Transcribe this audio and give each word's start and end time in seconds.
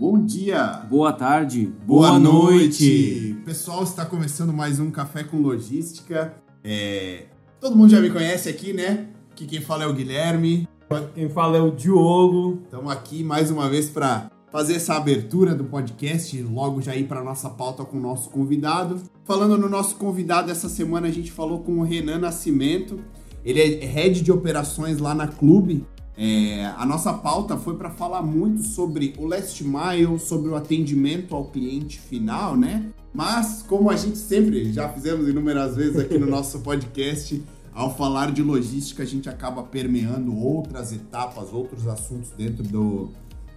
Bom 0.00 0.24
dia! 0.24 0.80
Boa 0.88 1.12
tarde! 1.12 1.66
Boa, 1.86 2.08
Boa 2.08 2.18
noite. 2.18 2.54
noite! 2.56 3.42
Pessoal, 3.44 3.82
está 3.82 4.06
começando 4.06 4.50
mais 4.50 4.80
um 4.80 4.90
Café 4.90 5.22
com 5.22 5.36
Logística. 5.36 6.34
É... 6.64 7.24
Todo 7.60 7.76
mundo 7.76 7.90
já 7.90 8.00
me 8.00 8.08
conhece 8.08 8.48
aqui, 8.48 8.72
né? 8.72 9.08
Que 9.36 9.44
quem 9.44 9.60
fala 9.60 9.84
é 9.84 9.86
o 9.86 9.92
Guilherme. 9.92 10.66
Quem 11.14 11.28
fala 11.28 11.58
é 11.58 11.60
o 11.60 11.70
Diogo. 11.70 12.62
Estamos 12.64 12.90
aqui 12.90 13.22
mais 13.22 13.50
uma 13.50 13.68
vez 13.68 13.90
para 13.90 14.30
fazer 14.50 14.76
essa 14.76 14.94
abertura 14.94 15.54
do 15.54 15.64
podcast 15.64 16.34
e 16.34 16.40
logo 16.40 16.80
já 16.80 16.96
ir 16.96 17.06
para 17.06 17.22
nossa 17.22 17.50
pauta 17.50 17.84
com 17.84 17.98
o 17.98 18.00
nosso 18.00 18.30
convidado. 18.30 19.02
Falando 19.26 19.58
no 19.58 19.68
nosso 19.68 19.96
convidado, 19.96 20.50
essa 20.50 20.70
semana 20.70 21.08
a 21.08 21.12
gente 21.12 21.30
falou 21.30 21.60
com 21.60 21.72
o 21.72 21.82
Renan 21.82 22.20
Nascimento. 22.20 23.04
Ele 23.44 23.60
é 23.60 23.84
head 23.84 24.22
de 24.22 24.32
operações 24.32 24.96
lá 24.96 25.14
na 25.14 25.28
Clube. 25.28 25.86
É, 26.22 26.66
a 26.76 26.84
nossa 26.84 27.14
pauta 27.14 27.56
foi 27.56 27.76
para 27.76 27.88
falar 27.88 28.20
muito 28.20 28.62
sobre 28.62 29.14
o 29.16 29.24
last 29.24 29.64
mile, 29.64 30.18
sobre 30.18 30.50
o 30.50 30.54
atendimento 30.54 31.34
ao 31.34 31.46
cliente 31.46 31.98
final, 31.98 32.58
né? 32.58 32.90
Mas, 33.10 33.64
como 33.66 33.88
a 33.88 33.96
gente 33.96 34.18
sempre 34.18 34.70
já 34.70 34.86
fizemos 34.90 35.26
inúmeras 35.26 35.76
vezes 35.76 35.98
aqui 35.98 36.18
no 36.18 36.26
nosso 36.26 36.58
podcast, 36.60 37.42
ao 37.72 37.96
falar 37.96 38.32
de 38.32 38.42
logística, 38.42 39.02
a 39.02 39.06
gente 39.06 39.30
acaba 39.30 39.62
permeando 39.62 40.36
outras 40.36 40.92
etapas, 40.92 41.54
outros 41.54 41.88
assuntos 41.88 42.28
dentro 42.36 42.64
do, 42.64 43.08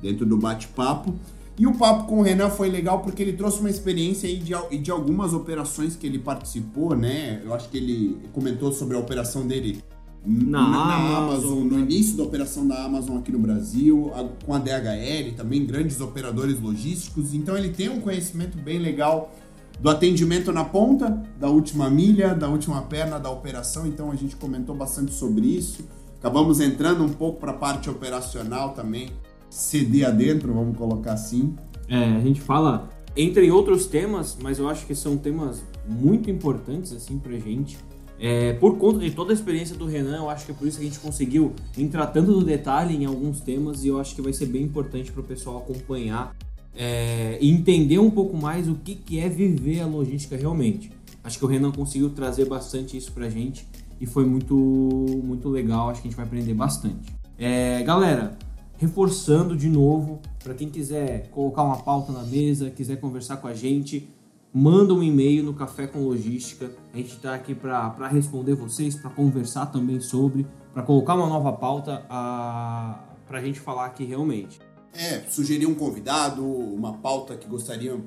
dentro 0.02 0.26
do 0.26 0.38
bate-papo. 0.38 1.14
E 1.60 1.68
o 1.68 1.74
papo 1.74 2.08
com 2.08 2.20
o 2.20 2.22
Renan 2.22 2.50
foi 2.50 2.70
legal 2.70 3.02
porque 3.02 3.22
ele 3.22 3.34
trouxe 3.34 3.60
uma 3.60 3.70
experiência 3.70 4.30
aí 4.30 4.38
de, 4.38 4.78
de 4.78 4.90
algumas 4.90 5.34
operações 5.34 5.98
que 5.98 6.08
ele 6.08 6.18
participou, 6.18 6.96
né? 6.96 7.42
Eu 7.44 7.54
acho 7.54 7.68
que 7.68 7.78
ele 7.78 8.18
comentou 8.32 8.72
sobre 8.72 8.96
a 8.96 9.00
operação 9.02 9.46
dele 9.46 9.84
na, 10.26 10.70
na 10.70 10.96
Amazon, 10.96 11.24
Amazon, 11.24 11.64
no 11.66 11.80
início 11.80 12.16
da 12.16 12.24
operação 12.24 12.66
da 12.66 12.84
Amazon 12.84 13.18
aqui 13.18 13.32
no 13.32 13.40
Brasil, 13.40 14.12
com 14.46 14.54
a 14.54 14.58
DHL, 14.58 15.36
também 15.36 15.66
grandes 15.66 16.00
operadores 16.00 16.60
logísticos. 16.62 17.34
Então 17.34 17.58
ele 17.58 17.70
tem 17.70 17.90
um 17.90 18.00
conhecimento 18.00 18.58
bem 18.58 18.80
legal 18.80 19.34
do 19.80 19.90
atendimento 19.90 20.52
na 20.54 20.64
ponta, 20.64 21.22
da 21.40 21.50
última 21.50 21.90
milha, 21.90 22.34
da 22.34 22.48
última 22.48 22.82
perna 22.84 23.20
da 23.20 23.30
operação. 23.30 23.86
Então 23.86 24.12
a 24.12 24.16
gente 24.16 24.36
comentou 24.36 24.74
bastante 24.76 25.14
sobre 25.14 25.46
isso. 25.46 25.84
Acabamos 26.20 26.62
entrando 26.62 27.04
um 27.04 27.10
pouco 27.10 27.42
para 27.42 27.52
a 27.52 27.56
parte 27.56 27.90
operacional 27.90 28.70
também, 28.70 29.10
CD 29.50 30.06
adentro, 30.06 30.54
vamos 30.54 30.78
colocar 30.78 31.14
assim. 31.14 31.54
É, 31.90 32.16
a 32.16 32.22
gente 32.22 32.40
fala 32.40 32.90
entre 33.16 33.52
outros 33.52 33.86
temas, 33.86 34.38
mas 34.42 34.58
eu 34.58 34.70
acho 34.70 34.86
que 34.86 34.96
são 34.96 35.18
temas 35.18 35.62
muito 35.86 36.32
importantes 36.32 36.94
assim 36.94 37.20
pra 37.20 37.34
gente 37.34 37.78
é, 38.26 38.54
por 38.54 38.78
conta 38.78 39.00
de 39.00 39.12
toda 39.12 39.34
a 39.34 39.36
experiência 39.36 39.76
do 39.76 39.86
Renan, 39.86 40.16
eu 40.16 40.30
acho 40.30 40.46
que 40.46 40.54
é 40.54 40.56
por 40.56 40.66
isso 40.66 40.78
que 40.78 40.86
a 40.86 40.88
gente 40.88 40.98
conseguiu 40.98 41.52
entrar 41.78 42.08
tanto 42.08 42.32
no 42.32 42.42
detalhe 42.42 42.96
em 42.96 43.04
alguns 43.04 43.42
temas 43.42 43.84
e 43.84 43.90
eu 43.90 44.00
acho 44.00 44.16
que 44.16 44.22
vai 44.22 44.32
ser 44.32 44.46
bem 44.46 44.64
importante 44.64 45.12
para 45.12 45.20
o 45.20 45.24
pessoal 45.26 45.58
acompanhar 45.58 46.34
é, 46.74 47.38
e 47.42 47.52
entender 47.52 48.00
um 48.00 48.10
pouco 48.10 48.38
mais 48.38 48.70
o 48.70 48.76
que, 48.76 48.96
que 48.96 49.20
é 49.20 49.28
viver 49.28 49.82
a 49.82 49.86
logística 49.86 50.38
realmente. 50.38 50.90
Acho 51.22 51.38
que 51.38 51.44
o 51.44 51.50
Renan 51.50 51.74
conseguiu 51.74 52.12
trazer 52.12 52.46
bastante 52.46 52.96
isso 52.96 53.12
para 53.12 53.26
a 53.26 53.30
gente 53.30 53.68
e 54.00 54.06
foi 54.06 54.26
muito, 54.26 54.56
muito 54.56 55.50
legal. 55.50 55.90
Acho 55.90 56.02
que 56.02 56.08
a 56.08 56.10
gente 56.10 56.16
vai 56.16 56.26
aprender 56.26 56.54
bastante. 56.54 57.14
É, 57.38 57.84
galera, 57.84 58.38
reforçando 58.78 59.54
de 59.54 59.68
novo, 59.68 60.22
para 60.42 60.54
quem 60.54 60.70
quiser 60.70 61.28
colocar 61.28 61.64
uma 61.64 61.76
pauta 61.76 62.14
na 62.14 62.24
mesa, 62.24 62.70
quiser 62.70 63.02
conversar 63.02 63.36
com 63.36 63.48
a 63.48 63.54
gente, 63.54 64.08
manda 64.54 64.94
um 64.94 65.02
e-mail 65.02 65.44
no 65.44 65.54
Café 65.54 65.88
com 65.88 66.00
Logística. 66.00 66.72
A 66.94 66.98
gente 66.98 67.14
está 67.16 67.34
aqui 67.34 67.56
para 67.56 68.08
responder 68.08 68.54
vocês, 68.54 68.96
para 68.96 69.10
conversar 69.10 69.68
também 69.68 70.00
sobre, 70.00 70.46
para 70.72 70.84
colocar 70.84 71.16
uma 71.16 71.28
nova 71.28 71.52
pauta 71.54 72.06
para 72.08 73.40
a 73.40 73.42
gente 73.42 73.60
falar 73.60 73.86
aqui 73.86 74.04
realmente. 74.04 74.60
É, 74.94 75.22
sugerir 75.28 75.66
um 75.66 75.74
convidado, 75.74 76.46
uma 76.46 76.94
pauta 76.94 77.36
que 77.36 77.48
gostariam 77.48 78.02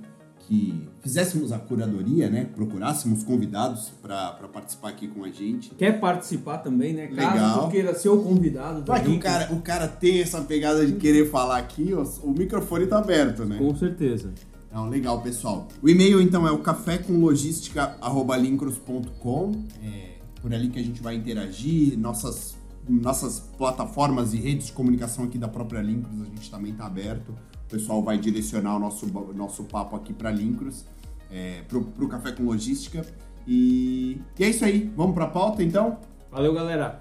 que 0.46 0.88
fizéssemos 1.00 1.50
a 1.50 1.58
curadoria, 1.58 2.30
né? 2.30 2.44
Procurássemos 2.54 3.24
convidados 3.24 3.90
para 4.00 4.48
participar 4.52 4.90
aqui 4.90 5.08
com 5.08 5.24
a 5.24 5.28
gente. 5.28 5.74
Quer 5.74 5.98
participar 5.98 6.58
também, 6.58 6.92
né? 6.92 7.08
Caso 7.08 7.34
Legal. 7.34 7.68
queira 7.68 7.94
ser 7.96 8.10
o 8.10 8.22
convidado 8.22 8.84
Vai 8.86 9.02
que 9.02 9.10
o 9.10 9.18
cara, 9.18 9.52
o 9.52 9.60
cara 9.60 9.88
tem 9.88 10.20
essa 10.20 10.40
pegada 10.42 10.86
de 10.86 10.92
querer 10.92 11.28
falar 11.28 11.58
aqui, 11.58 11.92
o 12.22 12.30
microfone 12.30 12.86
tá 12.86 12.98
aberto, 12.98 13.44
né? 13.44 13.58
Com 13.58 13.74
certeza. 13.74 14.32
Então, 14.68 14.88
legal, 14.88 15.20
pessoal. 15.22 15.66
O 15.82 15.88
e-mail, 15.88 16.20
então, 16.20 16.46
é 16.46 16.52
o 16.52 16.58
cafécomlogística.linkrus.com. 16.58 19.52
É 19.82 20.16
por 20.46 20.54
ali 20.54 20.68
que 20.68 20.78
a 20.78 20.82
gente 20.82 21.02
vai 21.02 21.16
interagir. 21.16 21.98
Nossas, 21.98 22.54
nossas 22.88 23.40
plataformas 23.58 24.32
e 24.32 24.36
redes 24.36 24.66
de 24.66 24.72
comunicação 24.72 25.24
aqui 25.24 25.38
da 25.38 25.48
própria 25.48 25.80
Lincrus, 25.80 26.22
a 26.22 26.24
gente 26.24 26.48
também 26.48 26.70
está 26.70 26.86
aberto. 26.86 27.30
O 27.30 27.68
pessoal 27.68 28.00
vai 28.00 28.16
direcionar 28.16 28.76
o 28.76 28.78
nosso, 28.78 29.06
nosso 29.34 29.64
papo 29.64 29.96
aqui 29.96 30.12
para 30.12 30.30
Lincrus, 30.30 30.84
é, 31.30 31.62
para 31.66 31.78
o 31.78 32.08
Café 32.08 32.30
com 32.30 32.44
Logística. 32.44 33.04
E, 33.44 34.20
e 34.38 34.44
é 34.44 34.48
isso 34.48 34.64
aí. 34.64 34.88
Vamos 34.96 35.14
para 35.14 35.24
a 35.24 35.28
pauta, 35.28 35.64
então? 35.64 35.98
Valeu, 36.30 36.54
galera. 36.54 37.00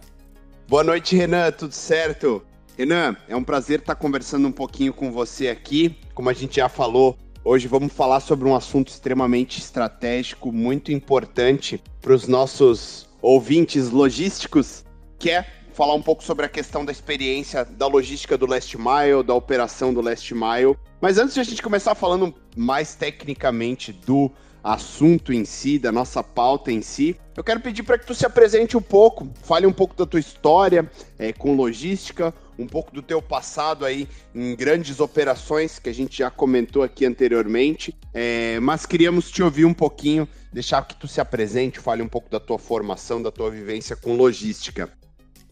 Boa 0.67 0.83
noite, 0.83 1.15
Renan. 1.15 1.51
Tudo 1.51 1.73
certo? 1.73 2.43
Renan, 2.75 3.15
é 3.27 3.35
um 3.35 3.43
prazer 3.43 3.79
estar 3.79 3.93
conversando 3.93 4.47
um 4.47 4.51
pouquinho 4.51 4.91
com 4.91 5.11
você 5.11 5.49
aqui. 5.49 5.95
Como 6.15 6.31
a 6.31 6.33
gente 6.33 6.55
já 6.55 6.67
falou, 6.67 7.15
Hoje 7.47 7.67
vamos 7.67 7.93
falar 7.93 8.21
sobre 8.21 8.47
um 8.49 8.55
assunto 8.55 8.87
extremamente 8.87 9.59
estratégico, 9.59 10.51
muito 10.51 10.91
importante 10.91 11.79
para 12.01 12.11
os 12.11 12.27
nossos 12.27 13.07
ouvintes 13.21 13.91
logísticos, 13.91 14.83
que 15.19 15.29
é 15.29 15.45
falar 15.71 15.93
um 15.93 16.01
pouco 16.01 16.23
sobre 16.23 16.47
a 16.47 16.49
questão 16.49 16.83
da 16.83 16.91
experiência 16.91 17.63
da 17.63 17.85
logística 17.85 18.35
do 18.35 18.47
Last 18.47 18.75
Mile, 18.75 19.21
da 19.23 19.35
operação 19.35 19.93
do 19.93 20.01
Last 20.01 20.33
Mile. 20.33 20.75
Mas 20.99 21.19
antes 21.19 21.35
de 21.35 21.39
a 21.39 21.43
gente 21.43 21.61
começar 21.61 21.93
falando 21.93 22.33
mais 22.57 22.95
tecnicamente 22.95 23.93
do 23.93 24.31
assunto 24.63 25.31
em 25.31 25.45
si, 25.45 25.77
da 25.77 25.91
nossa 25.91 26.23
pauta 26.23 26.71
em 26.71 26.81
si, 26.81 27.15
eu 27.37 27.43
quero 27.43 27.59
pedir 27.59 27.83
para 27.83 27.99
que 27.99 28.07
tu 28.07 28.15
se 28.15 28.25
apresente 28.25 28.75
um 28.75 28.81
pouco, 28.81 29.29
fale 29.43 29.67
um 29.67 29.71
pouco 29.71 29.95
da 29.95 30.07
tua 30.07 30.19
história 30.19 30.89
é, 31.19 31.31
com 31.31 31.55
logística, 31.55 32.33
um 32.57 32.67
pouco 32.67 32.93
do 32.93 33.01
teu 33.01 33.21
passado 33.21 33.85
aí 33.85 34.07
em 34.33 34.55
grandes 34.55 34.99
operações 34.99 35.79
que 35.79 35.89
a 35.89 35.93
gente 35.93 36.19
já 36.19 36.29
comentou 36.29 36.83
aqui 36.83 37.05
anteriormente, 37.05 37.93
é, 38.13 38.59
mas 38.59 38.85
queríamos 38.85 39.29
te 39.31 39.43
ouvir 39.43 39.65
um 39.65 39.73
pouquinho, 39.73 40.27
deixar 40.51 40.85
que 40.87 40.95
tu 40.95 41.07
se 41.07 41.19
apresente, 41.19 41.79
fale 41.79 42.01
um 42.01 42.07
pouco 42.07 42.29
da 42.29 42.39
tua 42.39 42.57
formação, 42.57 43.21
da 43.21 43.31
tua 43.31 43.49
vivência 43.49 43.95
com 43.95 44.15
logística. 44.15 44.89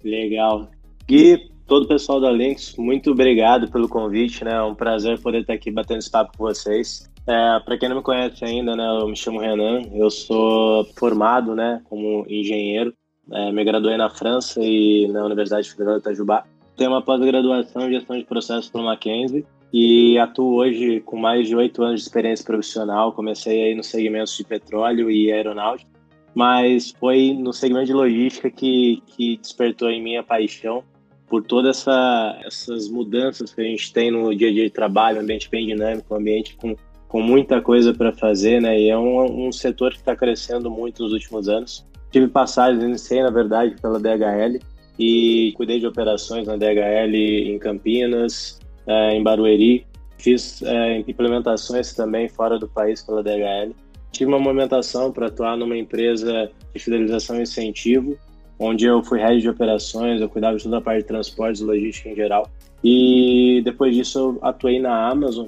Legal. 0.03 0.69
Gui, 1.07 1.49
todo 1.67 1.83
o 1.83 1.87
pessoal 1.87 2.19
da 2.19 2.31
Links, 2.31 2.75
muito 2.77 3.11
obrigado 3.11 3.71
pelo 3.71 3.89
convite, 3.89 4.43
né? 4.43 4.53
É 4.53 4.61
um 4.61 4.75
prazer 4.75 5.19
poder 5.21 5.41
estar 5.41 5.53
aqui 5.53 5.71
batendo 5.71 5.99
esse 5.99 6.11
papo 6.11 6.37
com 6.37 6.43
vocês. 6.45 7.09
É, 7.25 7.59
para 7.63 7.77
quem 7.77 7.87
não 7.87 7.97
me 7.97 8.03
conhece 8.03 8.43
ainda, 8.43 8.75
né, 8.75 8.85
eu 9.01 9.07
me 9.07 9.15
chamo 9.15 9.39
Renan, 9.39 9.81
eu 9.93 10.09
sou 10.09 10.83
formado 10.97 11.55
né, 11.55 11.81
como 11.85 12.25
engenheiro, 12.27 12.93
é, 13.31 13.49
me 13.51 13.63
graduei 13.63 13.95
na 13.95 14.09
França 14.09 14.59
e 14.61 15.07
na 15.07 15.23
Universidade 15.23 15.71
Federal 15.71 15.95
de 15.95 16.01
Itajubá. 16.01 16.43
Tenho 16.75 16.91
uma 16.91 17.01
pós-graduação 17.01 17.87
em 17.87 17.93
gestão 17.93 18.17
de 18.17 18.25
processos 18.25 18.69
pelo 18.69 18.85
Mackenzie 18.85 19.45
e 19.71 20.17
atuo 20.17 20.55
hoje 20.55 21.01
com 21.01 21.17
mais 21.17 21.47
de 21.47 21.55
oito 21.55 21.83
anos 21.83 22.01
de 22.01 22.07
experiência 22.07 22.45
profissional. 22.45 23.11
Comecei 23.13 23.63
aí 23.63 23.75
nos 23.75 23.87
segmentos 23.87 24.35
de 24.35 24.43
petróleo 24.43 25.09
e 25.09 25.31
aeronáutica, 25.31 25.89
mas 26.33 26.91
foi 26.99 27.33
no 27.33 27.53
segmento 27.53 27.87
de 27.87 27.93
logística 27.93 28.49
que, 28.49 29.01
que 29.07 29.37
despertou 29.37 29.89
em 29.89 30.01
mim 30.01 30.17
a 30.17 30.23
paixão 30.23 30.83
por 31.27 31.43
todas 31.43 31.79
essa, 31.79 32.39
essas 32.45 32.89
mudanças 32.89 33.53
que 33.53 33.61
a 33.61 33.63
gente 33.63 33.91
tem 33.91 34.11
no 34.11 34.35
dia 34.35 34.49
a 34.49 34.51
dia 34.51 34.63
de 34.65 34.69
trabalho, 34.69 35.21
ambiente 35.21 35.49
bem 35.49 35.67
dinâmico, 35.67 36.13
ambiente 36.13 36.55
com 36.55 36.75
com 37.13 37.21
muita 37.21 37.61
coisa 37.61 37.93
para 37.93 38.11
fazer, 38.11 38.59
né? 38.59 38.79
E 38.79 38.89
é 38.89 38.97
um, 38.97 39.47
um 39.47 39.51
setor 39.51 39.91
que 39.91 39.99
está 39.99 40.15
crescendo 40.15 40.71
muito 40.71 41.03
nos 41.03 41.13
últimos 41.13 41.47
anos. 41.47 41.85
Tive 42.11 42.27
passagens, 42.27 42.83
iniciei 42.83 43.21
na 43.21 43.29
verdade 43.29 43.75
pela 43.79 43.99
DHL 43.99 44.57
e 44.97 45.53
cuidei 45.55 45.79
de 45.79 45.87
operações 45.87 46.47
na 46.47 46.55
DHL 46.55 47.15
em 47.15 47.57
Campinas, 47.59 48.59
é, 48.85 49.15
em 49.15 49.23
Barueri. 49.23 49.85
Fiz 50.17 50.61
é, 50.61 50.99
implementações 50.99 51.93
também 51.93 52.29
fora 52.29 52.57
do 52.57 52.67
país 52.67 53.01
pela 53.01 53.23
DHL. 53.23 53.73
Tive 54.11 54.29
uma 54.29 54.39
movimentação 54.39 55.11
para 55.11 55.27
atuar 55.27 55.57
numa 55.57 55.75
empresa 55.75 56.51
de 56.73 56.79
fidelização 56.79 57.39
e 57.39 57.41
incentivo, 57.41 58.17
onde 58.59 58.85
eu 58.85 59.03
fui 59.03 59.19
head 59.19 59.41
de 59.41 59.49
operações, 59.49 60.21
eu 60.21 60.29
cuidava 60.29 60.57
de 60.57 60.63
toda 60.63 60.77
a 60.77 60.81
parte 60.81 61.01
de 61.01 61.07
transportes 61.07 61.61
e 61.61 61.65
logística 61.65 62.09
em 62.09 62.15
geral. 62.15 62.49
E 62.83 63.61
depois 63.65 63.95
disso 63.95 64.19
eu 64.19 64.39
atuei 64.41 64.79
na 64.79 65.09
Amazon, 65.09 65.47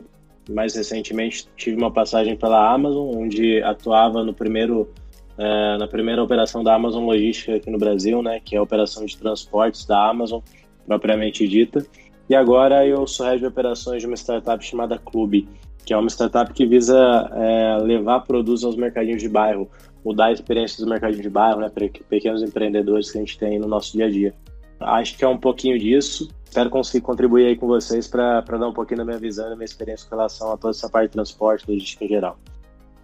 mais 0.49 0.75
recentemente 0.75 1.47
tive 1.55 1.77
uma 1.77 1.91
passagem 1.91 2.35
pela 2.35 2.73
Amazon, 2.73 3.15
onde 3.15 3.61
atuava 3.61 4.23
no 4.23 4.33
primeiro 4.33 4.89
é, 5.37 5.77
na 5.77 5.87
primeira 5.87 6.23
operação 6.23 6.63
da 6.63 6.73
Amazon 6.73 7.05
Logística 7.05 7.55
aqui 7.55 7.69
no 7.69 7.77
Brasil, 7.77 8.21
né, 8.21 8.39
que 8.43 8.55
é 8.55 8.59
a 8.59 8.63
operação 8.63 9.05
de 9.05 9.17
transportes 9.17 9.85
da 9.85 10.09
Amazon 10.09 10.41
propriamente 10.85 11.47
dita. 11.47 11.85
E 12.29 12.35
agora 12.35 12.85
eu 12.85 13.05
sou 13.05 13.25
head 13.25 13.39
de 13.39 13.45
operações 13.45 14.01
de 14.01 14.07
uma 14.07 14.15
startup 14.15 14.63
chamada 14.63 14.97
Clube, 14.97 15.47
que 15.85 15.93
é 15.93 15.97
uma 15.97 16.09
startup 16.09 16.51
que 16.53 16.65
visa 16.65 17.29
é, 17.33 17.77
levar 17.83 18.21
produtos 18.21 18.63
aos 18.63 18.75
mercadinhos 18.75 19.21
de 19.21 19.29
bairro, 19.29 19.69
mudar 20.03 20.27
a 20.27 20.31
experiência 20.31 20.77
dos 20.77 20.89
mercadinhos 20.89 21.21
de 21.21 21.29
bairro, 21.29 21.59
né, 21.59 21.69
para 21.69 21.87
pequenos 22.09 22.41
empreendedores 22.41 23.11
que 23.11 23.17
a 23.17 23.21
gente 23.21 23.37
tem 23.37 23.59
no 23.59 23.67
nosso 23.67 23.93
dia 23.93 24.05
a 24.05 24.09
dia. 24.09 24.33
Acho 24.79 25.17
que 25.17 25.23
é 25.23 25.27
um 25.27 25.37
pouquinho 25.37 25.77
disso. 25.79 26.29
espero 26.43 26.69
conseguir 26.69 27.01
contribuir 27.01 27.47
aí 27.47 27.55
com 27.55 27.67
vocês 27.67 28.07
para 28.07 28.41
dar 28.41 28.67
um 28.67 28.73
pouquinho 28.73 28.99
da 28.99 29.05
minha 29.05 29.17
visão 29.17 29.49
da 29.49 29.55
minha 29.55 29.65
experiência 29.65 30.07
com 30.09 30.15
relação 30.15 30.51
a 30.51 30.57
toda 30.57 30.71
essa 30.71 30.89
parte 30.89 31.07
de 31.07 31.13
transporte, 31.13 31.69
logística 31.69 32.05
em 32.05 32.07
geral. 32.07 32.37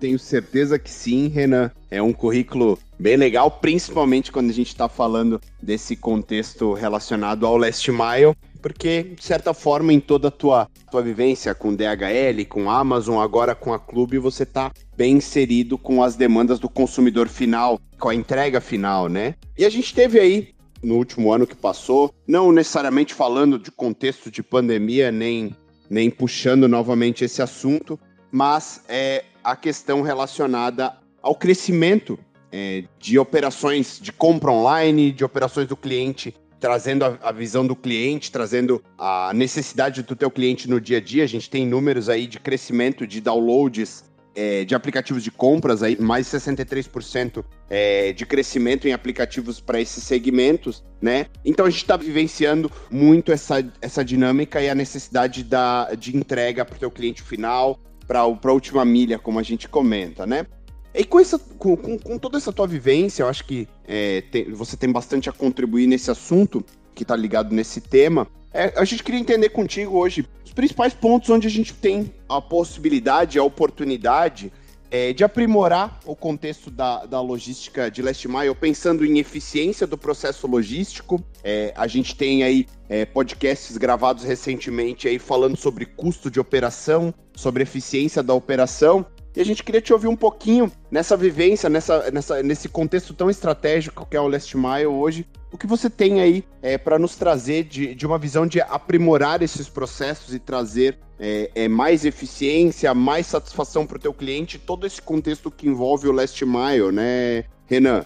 Tenho 0.02 0.18
certeza 0.18 0.80
que 0.80 0.90
sim, 0.90 1.28
Renan. 1.28 1.70
É 1.92 2.02
um 2.02 2.12
currículo 2.12 2.80
bem 2.98 3.16
legal, 3.16 3.52
principalmente 3.52 4.32
quando 4.32 4.50
a 4.50 4.54
gente 4.54 4.70
está 4.70 4.90
falando 4.90 5.40
desse 5.62 5.96
contexto 5.96 6.74
relacionado 6.74 7.46
ao 7.46 7.56
Last 7.56 7.92
Mile, 7.92 8.36
porque, 8.64 9.04
de 9.04 9.24
certa 9.24 9.54
forma, 9.54 9.94
em 9.94 10.00
toda 10.00 10.30
a 10.30 10.32
tua, 10.32 10.68
tua 10.90 11.04
vivência 11.04 11.54
com 11.54 11.76
DHL, 11.76 12.44
com 12.50 12.68
Amazon, 12.68 13.22
agora 13.22 13.54
com 13.54 13.76
a 13.76 13.80
Clube, 13.80 14.18
você 14.18 14.42
está 14.42 14.72
bem 14.98 15.18
inserido 15.18 15.78
com 15.78 16.02
as 16.02 16.16
demandas 16.16 16.58
do 16.58 16.68
consumidor 16.68 17.28
final, 17.28 17.80
com 18.00 18.10
a 18.10 18.16
entrega 18.16 18.60
final, 18.60 19.08
né? 19.08 19.36
E 19.56 19.64
a 19.64 19.70
gente 19.70 19.94
teve 19.94 20.20
aí 20.20 20.50
no 20.82 20.96
último 20.96 21.32
ano 21.32 21.46
que 21.46 21.56
passou, 21.56 22.12
não 22.28 22.52
necessariamente 22.52 23.14
falando 23.14 23.60
de 23.60 23.70
contexto 23.70 24.32
de 24.32 24.42
pandemia, 24.42 25.12
nem, 25.12 25.56
nem 25.88 26.10
puxando 26.10 26.68
novamente 26.68 27.24
esse 27.24 27.40
assunto, 27.40 28.00
mas 28.32 28.82
é 28.90 29.26
a 29.44 29.56
questão 29.56 30.02
relacionada 30.02 30.94
ao 31.22 31.36
crescimento 31.36 32.18
é, 32.52 32.84
de 33.00 33.18
operações 33.18 34.00
de 34.02 34.12
compra 34.12 34.52
online, 34.52 35.12
de 35.12 35.24
operações 35.24 35.68
do 35.68 35.78
cliente, 35.78 36.36
trazendo 36.60 37.06
a, 37.06 37.18
a, 37.22 37.32
visão 37.32 37.66
do 37.66 37.76
cliente, 37.76 38.32
trazendo 38.32 38.84
a 38.98 39.32
necessidade 39.34 40.04
do 40.04 40.16
teu 40.16 40.30
cliente 40.30 40.70
no 40.70 40.80
dia 40.80 40.98
a 40.98 41.02
dia. 41.02 41.24
A 41.24 41.28
gente 41.28 41.50
tem 41.50 41.66
números 41.66 42.10
aí 42.10 42.28
de 42.28 42.40
crescimento 42.40 43.08
de 43.08 43.20
downloads 43.20 44.12
é, 44.36 44.64
de 44.64 44.74
aplicativos 44.74 45.24
de 45.24 45.32
compras, 45.32 45.84
aí, 45.84 45.98
mais 46.00 46.28
63% 46.28 47.44
é, 47.70 48.14
de 48.14 48.26
crescimento 48.26 48.88
em 48.88 48.94
aplicativos 48.94 49.60
para 49.60 49.80
esses 49.80 50.04
segmentos, 50.04 50.84
né? 51.02 51.26
Então 51.44 51.66
a 51.66 51.70
gente 51.70 51.82
está 51.82 51.98
vivenciando 51.98 52.72
muito 52.90 53.32
essa, 53.32 53.66
essa 53.82 54.06
dinâmica 54.06 54.62
e 54.62 54.70
a 54.70 54.76
necessidade 54.76 55.44
da, 55.44 55.94
de 55.96 56.16
entrega 56.16 56.64
para 56.64 56.76
o 56.76 56.80
teu 56.80 56.92
cliente 56.92 57.22
final, 57.22 57.78
para 58.12 58.50
a 58.50 58.54
última 58.54 58.84
milha, 58.84 59.18
como 59.18 59.40
a 59.40 59.44
gente 59.44 59.70
comenta, 59.70 60.28
né? 60.28 60.46
E 60.94 61.06
com, 61.06 61.18
essa, 61.18 61.40
com, 61.40 61.78
com, 61.78 61.98
com 61.98 62.18
toda 62.18 62.38
essa 62.38 62.52
tua 62.52 62.68
vivência, 62.68 63.24
eu 63.24 63.30
acho 63.30 63.46
que 63.46 63.70
é, 63.88 64.22
tem, 64.30 64.52
você 64.52 64.76
tem 64.76 64.92
bastante 64.92 65.30
a 65.30 65.32
contribuir 65.32 65.88
nesse 65.88 66.12
assunto, 66.12 66.62
que 66.94 67.04
está 67.04 67.16
ligado 67.16 67.56
nesse 67.56 67.80
tema. 67.80 68.28
É, 68.54 68.74
a 68.76 68.84
gente 68.84 69.02
queria 69.02 69.20
entender 69.20 69.48
contigo 69.50 69.98
hoje 69.98 70.28
os 70.44 70.52
principais 70.52 70.94
pontos 70.94 71.30
onde 71.30 71.48
a 71.48 71.50
gente 71.50 71.74
tem 71.74 72.14
a 72.28 72.42
possibilidade, 72.42 73.40
a 73.40 73.44
oportunidade 73.44 74.52
é, 74.92 75.14
de 75.14 75.24
aprimorar 75.24 75.98
o 76.06 76.14
contexto 76.14 76.70
da, 76.70 77.06
da 77.06 77.22
logística 77.22 77.90
de 77.90 78.02
Last 78.02 78.28
Mile, 78.28 78.54
pensando 78.54 79.06
em 79.06 79.18
eficiência 79.20 79.88
do 79.88 79.98
processo 79.98 80.46
logístico. 80.46 81.24
É, 81.44 81.74
a 81.76 81.88
gente 81.88 82.14
tem 82.14 82.44
aí 82.44 82.68
é, 82.90 83.06
podcasts 83.06 83.78
gravados 83.78 84.26
recentemente 84.26 85.08
aí 85.08 85.18
falando 85.18 85.56
sobre 85.56 85.86
custo 85.86 86.30
de 86.30 86.42
operação, 86.42 87.14
sobre 87.34 87.64
eficiência 87.64 88.22
da 88.22 88.34
operação. 88.34 89.06
E 89.36 89.40
a 89.40 89.46
gente 89.46 89.64
queria 89.64 89.82
te 89.82 89.94
ouvir 89.94 90.08
um 90.08 90.16
pouquinho 90.16 90.70
nessa 90.90 91.16
vivência, 91.16 91.70
nessa, 91.70 92.12
nessa, 92.12 92.44
nesse 92.44 92.68
contexto 92.68 93.14
tão 93.14 93.30
estratégico 93.30 94.06
que 94.06 94.18
é 94.18 94.22
o 94.22 94.28
Last 94.28 94.56
Mile 94.58 94.88
hoje. 94.88 95.26
O 95.52 95.58
que 95.58 95.66
você 95.66 95.90
tem 95.90 96.22
aí 96.22 96.44
é, 96.62 96.78
para 96.78 97.00
nos 97.00 97.16
trazer 97.16 97.64
de, 97.64 97.96
de 97.96 98.06
uma 98.06 98.18
visão 98.18 98.46
de 98.46 98.60
aprimorar 98.62 99.42
esses 99.42 99.70
processos 99.70 100.34
e 100.34 100.40
trazer 100.40 100.98
é, 101.20 101.50
é 101.56 101.68
mais 101.68 102.04
eficiência, 102.04 102.94
mais 102.94 103.28
satisfação 103.28 103.86
para 103.86 103.98
o 103.98 104.00
teu 104.00 104.14
cliente, 104.14 104.58
todo 104.58 104.86
esse 104.86 105.02
contexto 105.02 105.50
que 105.50 105.68
envolve 105.68 106.08
o 106.08 106.12
Last 106.12 106.44
Mile, 106.46 106.92
né, 106.92 107.46
Renan? 107.68 108.04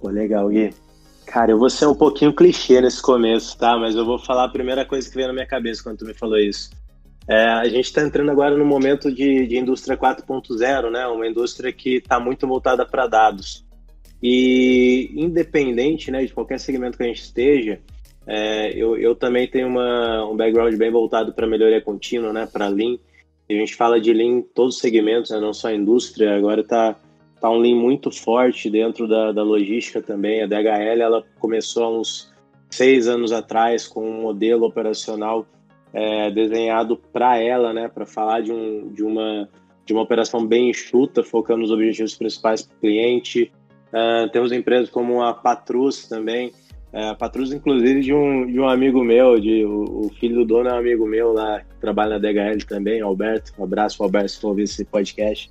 Pô, 0.00 0.08
legal, 0.08 0.48
Gui. 0.48 0.74
Cara, 1.26 1.50
eu 1.50 1.58
vou 1.58 1.68
ser 1.68 1.86
um 1.86 1.94
pouquinho 1.94 2.34
clichê 2.34 2.80
nesse 2.80 3.02
começo, 3.02 3.56
tá? 3.58 3.76
Mas 3.76 3.94
eu 3.94 4.04
vou 4.04 4.18
falar 4.18 4.44
a 4.44 4.48
primeira 4.48 4.84
coisa 4.84 5.08
que 5.08 5.14
veio 5.14 5.28
na 5.28 5.34
minha 5.34 5.46
cabeça 5.46 5.82
quando 5.82 5.98
tu 5.98 6.06
me 6.06 6.14
falou 6.14 6.38
isso. 6.38 6.70
É, 7.28 7.44
a 7.44 7.64
gente 7.64 7.84
está 7.84 8.02
entrando 8.02 8.30
agora 8.30 8.56
no 8.56 8.64
momento 8.64 9.12
de, 9.12 9.46
de 9.46 9.58
indústria 9.58 9.98
4.0, 9.98 10.90
né? 10.90 11.06
Uma 11.08 11.28
indústria 11.28 11.70
que 11.70 11.96
está 11.96 12.18
muito 12.18 12.46
voltada 12.46 12.86
para 12.86 13.06
dados. 13.06 13.66
E 14.22 15.12
independente 15.14 16.10
né, 16.10 16.24
de 16.24 16.32
qualquer 16.32 16.58
segmento 16.58 16.96
que 16.96 17.04
a 17.04 17.06
gente 17.06 17.20
esteja, 17.20 17.80
é, 18.26 18.72
eu, 18.74 18.96
eu 18.96 19.14
também 19.14 19.46
tenho 19.46 19.68
uma, 19.68 20.26
um 20.26 20.34
background 20.34 20.74
bem 20.76 20.90
voltado 20.90 21.34
para 21.34 21.46
melhoria 21.46 21.82
contínua, 21.82 22.32
né? 22.32 22.48
Para 22.50 22.68
Lean. 22.68 22.96
A 23.48 23.52
gente 23.52 23.74
fala 23.74 24.00
de 24.00 24.12
Lean 24.12 24.38
em 24.38 24.42
todos 24.42 24.76
os 24.76 24.80
segmentos, 24.80 25.30
né, 25.30 25.38
não 25.38 25.52
só 25.52 25.68
a 25.68 25.74
indústria. 25.74 26.34
Agora 26.34 26.62
está 26.62 26.96
tá 27.38 27.50
um 27.50 27.58
Lean 27.58 27.76
muito 27.76 28.10
forte 28.10 28.70
dentro 28.70 29.06
da, 29.06 29.32
da 29.32 29.42
logística 29.42 30.00
também. 30.00 30.42
A 30.42 30.46
DHL 30.46 31.02
ela 31.02 31.24
começou 31.38 31.84
há 31.84 31.90
uns 32.00 32.32
seis 32.70 33.06
anos 33.06 33.32
atrás 33.32 33.86
com 33.86 34.08
um 34.08 34.22
modelo 34.22 34.66
operacional 34.66 35.46
é, 35.92 36.30
desenhado 36.30 36.96
para 37.12 37.38
ela, 37.38 37.72
né, 37.72 37.88
para 37.88 38.06
falar 38.06 38.40
de, 38.40 38.52
um, 38.52 38.88
de, 38.92 39.02
uma, 39.02 39.48
de 39.84 39.92
uma 39.92 40.02
operação 40.02 40.46
bem 40.46 40.70
enxuta, 40.70 41.22
focando 41.22 41.60
nos 41.60 41.70
objetivos 41.70 42.14
principais 42.14 42.62
para 42.62 42.76
o 42.76 42.80
cliente. 42.80 43.52
Uh, 43.88 44.28
temos 44.30 44.52
empresas 44.52 44.90
como 44.90 45.22
a 45.22 45.32
Patrus 45.32 46.06
também, 46.06 46.48
uh, 46.92 47.10
a 47.10 47.14
Patrus, 47.14 47.52
inclusive, 47.52 48.00
de 48.00 48.12
um, 48.12 48.46
de 48.46 48.60
um 48.60 48.68
amigo 48.68 49.02
meu, 49.02 49.40
de, 49.40 49.64
o, 49.64 50.06
o, 50.06 50.10
filho 50.20 50.36
do 50.36 50.44
dono 50.44 50.68
é 50.68 50.74
um 50.74 50.78
amigo 50.78 51.06
meu 51.06 51.32
lá, 51.32 51.60
que 51.60 51.80
trabalha 51.80 52.18
na 52.18 52.18
DHL 52.18 52.66
também, 52.68 53.00
Alberto. 53.00 53.52
Um 53.58 53.64
abraço, 53.64 54.02
Alberto, 54.02 54.32
se 54.32 54.40
for 54.40 54.48
ouvir 54.48 54.64
esse 54.64 54.84
podcast. 54.84 55.50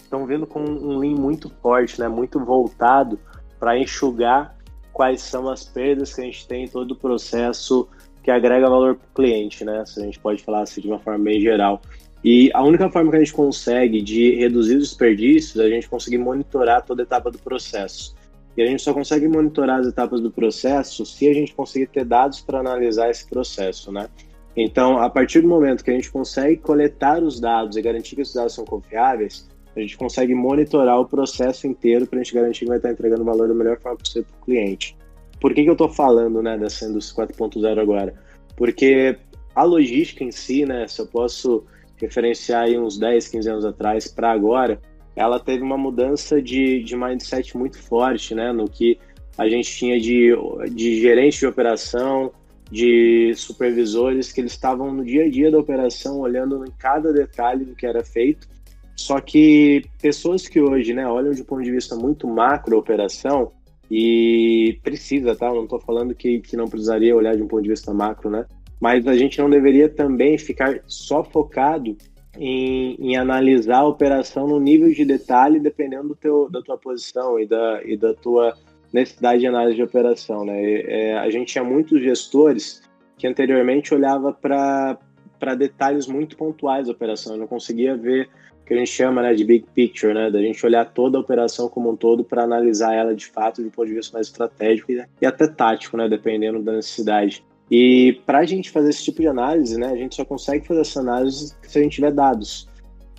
Estão 0.00 0.22
é, 0.22 0.26
vendo 0.26 0.46
com 0.46 0.60
um 0.60 0.98
lean 0.98 1.16
muito 1.16 1.50
forte, 1.60 2.00
né, 2.00 2.08
muito 2.08 2.38
voltado 2.42 3.18
para 3.58 3.76
enxugar 3.76 4.56
quais 4.92 5.20
são 5.20 5.48
as 5.48 5.64
perdas 5.64 6.14
que 6.14 6.20
a 6.20 6.24
gente 6.24 6.46
tem 6.46 6.64
em 6.64 6.68
todo 6.68 6.92
o 6.92 6.96
processo 6.96 7.88
que 8.28 8.32
agrega 8.32 8.68
valor 8.68 8.96
para 8.96 9.06
o 9.06 9.14
cliente, 9.14 9.64
né? 9.64 9.82
Se 9.86 9.98
a 10.00 10.04
gente 10.04 10.18
pode 10.18 10.42
falar 10.42 10.60
assim 10.60 10.82
de 10.82 10.86
uma 10.86 10.98
forma 10.98 11.24
bem 11.24 11.40
geral. 11.40 11.80
E 12.22 12.50
a 12.52 12.62
única 12.62 12.90
forma 12.90 13.10
que 13.10 13.16
a 13.16 13.20
gente 13.20 13.32
consegue 13.32 14.02
de 14.02 14.34
reduzir 14.34 14.76
os 14.76 14.90
desperdícios 14.90 15.58
é 15.58 15.64
a 15.64 15.70
gente 15.70 15.88
conseguir 15.88 16.18
monitorar 16.18 16.84
toda 16.84 17.04
etapa 17.04 17.30
do 17.30 17.38
processo. 17.38 18.14
E 18.54 18.60
a 18.60 18.66
gente 18.66 18.82
só 18.82 18.92
consegue 18.92 19.26
monitorar 19.26 19.80
as 19.80 19.86
etapas 19.86 20.20
do 20.20 20.30
processo 20.30 21.06
se 21.06 21.26
a 21.26 21.32
gente 21.32 21.54
conseguir 21.54 21.86
ter 21.86 22.04
dados 22.04 22.42
para 22.42 22.58
analisar 22.58 23.08
esse 23.08 23.26
processo, 23.26 23.90
né? 23.90 24.10
Então, 24.54 24.98
a 24.98 25.08
partir 25.08 25.40
do 25.40 25.48
momento 25.48 25.82
que 25.82 25.90
a 25.90 25.94
gente 25.94 26.10
consegue 26.10 26.58
coletar 26.58 27.22
os 27.22 27.40
dados 27.40 27.78
e 27.78 27.80
garantir 27.80 28.14
que 28.14 28.20
esses 28.20 28.34
dados 28.34 28.52
são 28.52 28.66
confiáveis, 28.66 29.48
a 29.74 29.80
gente 29.80 29.96
consegue 29.96 30.34
monitorar 30.34 31.00
o 31.00 31.06
processo 31.06 31.66
inteiro 31.66 32.06
para 32.06 32.18
a 32.18 32.22
gente 32.22 32.34
garantir 32.34 32.60
que 32.60 32.66
vai 32.66 32.76
estar 32.76 32.90
entregando 32.90 33.24
valor 33.24 33.48
da 33.48 33.54
melhor 33.54 33.80
forma 33.80 33.96
possível 33.96 34.24
para 34.24 34.42
o 34.42 34.44
cliente. 34.44 34.97
Por 35.40 35.54
que, 35.54 35.62
que 35.62 35.68
eu 35.68 35.74
estou 35.74 35.88
falando 35.88 36.42
né, 36.42 36.58
dessa 36.58 36.86
indústria 36.86 37.26
4.0 37.26 37.80
agora? 37.80 38.14
Porque 38.56 39.16
a 39.54 39.62
logística 39.62 40.24
em 40.24 40.32
si, 40.32 40.64
né, 40.64 40.86
se 40.88 41.00
eu 41.00 41.06
posso 41.06 41.64
referenciar 41.96 42.64
aí 42.64 42.78
uns 42.78 42.98
10, 42.98 43.28
15 43.28 43.50
anos 43.50 43.64
atrás 43.64 44.08
para 44.08 44.30
agora, 44.30 44.80
ela 45.16 45.40
teve 45.40 45.62
uma 45.62 45.76
mudança 45.76 46.40
de, 46.40 46.82
de 46.82 46.96
mindset 46.96 47.56
muito 47.56 47.80
forte, 47.80 48.34
né, 48.34 48.52
no 48.52 48.68
que 48.68 48.98
a 49.36 49.48
gente 49.48 49.70
tinha 49.70 50.00
de, 50.00 50.32
de 50.72 51.00
gerente 51.00 51.38
de 51.38 51.46
operação, 51.46 52.32
de 52.70 53.32
supervisores 53.34 54.32
que 54.32 54.40
eles 54.40 54.52
estavam 54.52 54.92
no 54.92 55.04
dia 55.04 55.24
a 55.24 55.30
dia 55.30 55.50
da 55.50 55.58
operação, 55.58 56.18
olhando 56.20 56.64
em 56.64 56.72
cada 56.78 57.12
detalhe 57.12 57.64
do 57.64 57.74
que 57.74 57.86
era 57.86 58.04
feito. 58.04 58.48
Só 58.96 59.20
que 59.20 59.84
pessoas 60.02 60.48
que 60.48 60.60
hoje, 60.60 60.92
né, 60.92 61.06
olham 61.06 61.32
de 61.32 61.42
um 61.42 61.44
ponto 61.44 61.62
de 61.62 61.70
vista 61.70 61.94
muito 61.96 62.26
macro 62.26 62.76
a 62.76 62.78
operação, 62.78 63.52
e 63.90 64.78
precisa, 64.82 65.34
tá? 65.34 65.46
Eu 65.46 65.54
não 65.54 65.64
estou 65.64 65.80
falando 65.80 66.14
que, 66.14 66.40
que 66.40 66.56
não 66.56 66.68
precisaria 66.68 67.16
olhar 67.16 67.36
de 67.36 67.42
um 67.42 67.48
ponto 67.48 67.62
de 67.62 67.70
vista 67.70 67.92
macro, 67.94 68.30
né? 68.30 68.46
Mas 68.80 69.06
a 69.06 69.16
gente 69.16 69.38
não 69.38 69.50
deveria 69.50 69.88
também 69.88 70.38
ficar 70.38 70.80
só 70.86 71.24
focado 71.24 71.96
em, 72.36 72.94
em 73.00 73.16
analisar 73.16 73.78
a 73.78 73.86
operação 73.86 74.46
no 74.46 74.60
nível 74.60 74.92
de 74.92 75.04
detalhe, 75.04 75.58
dependendo 75.58 76.08
do 76.08 76.16
teu, 76.16 76.48
da 76.50 76.62
tua 76.62 76.78
posição 76.78 77.40
e 77.40 77.46
da, 77.46 77.80
e 77.84 77.96
da 77.96 78.14
tua 78.14 78.54
necessidade 78.92 79.40
de 79.40 79.46
análise 79.46 79.76
de 79.76 79.82
operação, 79.82 80.44
né? 80.44 80.62
É, 80.62 81.18
a 81.18 81.28
gente 81.30 81.52
tinha 81.52 81.64
muitos 81.64 82.00
gestores 82.00 82.82
que 83.16 83.26
anteriormente 83.26 83.92
olhava 83.92 84.32
para 84.32 85.54
detalhes 85.56 86.06
muito 86.06 86.36
pontuais 86.36 86.86
da 86.86 86.92
operação, 86.92 87.34
eu 87.34 87.40
não 87.40 87.46
conseguia 87.46 87.96
ver 87.96 88.28
que 88.68 88.74
a 88.74 88.76
gente 88.76 88.90
chama 88.90 89.22
né, 89.22 89.32
de 89.32 89.44
big 89.44 89.64
picture, 89.74 90.12
né, 90.12 90.30
da 90.30 90.42
gente 90.42 90.64
olhar 90.64 90.84
toda 90.84 91.16
a 91.16 91.20
operação 91.22 91.70
como 91.70 91.90
um 91.90 91.96
todo 91.96 92.22
para 92.22 92.42
analisar 92.42 92.94
ela 92.94 93.14
de 93.14 93.26
fato 93.26 93.62
de 93.62 93.68
um 93.68 93.70
ponto 93.70 93.88
de 93.88 93.94
vista 93.94 94.12
mais 94.12 94.26
estratégico 94.26 94.92
e 94.92 95.26
até 95.26 95.48
tático, 95.48 95.96
né, 95.96 96.06
dependendo 96.06 96.62
da 96.62 96.72
necessidade. 96.72 97.42
E 97.70 98.20
para 98.26 98.40
a 98.40 98.44
gente 98.44 98.70
fazer 98.70 98.90
esse 98.90 99.04
tipo 99.04 99.22
de 99.22 99.26
análise, 99.26 99.78
né, 99.78 99.86
a 99.86 99.96
gente 99.96 100.14
só 100.14 100.24
consegue 100.24 100.66
fazer 100.66 100.82
essa 100.82 101.00
análise 101.00 101.54
se 101.62 101.78
a 101.78 101.82
gente 101.82 101.94
tiver 101.94 102.12
dados. 102.12 102.68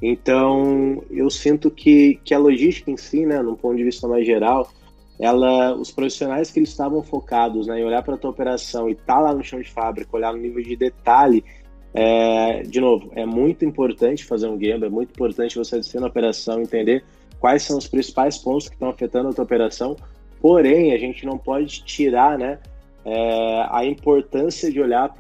Então, 0.02 1.04
eu 1.10 1.32
sinto 1.32 1.72
que, 1.72 2.20
que 2.24 2.34
a 2.36 2.38
logística 2.38 2.92
em 2.92 2.98
si, 2.98 3.26
né, 3.26 3.42
num 3.42 3.56
ponto 3.56 3.76
de 3.76 3.84
vista 3.84 4.08
mais 4.08 4.28
geral, 4.28 4.72
ela, 5.20 5.76
os 5.76 5.92
profissionais 5.92 6.52
que 6.52 6.60
eles 6.60 6.70
estavam 6.70 7.02
focados 7.02 7.66
né, 7.66 7.80
em 7.80 7.84
olhar 7.84 8.04
para 8.04 8.14
a 8.14 8.18
tua 8.18 8.30
operação 8.30 8.88
e 8.88 8.92
estar 8.92 9.16
tá 9.16 9.20
lá 9.20 9.34
no 9.34 9.44
chão 9.44 9.60
de 9.60 9.70
fábrica, 9.70 10.16
olhar 10.16 10.32
no 10.32 10.40
nível 10.40 10.64
de 10.64 10.76
detalhe 10.76 11.44
é, 11.94 12.62
de 12.64 12.80
novo, 12.80 13.12
é 13.16 13.26
muito 13.26 13.66
importante 13.66 14.26
fazer 14.26 14.48
um 14.48 14.58
gamble, 14.58 14.86
é 14.86 14.90
muito 14.90 15.12
importante 15.12 15.58
você 15.58 15.78
descer 15.78 16.00
na 16.00 16.08
operação, 16.08 16.62
entender 16.62 17.04
quais 17.40 17.64
são 17.64 17.78
os 17.78 17.88
principais 17.88 18.38
pontos 18.38 18.68
que 18.68 18.76
estão 18.76 18.90
afetando 18.90 19.30
a 19.30 19.34
tua 19.34 19.44
operação. 19.44 19.96
Porém, 20.42 20.94
a 20.94 20.98
gente 20.98 21.26
não 21.26 21.38
pode 21.38 21.84
tirar, 21.84 22.38
né, 22.38 22.60
é, 23.04 23.68
a 23.70 23.84
importância 23.86 24.72
de 24.72 24.80
olhar 24.80 25.14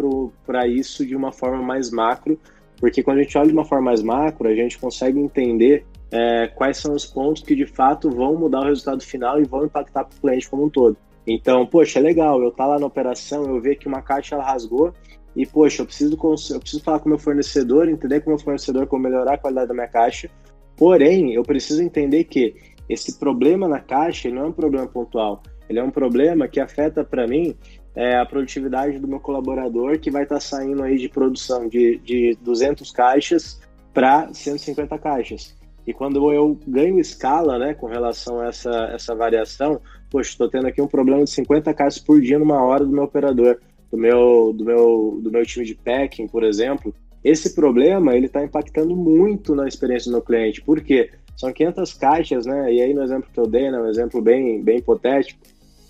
para 0.45 0.67
isso 0.67 1.05
de 1.05 1.15
uma 1.15 1.31
forma 1.31 1.61
mais 1.61 1.89
macro, 1.89 2.39
porque 2.77 3.03
quando 3.03 3.19
a 3.19 3.23
gente 3.23 3.37
olha 3.37 3.47
de 3.47 3.53
uma 3.53 3.65
forma 3.65 3.85
mais 3.85 4.01
macro, 4.01 4.47
a 4.47 4.55
gente 4.55 4.77
consegue 4.77 5.19
entender 5.19 5.85
é, 6.11 6.47
quais 6.47 6.77
são 6.77 6.93
os 6.93 7.05
pontos 7.05 7.43
que 7.43 7.55
de 7.55 7.65
fato 7.65 8.09
vão 8.09 8.35
mudar 8.35 8.61
o 8.61 8.65
resultado 8.65 9.03
final 9.03 9.39
e 9.39 9.43
vão 9.43 9.65
impactar 9.65 10.05
para 10.05 10.15
o 10.15 10.21
cliente 10.21 10.49
como 10.49 10.65
um 10.65 10.69
todo. 10.69 10.95
Então, 11.27 11.65
poxa, 11.65 11.99
é 11.99 12.01
legal, 12.01 12.41
eu 12.41 12.51
tá 12.51 12.65
lá 12.65 12.79
na 12.79 12.85
operação, 12.85 13.43
eu 13.43 13.61
ver 13.61 13.75
que 13.75 13.87
uma 13.87 14.01
caixa 14.01 14.35
ela 14.35 14.43
rasgou 14.43 14.93
e, 15.35 15.45
poxa, 15.45 15.81
eu 15.81 15.85
preciso, 15.85 16.17
eu 16.51 16.59
preciso 16.59 16.83
falar 16.83 16.99
com 16.99 17.05
o 17.05 17.09
meu 17.09 17.19
fornecedor, 17.19 17.87
entender 17.87 18.21
com 18.21 18.31
o 18.31 18.33
meu 18.33 18.39
fornecedor 18.39 18.87
como 18.87 19.03
melhorar 19.03 19.35
a 19.35 19.37
qualidade 19.37 19.67
da 19.67 19.73
minha 19.73 19.87
caixa. 19.87 20.29
Porém, 20.75 21.33
eu 21.33 21.43
preciso 21.43 21.81
entender 21.81 22.23
que 22.25 22.55
esse 22.87 23.19
problema 23.19 23.67
na 23.67 23.79
caixa 23.79 24.29
não 24.29 24.43
é 24.43 24.47
um 24.47 24.51
problema 24.51 24.87
pontual, 24.87 25.43
ele 25.69 25.79
é 25.79 25.83
um 25.83 25.91
problema 25.91 26.47
que 26.47 26.59
afeta 26.59 27.03
para 27.03 27.27
mim 27.27 27.55
é, 27.95 28.17
a 28.17 28.25
produtividade 28.25 28.97
do 28.97 29.07
meu 29.07 29.19
colaborador, 29.19 29.99
que 29.99 30.09
vai 30.09 30.23
estar 30.23 30.35
tá 30.35 30.41
saindo 30.41 30.81
aí 30.81 30.97
de 30.97 31.07
produção 31.07 31.67
de, 31.67 31.99
de 31.99 32.37
200 32.41 32.91
caixas 32.91 33.61
para 33.93 34.33
150 34.33 34.97
caixas. 34.97 35.55
E 35.85 35.93
quando 35.93 36.31
eu 36.31 36.57
ganho 36.67 36.99
escala, 36.99 37.57
né, 37.57 37.73
com 37.73 37.87
relação 37.87 38.39
a 38.39 38.47
essa, 38.47 38.91
essa 38.93 39.15
variação, 39.15 39.81
poxa, 40.09 40.31
estou 40.31 40.49
tendo 40.49 40.67
aqui 40.67 40.81
um 40.81 40.87
problema 40.87 41.23
de 41.23 41.29
50 41.29 41.73
caixas 41.73 41.99
por 41.99 42.19
dia 42.21 42.37
numa 42.39 42.61
hora 42.63 42.85
do 42.85 42.91
meu 42.91 43.03
operador, 43.03 43.59
do 43.91 43.97
meu, 43.97 44.53
do 44.53 44.63
meu, 44.63 45.19
do 45.21 45.31
meu 45.31 45.45
time 45.45 45.65
de 45.65 45.75
packing, 45.75 46.27
por 46.27 46.43
exemplo. 46.43 46.93
Esse 47.23 47.53
problema, 47.53 48.15
ele 48.15 48.27
está 48.27 48.43
impactando 48.43 48.95
muito 48.95 49.53
na 49.53 49.67
experiência 49.67 50.09
do 50.09 50.13
meu 50.13 50.21
cliente. 50.21 50.61
Por 50.61 50.81
quê? 50.81 51.09
São 51.35 51.51
500 51.51 51.93
caixas, 51.93 52.45
né? 52.45 52.73
E 52.73 52.81
aí 52.81 52.93
no 52.93 53.03
exemplo 53.03 53.29
que 53.33 53.39
eu 53.39 53.47
dei, 53.47 53.71
né, 53.71 53.79
um 53.79 53.87
exemplo 53.87 54.21
bem, 54.21 54.61
bem 54.61 54.77
hipotético, 54.77 55.39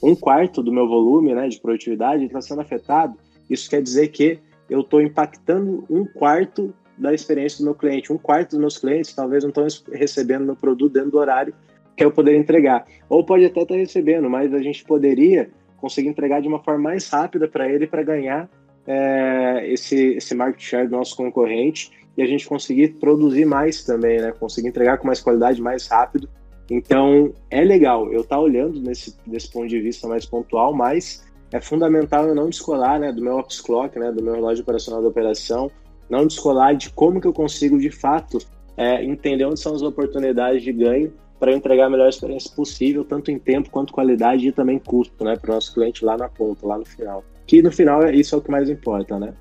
um 0.01 0.15
quarto 0.15 0.63
do 0.63 0.71
meu 0.71 0.87
volume 0.87 1.33
né, 1.33 1.47
de 1.47 1.59
produtividade 1.59 2.23
está 2.23 2.41
sendo 2.41 2.61
afetado. 2.61 3.15
Isso 3.49 3.69
quer 3.69 3.81
dizer 3.81 4.07
que 4.09 4.39
eu 4.69 4.81
estou 4.81 5.01
impactando 5.01 5.83
um 5.89 6.05
quarto 6.05 6.73
da 6.97 7.13
experiência 7.13 7.59
do 7.59 7.65
meu 7.65 7.75
cliente. 7.75 8.13
Um 8.13 8.17
quarto 8.17 8.51
dos 8.51 8.59
meus 8.59 8.77
clientes 8.77 9.13
talvez 9.13 9.43
não 9.43 9.49
estão 9.49 9.65
recebendo 9.91 10.45
meu 10.45 10.55
produto 10.55 10.93
dentro 10.93 11.11
do 11.11 11.17
horário 11.17 11.53
que 11.95 12.03
eu 12.03 12.11
poderia 12.11 12.39
entregar. 12.39 12.85
Ou 13.09 13.23
pode 13.25 13.45
até 13.45 13.61
estar 13.61 13.73
tá 13.73 13.79
recebendo, 13.79 14.29
mas 14.29 14.53
a 14.53 14.59
gente 14.59 14.85
poderia 14.85 15.49
conseguir 15.79 16.09
entregar 16.09 16.41
de 16.41 16.47
uma 16.47 16.63
forma 16.63 16.81
mais 16.81 17.09
rápida 17.09 17.47
para 17.47 17.69
ele 17.69 17.87
para 17.87 18.03
ganhar 18.03 18.49
é, 18.87 19.67
esse, 19.71 20.15
esse 20.15 20.35
market 20.35 20.61
share 20.61 20.87
do 20.87 20.95
nosso 20.95 21.15
concorrente 21.15 21.91
e 22.17 22.21
a 22.21 22.25
gente 22.25 22.47
conseguir 22.47 22.95
produzir 22.99 23.45
mais 23.45 23.83
também, 23.83 24.19
né? 24.19 24.31
Conseguir 24.31 24.67
entregar 24.67 24.97
com 24.97 25.07
mais 25.07 25.21
qualidade, 25.21 25.61
mais 25.61 25.87
rápido. 25.87 26.29
Então, 26.69 27.33
é 27.49 27.63
legal 27.63 28.11
eu 28.11 28.21
estar 28.21 28.35
tá 28.35 28.41
olhando 28.41 28.79
nesse, 28.79 29.15
nesse 29.25 29.51
ponto 29.51 29.67
de 29.67 29.79
vista 29.79 30.07
mais 30.07 30.25
pontual, 30.25 30.73
mas 30.73 31.25
é 31.51 31.59
fundamental 31.59 32.27
eu 32.27 32.35
não 32.35 32.49
descolar 32.49 32.99
né, 32.99 33.11
do 33.11 33.21
meu 33.23 33.37
Ops 33.37 33.59
Clock, 33.61 33.97
né, 33.97 34.11
do 34.11 34.23
meu 34.23 34.35
relógio 34.35 34.61
operacional 34.61 35.01
da 35.01 35.07
operação, 35.07 35.71
não 36.09 36.27
descolar 36.27 36.75
de 36.75 36.91
como 36.91 37.19
que 37.19 37.27
eu 37.27 37.33
consigo, 37.33 37.79
de 37.79 37.89
fato, 37.89 38.37
é, 38.77 39.03
entender 39.03 39.45
onde 39.45 39.59
são 39.59 39.73
as 39.73 39.81
oportunidades 39.81 40.61
de 40.61 40.71
ganho 40.71 41.13
para 41.39 41.53
entregar 41.53 41.85
a 41.85 41.89
melhor 41.89 42.09
experiência 42.09 42.51
possível, 42.53 43.03
tanto 43.03 43.31
em 43.31 43.39
tempo 43.39 43.69
quanto 43.69 43.93
qualidade 43.93 44.47
e 44.47 44.51
também 44.51 44.77
custo, 44.77 45.23
né, 45.23 45.35
para 45.37 45.51
o 45.51 45.53
nosso 45.55 45.73
cliente 45.73 46.03
lá 46.03 46.17
na 46.17 46.27
ponta, 46.27 46.67
lá 46.67 46.77
no 46.77 46.85
final. 46.85 47.23
Que 47.47 47.61
no 47.61 47.71
final 47.71 48.03
é 48.03 48.13
isso 48.13 48.35
é 48.35 48.37
o 48.37 48.41
que 48.41 48.51
mais 48.51 48.69
importa, 48.69 49.17
né? 49.17 49.33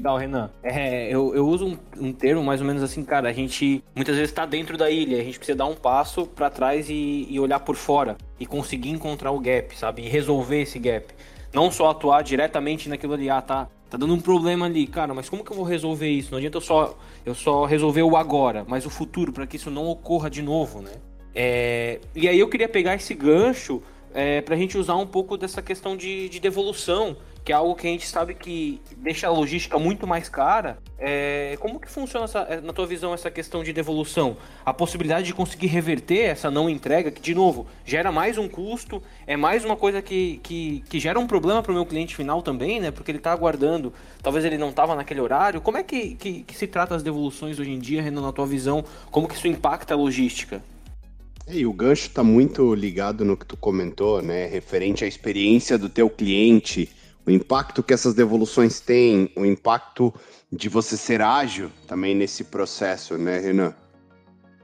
Legal, 0.00 0.16
Renan. 0.16 0.50
É, 0.62 1.12
eu, 1.12 1.34
eu 1.34 1.46
uso 1.46 1.66
um, 1.66 2.06
um, 2.06 2.12
termo 2.12 2.42
mais 2.42 2.60
ou 2.62 2.66
menos 2.66 2.82
assim, 2.82 3.04
cara. 3.04 3.28
A 3.28 3.32
gente 3.34 3.84
muitas 3.94 4.14
vezes 4.16 4.30
está 4.30 4.46
dentro 4.46 4.78
da 4.78 4.88
ilha, 4.90 5.20
a 5.20 5.24
gente 5.24 5.38
precisa 5.38 5.58
dar 5.58 5.66
um 5.66 5.74
passo 5.74 6.24
para 6.24 6.48
trás 6.48 6.88
e, 6.88 7.26
e, 7.28 7.38
olhar 7.38 7.60
por 7.60 7.76
fora 7.76 8.16
e 8.38 8.46
conseguir 8.46 8.88
encontrar 8.88 9.30
o 9.30 9.38
gap, 9.38 9.76
sabe? 9.76 10.02
E 10.02 10.08
resolver 10.08 10.62
esse 10.62 10.78
gap. 10.78 11.12
Não 11.52 11.70
só 11.70 11.90
atuar 11.90 12.22
diretamente 12.22 12.88
naquilo 12.88 13.12
ali, 13.12 13.28
ah, 13.28 13.42
tá, 13.42 13.68
tá 13.90 13.98
dando 13.98 14.14
um 14.14 14.20
problema 14.20 14.64
ali, 14.64 14.86
cara, 14.86 15.12
mas 15.12 15.28
como 15.28 15.44
que 15.44 15.50
eu 15.50 15.56
vou 15.56 15.66
resolver 15.66 16.08
isso? 16.08 16.30
Não 16.30 16.38
adianta 16.38 16.56
eu 16.56 16.62
só, 16.62 16.96
eu 17.26 17.34
só 17.34 17.66
resolver 17.66 18.02
o 18.02 18.16
agora, 18.16 18.64
mas 18.66 18.86
o 18.86 18.90
futuro, 18.90 19.34
para 19.34 19.46
que 19.46 19.56
isso 19.56 19.70
não 19.70 19.86
ocorra 19.86 20.30
de 20.30 20.40
novo, 20.40 20.80
né? 20.80 20.92
É, 21.34 22.00
e 22.14 22.28
aí 22.28 22.38
eu 22.38 22.48
queria 22.48 22.68
pegar 22.68 22.94
esse 22.94 23.14
gancho 23.14 23.82
é, 24.12 24.40
para 24.40 24.54
a 24.54 24.58
gente 24.58 24.76
usar 24.76 24.96
um 24.96 25.06
pouco 25.06 25.36
dessa 25.36 25.62
questão 25.62 25.96
de, 25.96 26.28
de 26.28 26.40
devolução 26.40 27.16
que 27.44 27.52
é 27.52 27.54
algo 27.54 27.74
que 27.74 27.86
a 27.86 27.90
gente 27.90 28.06
sabe 28.06 28.34
que 28.34 28.80
deixa 28.96 29.26
a 29.26 29.30
logística 29.30 29.78
muito 29.78 30.06
mais 30.06 30.28
cara. 30.28 30.78
É, 30.98 31.56
como 31.58 31.80
que 31.80 31.90
funciona, 31.90 32.24
essa, 32.24 32.40
é, 32.40 32.60
na 32.60 32.72
tua 32.72 32.86
visão, 32.86 33.14
essa 33.14 33.30
questão 33.30 33.64
de 33.64 33.72
devolução? 33.72 34.36
A 34.64 34.74
possibilidade 34.74 35.26
de 35.26 35.34
conseguir 35.34 35.68
reverter 35.68 36.26
essa 36.26 36.50
não 36.50 36.68
entrega, 36.68 37.10
que, 37.10 37.20
de 37.20 37.34
novo, 37.34 37.66
gera 37.84 38.12
mais 38.12 38.36
um 38.36 38.48
custo, 38.48 39.02
é 39.26 39.36
mais 39.36 39.64
uma 39.64 39.76
coisa 39.76 40.02
que, 40.02 40.38
que, 40.42 40.84
que 40.88 41.00
gera 41.00 41.18
um 41.18 41.26
problema 41.26 41.62
para 41.62 41.72
o 41.72 41.74
meu 41.74 41.86
cliente 41.86 42.14
final 42.14 42.42
também, 42.42 42.78
né? 42.78 42.90
Porque 42.90 43.10
ele 43.10 43.18
está 43.18 43.32
aguardando, 43.32 43.92
talvez 44.22 44.44
ele 44.44 44.58
não 44.58 44.68
estava 44.68 44.94
naquele 44.94 45.20
horário. 45.20 45.60
Como 45.60 45.78
é 45.78 45.82
que, 45.82 46.14
que, 46.16 46.42
que, 46.42 46.54
se 46.54 46.66
trata 46.66 46.94
as 46.94 47.02
devoluções 47.02 47.58
hoje 47.58 47.70
em 47.70 47.78
dia, 47.78 48.02
Renan, 48.02 48.20
na 48.20 48.32
tua 48.32 48.46
visão? 48.46 48.84
Como 49.10 49.26
que 49.26 49.34
isso 49.34 49.48
impacta 49.48 49.94
a 49.94 49.96
logística? 49.96 50.62
E 51.52 51.66
o 51.66 51.72
gancho 51.72 52.06
está 52.06 52.22
muito 52.22 52.74
ligado 52.74 53.24
no 53.24 53.36
que 53.36 53.44
tu 53.44 53.56
comentou, 53.56 54.22
né? 54.22 54.46
Referente 54.46 55.04
à 55.04 55.08
experiência 55.08 55.76
do 55.76 55.88
teu 55.88 56.08
cliente, 56.08 56.88
o 57.26 57.30
impacto 57.30 57.82
que 57.82 57.92
essas 57.92 58.14
devoluções 58.14 58.78
têm, 58.80 59.32
o 59.36 59.44
impacto 59.44 60.14
de 60.52 60.68
você 60.68 60.96
ser 60.96 61.20
ágil 61.20 61.70
também 61.88 62.14
nesse 62.14 62.44
processo, 62.44 63.18
né, 63.18 63.38
Renan? 63.38 63.74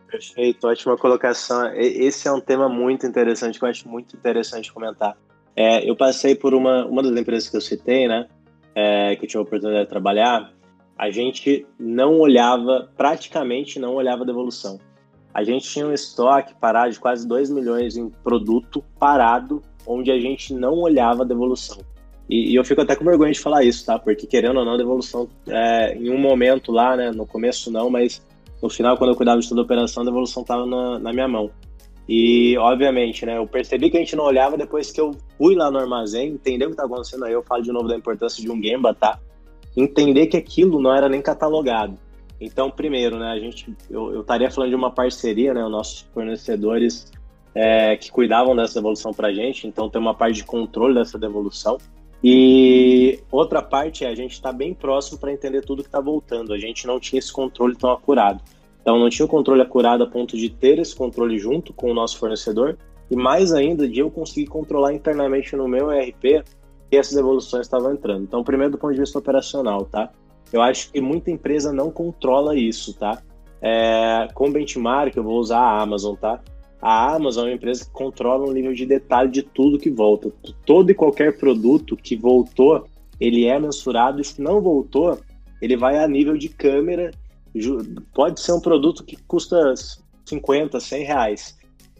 Perfeito, 0.09 0.66
ótima 0.69 0.97
colocação. 0.97 1.73
Esse 1.75 2.28
é 2.28 2.33
um 2.33 2.40
tema 2.40 2.69
muito 2.69 3.05
interessante 3.05 3.59
que 3.59 3.64
eu 3.64 3.69
acho 3.69 3.88
muito 3.88 4.16
interessante 4.16 4.73
comentar. 4.73 5.16
É, 5.57 5.88
eu 5.88 5.97
passei 5.97 6.35
por 6.37 6.55
uma, 6.55 6.87
uma 6.87 7.02
das 7.02 7.19
empresas 7.19 7.49
que 7.49 7.57
eu 7.57 7.61
citei, 7.61 8.07
né, 8.07 8.28
é, 8.75 9.16
que 9.16 9.25
eu 9.25 9.28
tive 9.28 9.38
a 9.38 9.43
oportunidade 9.43 9.85
de 9.85 9.90
trabalhar, 9.90 10.52
a 10.97 11.11
gente 11.11 11.66
não 11.78 12.21
olhava, 12.21 12.90
praticamente 12.97 13.78
não 13.78 13.95
olhava 13.95 14.25
devolução. 14.25 14.78
A 15.37 15.45
gente 15.45 15.69
tinha 15.69 15.87
um 15.87 15.93
estoque 15.93 16.55
parado 16.59 16.90
de 16.90 16.99
quase 16.99 17.28
2 17.28 17.50
milhões 17.50 17.95
em 17.95 18.09
produto 18.09 18.83
parado, 18.99 19.61
onde 19.87 20.11
a 20.11 20.19
gente 20.19 20.55
não 20.55 20.78
olhava 20.78 21.26
devolução. 21.26 21.76
E, 22.26 22.52
e, 22.52 22.55
eu 22.55 22.64
fico 22.64 22.81
até 22.81 22.97
com 22.97 23.05
vergonha 23.05 23.33
de 23.33 23.38
falar 23.38 23.62
isso, 23.62 23.85
tá? 23.85 23.99
Porque 23.99 24.26
querendo 24.26 24.61
ou 24.61 24.64
não, 24.64 24.73
a 24.73 24.78
devolução, 24.78 25.28
é, 25.47 25.95
em 25.95 26.09
um 26.09 26.16
momento 26.16 26.73
lá, 26.73 26.97
né? 26.97 27.11
No 27.11 27.26
começo 27.26 27.71
não, 27.71 27.90
mas 27.90 28.26
no 28.62 28.71
final, 28.71 28.97
quando 28.97 29.11
eu 29.11 29.14
cuidava 29.14 29.38
de 29.38 29.47
toda 29.47 29.61
a 29.61 29.64
operação, 29.64 30.02
a 30.02 30.07
devolução 30.07 30.40
estava 30.40 30.64
na, 30.64 30.99
na, 31.00 31.12
minha 31.12 31.28
mão. 31.28 31.50
E, 32.09 32.57
obviamente, 32.57 33.26
né? 33.26 33.37
Eu 33.37 33.47
percebi 33.47 33.90
que 33.90 33.99
a 33.99 34.00
gente 34.00 34.16
não 34.16 34.25
olhava 34.25 34.57
depois 34.57 34.90
que 34.90 35.02
eu 35.02 35.14
fui 35.37 35.55
lá 35.55 35.71
no 35.71 35.78
armazém, 35.78 36.31
entender 36.31 36.64
o 36.64 36.69
que 36.69 36.76
estava 36.76 36.95
acontecendo 36.95 37.26
aí. 37.26 37.35
Eu 37.35 37.43
falo 37.43 37.62
de 37.62 37.71
novo 37.71 37.87
da 37.87 37.95
importância 37.95 38.43
de 38.43 38.50
um 38.50 38.59
Gemba, 38.62 38.95
tá? 38.95 39.21
Entender 39.76 40.28
que 40.28 40.38
aquilo 40.38 40.81
não 40.81 40.97
era 40.97 41.11
nem 41.11 41.21
catalogado. 41.21 42.05
Então, 42.40 42.71
primeiro, 42.71 43.19
né? 43.19 43.31
A 43.31 43.38
gente, 43.38 43.75
eu, 43.90 44.21
estaria 44.21 44.50
falando 44.50 44.71
de 44.71 44.76
uma 44.76 44.90
parceria, 44.90 45.55
né? 45.55 45.64
Os 45.64 45.71
nossos 45.71 46.00
fornecedores 46.12 47.11
é, 47.55 47.97
que 47.97 48.11
cuidavam 48.11 48.55
dessa 48.55 48.75
devolução 48.75 49.12
para 49.12 49.28
a 49.28 49.33
gente. 49.33 49.66
Então, 49.66 49.88
tem 49.88 50.00
uma 50.00 50.14
parte 50.14 50.37
de 50.37 50.45
controle 50.45 50.95
dessa 50.95 51.19
devolução. 51.19 51.78
E 52.23 53.21
outra 53.31 53.62
parte 53.62 54.05
é 54.05 54.09
a 54.09 54.14
gente 54.14 54.33
está 54.33 54.52
bem 54.52 54.75
próximo 54.75 55.19
para 55.19 55.33
entender 55.33 55.62
tudo 55.62 55.83
que 55.83 55.88
está 55.88 56.00
voltando. 56.00 56.52
A 56.52 56.59
gente 56.59 56.87
não 56.87 57.00
tinha 57.00 57.19
esse 57.19 57.33
controle 57.33 57.76
tão 57.76 57.90
acurado. 57.90 58.43
Então, 58.83 58.99
não 58.99 59.09
tinha 59.09 59.26
o 59.26 59.28
controle 59.28 59.62
acurado 59.62 60.05
a 60.05 60.07
ponto 60.07 60.37
de 60.37 60.49
ter 60.49 60.78
esse 60.78 60.95
controle 60.95 61.38
junto 61.38 61.73
com 61.73 61.90
o 61.90 61.95
nosso 61.95 62.19
fornecedor 62.19 62.76
e 63.11 63.16
mais 63.16 63.52
ainda 63.52 63.88
de 63.88 64.00
eu 64.00 64.11
conseguir 64.11 64.47
controlar 64.47 64.93
internamente 64.93 65.55
no 65.57 65.69
meu 65.69 65.90
ERP 65.90 66.45
que 66.90 66.97
essas 66.97 67.16
evoluções 67.16 67.66
estavam 67.66 67.93
entrando. 67.93 68.23
Então, 68.23 68.45
primeiro 68.45 68.73
do 68.73 68.78
ponto 68.78 68.95
de 68.95 69.00
vista 69.00 69.19
operacional, 69.19 69.85
tá? 69.85 70.11
Eu 70.53 70.62
acho 70.62 70.93
que 70.93 71.00
muita 71.00 71.31
empresa 71.31 71.73
não 71.73 71.91
controla 71.91 72.57
isso, 72.57 72.95
tá? 72.95 73.23
É, 73.61 74.29
com 74.35 74.50
benchmark, 74.50 75.17
eu 75.17 75.25
vou 75.25 75.38
usar 75.38 75.59
a 75.59 75.83
Amazon, 75.83 76.15
tá? 76.15 76.41
A 76.81 77.15
Amazon 77.15 77.47
é 77.47 77.50
uma 77.50 77.57
empresa 77.57 77.85
que 77.85 77.91
controla 77.91 78.49
um 78.49 78.53
nível 78.53 78.73
de 78.73 78.87
detalhe 78.87 79.31
de 79.31 79.43
tudo 79.43 79.79
que 79.79 79.91
volta. 79.91 80.33
Todo 80.65 80.91
e 80.91 80.95
qualquer 80.95 81.37
produto 81.37 81.97
que 81.97 82.15
voltou, 82.17 82.87
ele 83.19 83.47
é 83.47 83.59
mensurado, 83.59 84.21
e 84.21 84.25
se 84.25 84.41
não 84.41 84.61
voltou, 84.61 85.19
ele 85.61 85.76
vai 85.76 85.99
a 85.99 86.07
nível 86.07 86.37
de 86.37 86.49
câmera. 86.49 87.11
Pode 88.15 88.41
ser 88.41 88.53
um 88.53 88.61
produto 88.61 89.03
que 89.05 89.17
custa 89.17 89.75
50, 90.26 90.79
100 90.79 91.05
reais. 91.05 91.57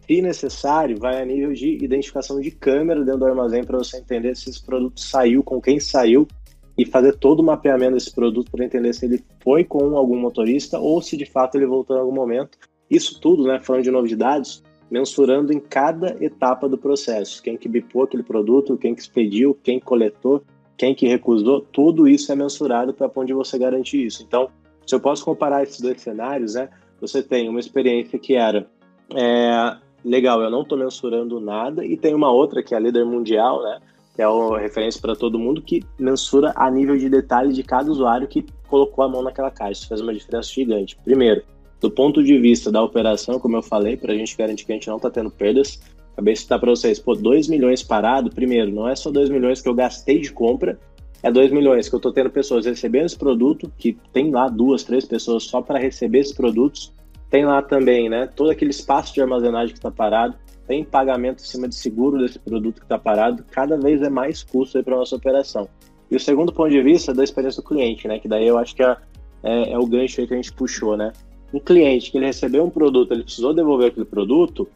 Se 0.07 0.23
necessário, 0.23 0.99
vai 0.99 1.21
a 1.21 1.25
nível 1.25 1.53
de 1.53 1.83
identificação 1.83 2.41
de 2.41 2.51
câmera 2.51 3.03
dentro 3.03 3.21
do 3.21 3.27
armazém 3.27 3.65
para 3.65 3.79
você 3.79 3.99
entender 3.99 4.37
se 4.37 4.51
esse 4.51 4.65
produto 4.65 5.01
saiu, 5.01 5.43
com 5.43 5.61
quem 5.61 5.81
saiu, 5.81 6.29
e 6.77 6.85
fazer 6.85 7.17
todo 7.17 7.41
o 7.41 7.45
mapeamento 7.45 7.95
desse 7.95 8.15
produto 8.15 8.51
para 8.51 8.65
entender 8.65 8.93
se 8.93 9.07
ele 9.07 9.25
foi 9.43 9.65
com 9.65 9.97
algum 9.97 10.19
motorista 10.19 10.79
ou 10.79 11.01
se 11.01 11.17
de 11.17 11.25
fato 11.25 11.57
ele 11.57 11.67
voltou 11.67 11.97
em 11.97 12.01
algum 12.01 12.15
momento. 12.15 12.59
Isso 12.91 13.19
tudo, 13.21 13.45
né, 13.45 13.59
falando 13.61 13.83
de 13.83 13.91
novidades, 13.91 14.63
mensurando 14.91 15.53
em 15.53 15.59
cada 15.59 16.17
etapa 16.23 16.69
do 16.69 16.79
processo. 16.79 17.43
Quem 17.43 17.57
que 17.57 17.69
bipou 17.69 18.05
aquele 18.05 18.23
produto, 18.23 18.77
quem 18.77 18.95
que 18.95 19.01
expediu, 19.01 19.57
quem 19.63 19.81
coletou, 19.81 20.43
quem 20.77 20.95
que 20.95 21.07
recusou, 21.09 21.61
tudo 21.61 22.07
isso 22.07 22.31
é 22.31 22.37
mensurado 22.37 22.93
para 22.93 23.11
onde 23.17 23.33
você 23.33 23.59
garantir 23.59 24.05
isso. 24.05 24.23
Então, 24.23 24.49
se 24.87 24.95
eu 24.95 25.01
posso 25.01 25.25
comparar 25.25 25.63
esses 25.63 25.81
dois 25.81 26.01
cenários, 26.01 26.55
né, 26.55 26.69
você 27.01 27.23
tem 27.23 27.49
uma 27.49 27.59
experiência 27.59 28.19
que 28.19 28.35
era 28.35 28.69
é, 29.15 29.77
legal, 30.05 30.41
eu 30.43 30.51
não 30.51 30.63
estou 30.63 30.79
mensurando 30.79 31.41
nada, 31.41 31.85
e 31.85 31.97
tem 31.97 32.15
uma 32.15 32.31
outra 32.31 32.63
que 32.63 32.75
é 32.75 32.77
a 32.77 32.81
líder 32.81 33.05
mundial, 33.05 33.63
né, 33.63 33.81
que 34.17 34.23
é 34.23 34.25
a 34.25 34.59
referência 34.59 34.99
para 34.99 35.15
todo 35.15 35.39
mundo, 35.39 35.61
que 35.61 35.85
mensura 35.99 36.51
a 36.57 36.71
nível 36.71 36.97
de 36.97 37.07
detalhe 37.11 37.53
de 37.53 37.63
cada 37.63 37.91
usuário 37.91 38.27
que 38.27 38.47
colocou 38.67 39.05
a 39.05 39.09
mão 39.09 39.23
naquela 39.23 39.51
caixa. 39.51 39.73
Isso 39.73 39.89
faz 39.89 40.01
uma 40.01 40.15
diferença 40.15 40.49
gigante. 40.51 40.97
Primeiro, 41.05 41.43
do 41.79 41.91
ponto 41.91 42.25
de 42.25 42.39
vista 42.39 42.73
da 42.73 42.83
operação, 42.83 43.39
como 43.39 43.59
eu 43.59 43.63
falei, 43.63 43.95
para 43.95 44.15
a 44.15 44.17
gente 44.17 44.35
garantir 44.35 44.65
que 44.65 44.73
a 44.73 44.75
gente 44.75 44.89
não 44.89 44.97
está 44.97 45.11
tendo 45.11 45.31
perdas, 45.31 45.79
acabei 46.15 46.33
de 46.33 46.41
citar 46.41 46.59
para 46.59 46.71
vocês, 46.71 46.99
pô, 46.99 47.15
2 47.15 47.47
milhões 47.49 47.83
parado, 47.83 48.31
primeiro, 48.31 48.73
não 48.73 48.89
é 48.89 48.97
só 48.97 49.11
2 49.11 49.29
milhões 49.29 49.61
que 49.61 49.69
eu 49.69 49.75
gastei 49.75 50.19
de 50.19 50.33
compra, 50.33 50.79
é 51.23 51.31
2 51.31 51.53
milhões 51.53 51.87
que 51.87 51.95
eu 51.95 51.99
estou 51.99 52.11
tendo 52.11 52.31
pessoas 52.31 52.65
recebendo 52.65 53.05
esse 53.05 53.19
produto, 53.19 53.71
que 53.77 53.99
tem 54.15 54.31
lá 54.31 54.49
duas, 54.49 54.83
três 54.83 55.05
pessoas 55.05 55.43
só 55.43 55.61
para 55.61 55.79
receber 55.79 56.21
esses 56.21 56.33
produtos, 56.33 56.91
tem 57.29 57.45
lá 57.45 57.61
também, 57.61 58.09
né, 58.09 58.27
todo 58.35 58.49
aquele 58.49 58.71
espaço 58.71 59.13
de 59.13 59.21
armazenagem 59.21 59.75
que 59.75 59.79
está 59.79 59.91
parado, 59.91 60.35
tem 60.67 60.85
pagamento 60.85 61.43
em 61.43 61.47
cima 61.47 61.69
de 61.69 61.75
seguro 61.75 62.19
desse 62.19 62.39
produto 62.39 62.77
que 62.77 62.85
está 62.85 62.99
parado, 62.99 63.45
cada 63.51 63.77
vez 63.77 64.03
é 64.03 64.11
mais 64.11 64.43
custo 64.43 64.83
para 64.83 64.97
nossa 64.97 65.17
operação. 65.17 65.69
E 66.11 66.17
o 66.17 66.21
segundo 66.21 66.53
ponto 66.53 66.71
de 66.71 66.83
vista 66.83 67.13
é 67.13 67.15
da 67.15 67.25
experiência 67.25 67.63
do 67.63 67.69
cliente, 67.69 68.07
né, 68.07 68.19
que 68.19 68.29
daí 68.29 68.47
eu 68.47 68.59
acho 68.59 68.75
que 68.75 68.83
é, 68.83 68.97
é, 69.43 69.73
é 69.73 69.79
o 69.79 69.87
gancho 69.87 70.27
que 70.27 70.33
a 70.33 70.37
gente 70.37 70.53
puxou, 70.53 70.97
né, 70.97 71.13
um 71.53 71.61
cliente 71.61 72.11
que 72.11 72.19
ele 72.19 72.27
recebeu 72.27 72.65
um 72.65 72.71
produto, 72.71 73.13
ele 73.13 73.23
precisou 73.23 73.55
devolver 73.55 73.89
aquele 73.89 74.05
produto, 74.05 74.69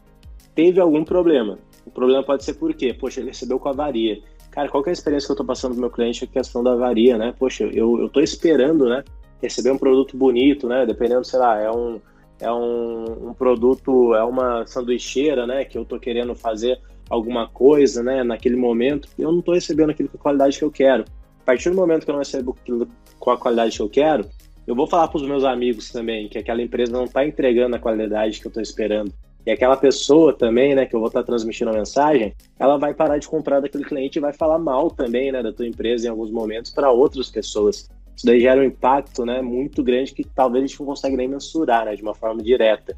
teve 0.55 0.79
algum 0.79 1.03
problema. 1.03 1.59
O 1.85 1.91
problema 1.91 2.23
pode 2.23 2.43
ser 2.43 2.53
por 2.53 2.73
quê? 2.73 2.93
Poxa, 2.93 3.19
ele 3.19 3.29
recebeu 3.29 3.59
com 3.59 3.69
avaria. 3.69 4.19
Cara, 4.51 4.67
qual 4.69 4.83
é 4.85 4.89
a 4.89 4.93
experiência 4.93 5.27
que 5.27 5.31
eu 5.31 5.35
estou 5.35 5.45
passando 5.45 5.73
pro 5.73 5.81
meu 5.81 5.89
cliente? 5.89 6.23
A 6.23 6.27
questão 6.27 6.63
da 6.63 6.73
avaria, 6.73 7.17
né? 7.17 7.33
Poxa, 7.37 7.63
eu, 7.63 8.05
estou 8.05 8.21
esperando, 8.21 8.87
né? 8.87 9.03
Receber 9.41 9.71
um 9.71 9.77
produto 9.77 10.15
bonito, 10.15 10.67
né? 10.67 10.85
Dependendo, 10.85 11.23
sei 11.23 11.39
lá, 11.39 11.59
é 11.59 11.71
um, 11.71 11.99
é 12.41 12.51
um, 12.51 13.29
um 13.29 13.33
produto, 13.33 14.13
é 14.15 14.23
uma 14.23 14.65
sanduicheira, 14.65 15.47
né? 15.47 15.63
Que 15.63 15.77
eu 15.77 15.83
estou 15.83 15.99
querendo 15.99 16.35
fazer 16.35 16.79
alguma 17.09 17.47
coisa, 17.47 18.01
né? 18.01 18.23
Naquele 18.23 18.55
momento, 18.55 19.07
eu 19.17 19.31
não 19.31 19.39
estou 19.39 19.53
recebendo 19.53 19.91
aquilo 19.91 20.09
com 20.09 20.17
a 20.17 20.21
qualidade 20.21 20.57
que 20.57 20.65
eu 20.65 20.71
quero. 20.71 21.05
A 21.41 21.45
partir 21.45 21.69
do 21.69 21.75
momento 21.75 22.03
que 22.03 22.09
eu 22.09 22.13
não 22.13 22.19
recebo 22.19 22.55
aquilo 22.59 22.87
com 23.19 23.31
a 23.31 23.37
qualidade 23.37 23.77
que 23.77 23.83
eu 23.83 23.89
quero, 23.89 24.25
eu 24.65 24.75
vou 24.75 24.87
falar 24.87 25.07
para 25.07 25.17
os 25.17 25.27
meus 25.27 25.43
amigos 25.43 25.89
também 25.91 26.27
que 26.27 26.37
aquela 26.37 26.61
empresa 26.61 26.91
não 26.91 27.05
está 27.05 27.25
entregando 27.25 27.75
a 27.75 27.79
qualidade 27.79 28.39
que 28.39 28.47
eu 28.47 28.49
estou 28.49 28.61
esperando. 28.61 29.13
E 29.45 29.51
aquela 29.51 29.75
pessoa 29.75 30.33
também, 30.33 30.75
né, 30.75 30.85
que 30.85 30.95
eu 30.95 30.99
vou 30.99 31.07
estar 31.07 31.21
tá 31.21 31.25
transmitindo 31.25 31.71
a 31.71 31.73
mensagem, 31.73 32.33
ela 32.59 32.77
vai 32.77 32.93
parar 32.93 33.17
de 33.17 33.27
comprar 33.27 33.59
daquele 33.59 33.83
cliente 33.83 34.19
e 34.19 34.21
vai 34.21 34.33
falar 34.33 34.59
mal 34.59 34.91
também, 34.91 35.31
né, 35.31 35.41
da 35.41 35.51
tua 35.51 35.67
empresa 35.67 36.05
em 36.05 36.09
alguns 36.09 36.29
momentos 36.29 36.71
para 36.71 36.91
outras 36.91 37.29
pessoas. 37.29 37.89
Isso 38.21 38.27
daí 38.27 38.39
gera 38.39 38.61
um 38.61 38.63
impacto, 38.63 39.25
né, 39.25 39.41
muito 39.41 39.81
grande 39.81 40.13
que 40.13 40.23
talvez 40.23 40.63
a 40.63 40.67
gente 40.67 40.79
não 40.79 40.85
consegue 40.85 41.17
nem 41.17 41.27
mensurar, 41.27 41.85
né, 41.85 41.95
de 41.95 42.03
uma 42.03 42.13
forma 42.13 42.39
direta. 42.43 42.95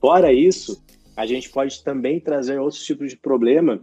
Fora 0.00 0.32
isso, 0.32 0.80
a 1.16 1.26
gente 1.26 1.50
pode 1.50 1.82
também 1.82 2.20
trazer 2.20 2.56
outros 2.60 2.84
tipos 2.84 3.10
de 3.10 3.16
problema 3.16 3.80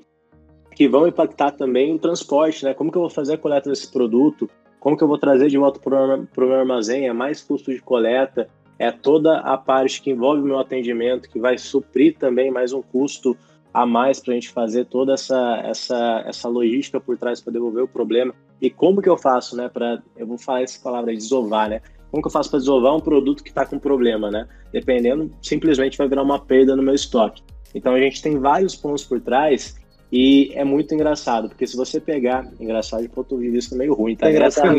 que 0.74 0.88
vão 0.88 1.06
impactar 1.06 1.52
também 1.52 1.94
o 1.94 2.00
transporte, 2.00 2.64
né? 2.64 2.74
Como 2.74 2.90
que 2.90 2.98
eu 2.98 3.02
vou 3.02 3.10
fazer 3.10 3.34
a 3.34 3.38
coleta 3.38 3.70
desse 3.70 3.92
produto? 3.92 4.50
Como 4.80 4.96
que 4.96 5.04
eu 5.04 5.10
vou 5.10 5.18
trazer 5.18 5.50
de 5.50 5.58
volta 5.58 5.78
para 5.78 6.16
o 6.16 6.48
meu 6.48 6.56
armazém? 6.56 7.06
É 7.06 7.12
mais 7.12 7.42
custo 7.42 7.74
de 7.74 7.82
coleta, 7.82 8.48
é 8.80 8.90
toda 8.90 9.40
a 9.40 9.58
parte 9.58 10.02
que 10.02 10.12
envolve 10.12 10.42
o 10.42 10.46
meu 10.46 10.58
atendimento, 10.58 11.30
que 11.30 11.38
vai 11.38 11.58
suprir 11.58 12.16
também 12.18 12.50
mais 12.50 12.72
um 12.72 12.82
custo 12.82 13.36
a 13.74 13.86
mais 13.86 14.20
para 14.20 14.34
a 14.34 14.36
gente 14.36 14.50
fazer 14.50 14.86
toda 14.86 15.14
essa, 15.14 15.62
essa, 15.64 16.24
essa 16.26 16.48
logística 16.48 17.00
por 17.00 17.18
trás 17.18 17.42
para 17.42 17.54
devolver 17.54 17.84
o 17.84 17.88
problema. 17.88 18.34
E 18.62 18.70
como 18.70 19.02
que 19.02 19.10
eu 19.10 19.18
faço, 19.18 19.56
né? 19.56 19.70
Para 19.70 20.02
eu 20.16 20.26
vou 20.26 20.38
falar 20.38 20.62
essa 20.62 20.82
palavra 20.82 21.14
desovar, 21.14 21.70
né? 21.70 21.82
Como 22.10 22.24
que 22.24 22.28
eu 22.28 22.32
faço 22.32 22.50
para 22.50 22.60
desovar 22.60 22.96
um 22.96 23.00
produto 23.00 23.44
que 23.44 23.50
está 23.50 23.66
com 23.66 23.78
problema, 23.78 24.32
né? 24.32 24.48
Dependendo, 24.72 25.30
simplesmente 25.42 25.98
vai 25.98 26.08
virar 26.08 26.24
uma 26.24 26.40
perda 26.40 26.76
no 26.76 26.82
meu 26.82 26.96
estoque. 26.96 27.44
Então 27.76 27.94
a 27.94 28.00
gente 28.00 28.22
tem 28.22 28.40
vários 28.40 28.76
pontos 28.76 29.04
por 29.04 29.20
trás 29.20 29.76
e 30.12 30.52
é 30.54 30.64
muito 30.64 30.94
engraçado, 30.94 31.50
porque 31.50 31.68
se 31.68 31.76
você 31.76 32.00
pegar. 32.00 32.50
Engraçado 32.60 33.02
de 33.02 33.10
ponto 33.10 33.38
de 33.38 33.50
vista 33.50 33.76
meio 33.76 33.94
ruim, 33.94 34.16
tá? 34.16 34.28
É 34.28 34.32
engraçado. 34.32 34.78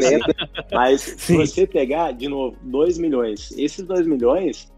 Mas 0.72 1.02
se 1.18 1.36
você 1.36 1.66
pegar, 1.66 2.12
de 2.12 2.28
novo, 2.28 2.56
2 2.62 2.98
milhões. 2.98 3.52
Esses 3.56 3.84
2 3.84 4.06
milhões, 4.06 4.72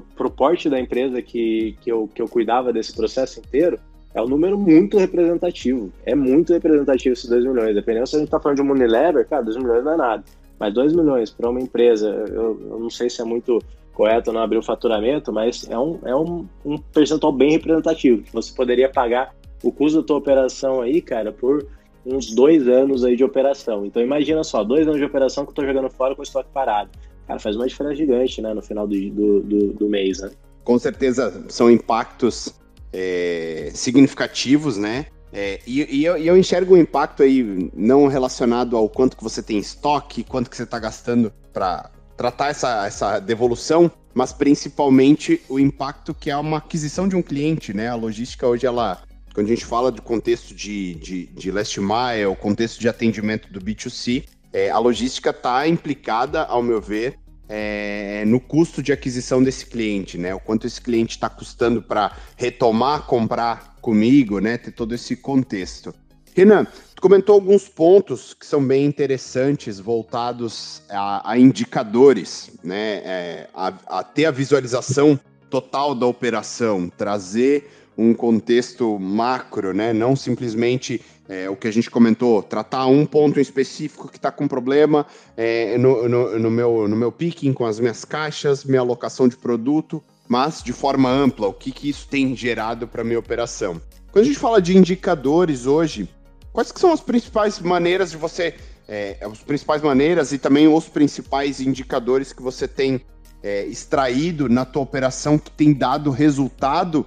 pro 0.00 0.30
porte 0.30 0.68
da 0.70 0.80
empresa 0.80 1.20
que, 1.20 1.76
que, 1.80 1.90
eu, 1.90 2.08
que 2.14 2.22
eu 2.22 2.28
cuidava 2.28 2.72
desse 2.72 2.94
processo 2.94 3.40
inteiro, 3.40 3.78
é 4.14 4.22
um 4.22 4.26
número 4.26 4.58
muito 4.58 4.98
representativo. 4.98 5.90
É 6.04 6.14
muito 6.14 6.52
representativo 6.52 7.12
esses 7.12 7.28
2 7.28 7.44
milhões. 7.44 7.74
Dependendo 7.74 8.06
se 8.06 8.16
a 8.16 8.18
gente 8.18 8.30
tá 8.30 8.38
falando 8.38 8.56
de 8.56 8.62
uma 8.62 8.74
Unilever, 8.74 9.26
cara, 9.26 9.42
2 9.42 9.56
milhões 9.56 9.84
não 9.84 9.92
é 9.92 9.96
nada. 9.96 10.24
Mas 10.58 10.74
2 10.74 10.92
milhões 10.92 11.30
para 11.30 11.50
uma 11.50 11.60
empresa, 11.60 12.08
eu, 12.08 12.60
eu 12.70 12.78
não 12.78 12.90
sei 12.90 13.10
se 13.10 13.20
é 13.20 13.24
muito 13.24 13.58
correto 13.92 14.32
não 14.32 14.40
abrir 14.40 14.58
o 14.58 14.62
faturamento, 14.62 15.32
mas 15.32 15.68
é 15.68 15.78
um, 15.78 15.98
é 16.04 16.14
um, 16.14 16.46
um 16.64 16.78
percentual 16.78 17.32
bem 17.32 17.52
representativo, 17.52 18.22
que 18.22 18.32
você 18.32 18.52
poderia 18.54 18.88
pagar 18.88 19.34
o 19.62 19.70
custo 19.70 20.00
da 20.00 20.06
tua 20.06 20.16
operação 20.16 20.80
aí, 20.80 21.00
cara, 21.00 21.30
por 21.30 21.66
uns 22.04 22.34
dois 22.34 22.66
anos 22.66 23.04
aí 23.04 23.16
de 23.16 23.24
operação. 23.24 23.84
Então 23.86 24.02
imagina 24.02 24.42
só, 24.42 24.64
dois 24.64 24.86
anos 24.86 24.98
de 24.98 25.04
operação 25.04 25.44
que 25.44 25.50
eu 25.50 25.54
tô 25.54 25.64
jogando 25.64 25.90
fora 25.90 26.14
com 26.14 26.20
o 26.20 26.24
estoque 26.24 26.48
parado. 26.52 26.90
Cara, 27.26 27.38
faz 27.38 27.56
uma 27.56 27.66
diferença 27.66 27.96
gigante, 27.96 28.42
né, 28.42 28.52
no 28.52 28.62
final 28.62 28.86
do, 28.86 29.10
do, 29.10 29.40
do, 29.42 29.72
do 29.74 29.88
mês, 29.88 30.20
né? 30.20 30.30
Com 30.64 30.78
certeza 30.78 31.44
são 31.48 31.70
impactos 31.70 32.54
é, 32.92 33.70
significativos, 33.74 34.76
né? 34.76 35.06
É, 35.32 35.60
e, 35.66 36.00
e, 36.00 36.04
eu, 36.04 36.18
e, 36.18 36.26
eu, 36.26 36.36
enxergo 36.36 36.74
um 36.74 36.78
impacto 36.78 37.22
aí 37.22 37.70
não 37.74 38.06
relacionado 38.06 38.76
ao 38.76 38.88
quanto 38.88 39.16
que 39.16 39.22
você 39.22 39.42
tem 39.42 39.58
estoque, 39.58 40.22
quanto 40.22 40.50
que 40.50 40.56
você 40.56 40.64
está 40.64 40.78
gastando 40.78 41.32
para 41.52 41.90
tratar 42.16 42.50
essa, 42.50 42.86
essa 42.86 43.18
devolução, 43.18 43.90
mas 44.12 44.32
principalmente 44.32 45.40
o 45.48 45.58
impacto 45.58 46.12
que 46.12 46.30
é 46.30 46.36
uma 46.36 46.58
aquisição 46.58 47.08
de 47.08 47.16
um 47.16 47.22
cliente, 47.22 47.72
né? 47.72 47.88
A 47.88 47.94
logística 47.94 48.46
hoje 48.46 48.66
ela 48.66 49.02
quando 49.34 49.46
a 49.46 49.50
gente 49.50 49.64
fala 49.64 49.90
do 49.90 50.02
contexto 50.02 50.54
de, 50.54 50.94
de, 50.96 51.26
de 51.26 51.50
last 51.50 51.80
mile, 51.80 52.36
contexto 52.38 52.78
de 52.78 52.86
atendimento 52.86 53.50
do 53.50 53.60
B2C, 53.60 54.24
é, 54.52 54.70
a 54.70 54.78
logística 54.78 55.30
está 55.30 55.66
implicada, 55.66 56.42
ao 56.42 56.62
meu 56.62 56.80
ver, 56.80 57.18
é, 57.48 58.24
no 58.26 58.40
custo 58.40 58.82
de 58.82 58.92
aquisição 58.92 59.42
desse 59.42 59.66
cliente, 59.66 60.16
né? 60.16 60.34
O 60.34 60.40
quanto 60.40 60.66
esse 60.66 60.80
cliente 60.80 61.16
está 61.16 61.28
custando 61.28 61.82
para 61.82 62.16
retomar, 62.36 63.02
comprar 63.06 63.76
comigo, 63.80 64.38
né? 64.38 64.56
Ter 64.56 64.72
todo 64.72 64.94
esse 64.94 65.16
contexto. 65.16 65.94
Renan, 66.34 66.64
tu 66.94 67.02
comentou 67.02 67.34
alguns 67.34 67.68
pontos 67.68 68.32
que 68.32 68.46
são 68.46 68.64
bem 68.64 68.86
interessantes, 68.86 69.78
voltados 69.78 70.82
a, 70.88 71.32
a 71.32 71.38
indicadores, 71.38 72.50
né? 72.62 73.02
É, 73.04 73.48
a, 73.54 73.72
a 73.86 74.02
ter 74.02 74.24
a 74.24 74.30
visualização 74.30 75.18
total 75.50 75.94
da 75.94 76.06
operação, 76.06 76.88
trazer 76.88 77.70
um 77.96 78.14
contexto 78.14 78.98
macro, 78.98 79.72
né? 79.72 79.92
Não 79.92 80.16
simplesmente 80.16 81.00
é, 81.28 81.48
o 81.48 81.56
que 81.56 81.68
a 81.68 81.70
gente 81.70 81.90
comentou, 81.90 82.42
tratar 82.42 82.86
um 82.86 83.06
ponto 83.06 83.40
específico 83.40 84.08
que 84.08 84.16
está 84.16 84.30
com 84.30 84.48
problema 84.48 85.06
é, 85.36 85.78
no, 85.78 86.08
no, 86.08 86.38
no, 86.38 86.50
meu, 86.50 86.88
no 86.88 86.96
meu 86.96 87.12
picking 87.12 87.52
com 87.52 87.64
as 87.64 87.78
minhas 87.78 88.04
caixas, 88.04 88.64
minha 88.64 88.80
alocação 88.80 89.28
de 89.28 89.36
produto, 89.36 90.02
mas 90.28 90.62
de 90.62 90.72
forma 90.72 91.10
ampla, 91.10 91.46
o 91.46 91.52
que, 91.52 91.70
que 91.70 91.88
isso 91.88 92.08
tem 92.08 92.34
gerado 92.34 92.86
para 92.88 93.04
minha 93.04 93.18
operação. 93.18 93.80
Quando 94.10 94.24
a 94.24 94.28
gente 94.28 94.38
fala 94.38 94.60
de 94.60 94.76
indicadores 94.76 95.66
hoje, 95.66 96.08
quais 96.52 96.70
que 96.70 96.80
são 96.80 96.92
as 96.92 97.00
principais 97.00 97.58
maneiras 97.58 98.10
de 98.10 98.16
você, 98.16 98.54
é, 98.88 99.16
as 99.22 99.38
principais 99.38 99.80
maneiras 99.80 100.32
e 100.32 100.38
também 100.38 100.68
os 100.68 100.88
principais 100.88 101.60
indicadores 101.60 102.32
que 102.32 102.42
você 102.42 102.68
tem 102.68 103.00
é, 103.42 103.64
extraído 103.64 104.48
na 104.48 104.64
tua 104.64 104.82
operação 104.82 105.38
que 105.38 105.50
tem 105.50 105.72
dado 105.72 106.10
resultado 106.10 107.06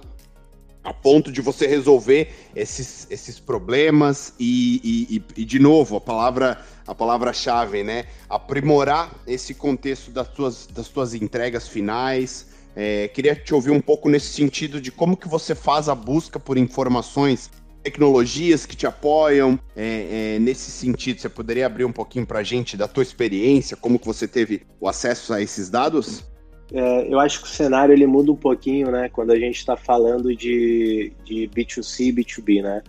a 0.86 0.92
ponto 0.92 1.32
de 1.32 1.40
você 1.40 1.66
resolver 1.66 2.32
esses, 2.54 3.08
esses 3.10 3.40
problemas 3.40 4.32
e, 4.38 5.18
e, 5.36 5.42
e, 5.42 5.44
de 5.44 5.58
novo, 5.58 5.96
a 5.96 6.00
palavra 6.00 6.64
a 6.86 6.94
palavra-chave, 6.94 7.82
né? 7.82 8.04
Aprimorar 8.30 9.12
esse 9.26 9.52
contexto 9.52 10.12
das 10.12 10.28
suas, 10.28 10.68
das 10.68 10.86
suas 10.86 11.14
entregas 11.14 11.66
finais. 11.66 12.46
É, 12.76 13.08
queria 13.08 13.34
te 13.34 13.52
ouvir 13.52 13.72
um 13.72 13.80
pouco 13.80 14.08
nesse 14.08 14.28
sentido 14.28 14.80
de 14.80 14.92
como 14.92 15.16
que 15.16 15.26
você 15.26 15.52
faz 15.52 15.88
a 15.88 15.96
busca 15.96 16.38
por 16.38 16.56
informações, 16.56 17.50
tecnologias 17.82 18.64
que 18.64 18.76
te 18.76 18.86
apoiam. 18.86 19.58
É, 19.74 20.36
é, 20.36 20.38
nesse 20.38 20.70
sentido, 20.70 21.20
você 21.20 21.28
poderia 21.28 21.66
abrir 21.66 21.84
um 21.84 21.92
pouquinho 21.92 22.24
para 22.24 22.38
a 22.38 22.44
gente 22.44 22.76
da 22.76 22.86
tua 22.86 23.02
experiência, 23.02 23.76
como 23.76 23.98
que 23.98 24.06
você 24.06 24.28
teve 24.28 24.62
o 24.78 24.88
acesso 24.88 25.34
a 25.34 25.42
esses 25.42 25.68
dados? 25.68 26.24
É, 26.72 27.12
eu 27.12 27.20
acho 27.20 27.40
que 27.40 27.46
o 27.46 27.50
cenário 27.50 27.92
ele 27.92 28.06
muda 28.06 28.32
um 28.32 28.36
pouquinho, 28.36 28.90
né? 28.90 29.08
Quando 29.08 29.30
a 29.30 29.38
gente 29.38 29.56
está 29.56 29.76
falando 29.76 30.34
de, 30.34 31.12
de 31.24 31.48
B2C 31.54 32.06
e 32.06 32.12
B2B, 32.12 32.62
né? 32.62 32.82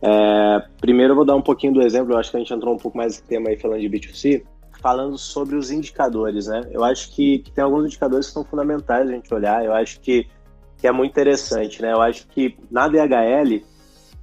É, 0.00 0.62
primeiro 0.80 1.12
eu 1.12 1.16
vou 1.16 1.24
dar 1.24 1.34
um 1.34 1.42
pouquinho 1.42 1.72
do 1.72 1.82
exemplo, 1.82 2.12
eu 2.12 2.18
acho 2.18 2.30
que 2.30 2.36
a 2.36 2.40
gente 2.40 2.52
entrou 2.52 2.74
um 2.74 2.78
pouco 2.78 2.96
mais 2.96 3.20
no 3.20 3.26
tema 3.26 3.48
aí 3.48 3.56
falando 3.56 3.80
de 3.80 3.88
B2C, 3.88 4.44
falando 4.80 5.18
sobre 5.18 5.56
os 5.56 5.70
indicadores, 5.70 6.46
né? 6.46 6.68
Eu 6.70 6.84
acho 6.84 7.10
que, 7.10 7.40
que 7.40 7.50
tem 7.50 7.64
alguns 7.64 7.86
indicadores 7.86 8.26
que 8.26 8.32
são 8.32 8.44
fundamentais 8.44 9.08
a 9.08 9.12
gente 9.12 9.32
olhar, 9.34 9.64
eu 9.64 9.72
acho 9.72 10.00
que, 10.00 10.28
que 10.76 10.86
é 10.86 10.92
muito 10.92 11.10
interessante, 11.10 11.82
né? 11.82 11.92
Eu 11.92 12.00
acho 12.00 12.28
que 12.28 12.56
na 12.70 12.86
DHL 12.86 13.64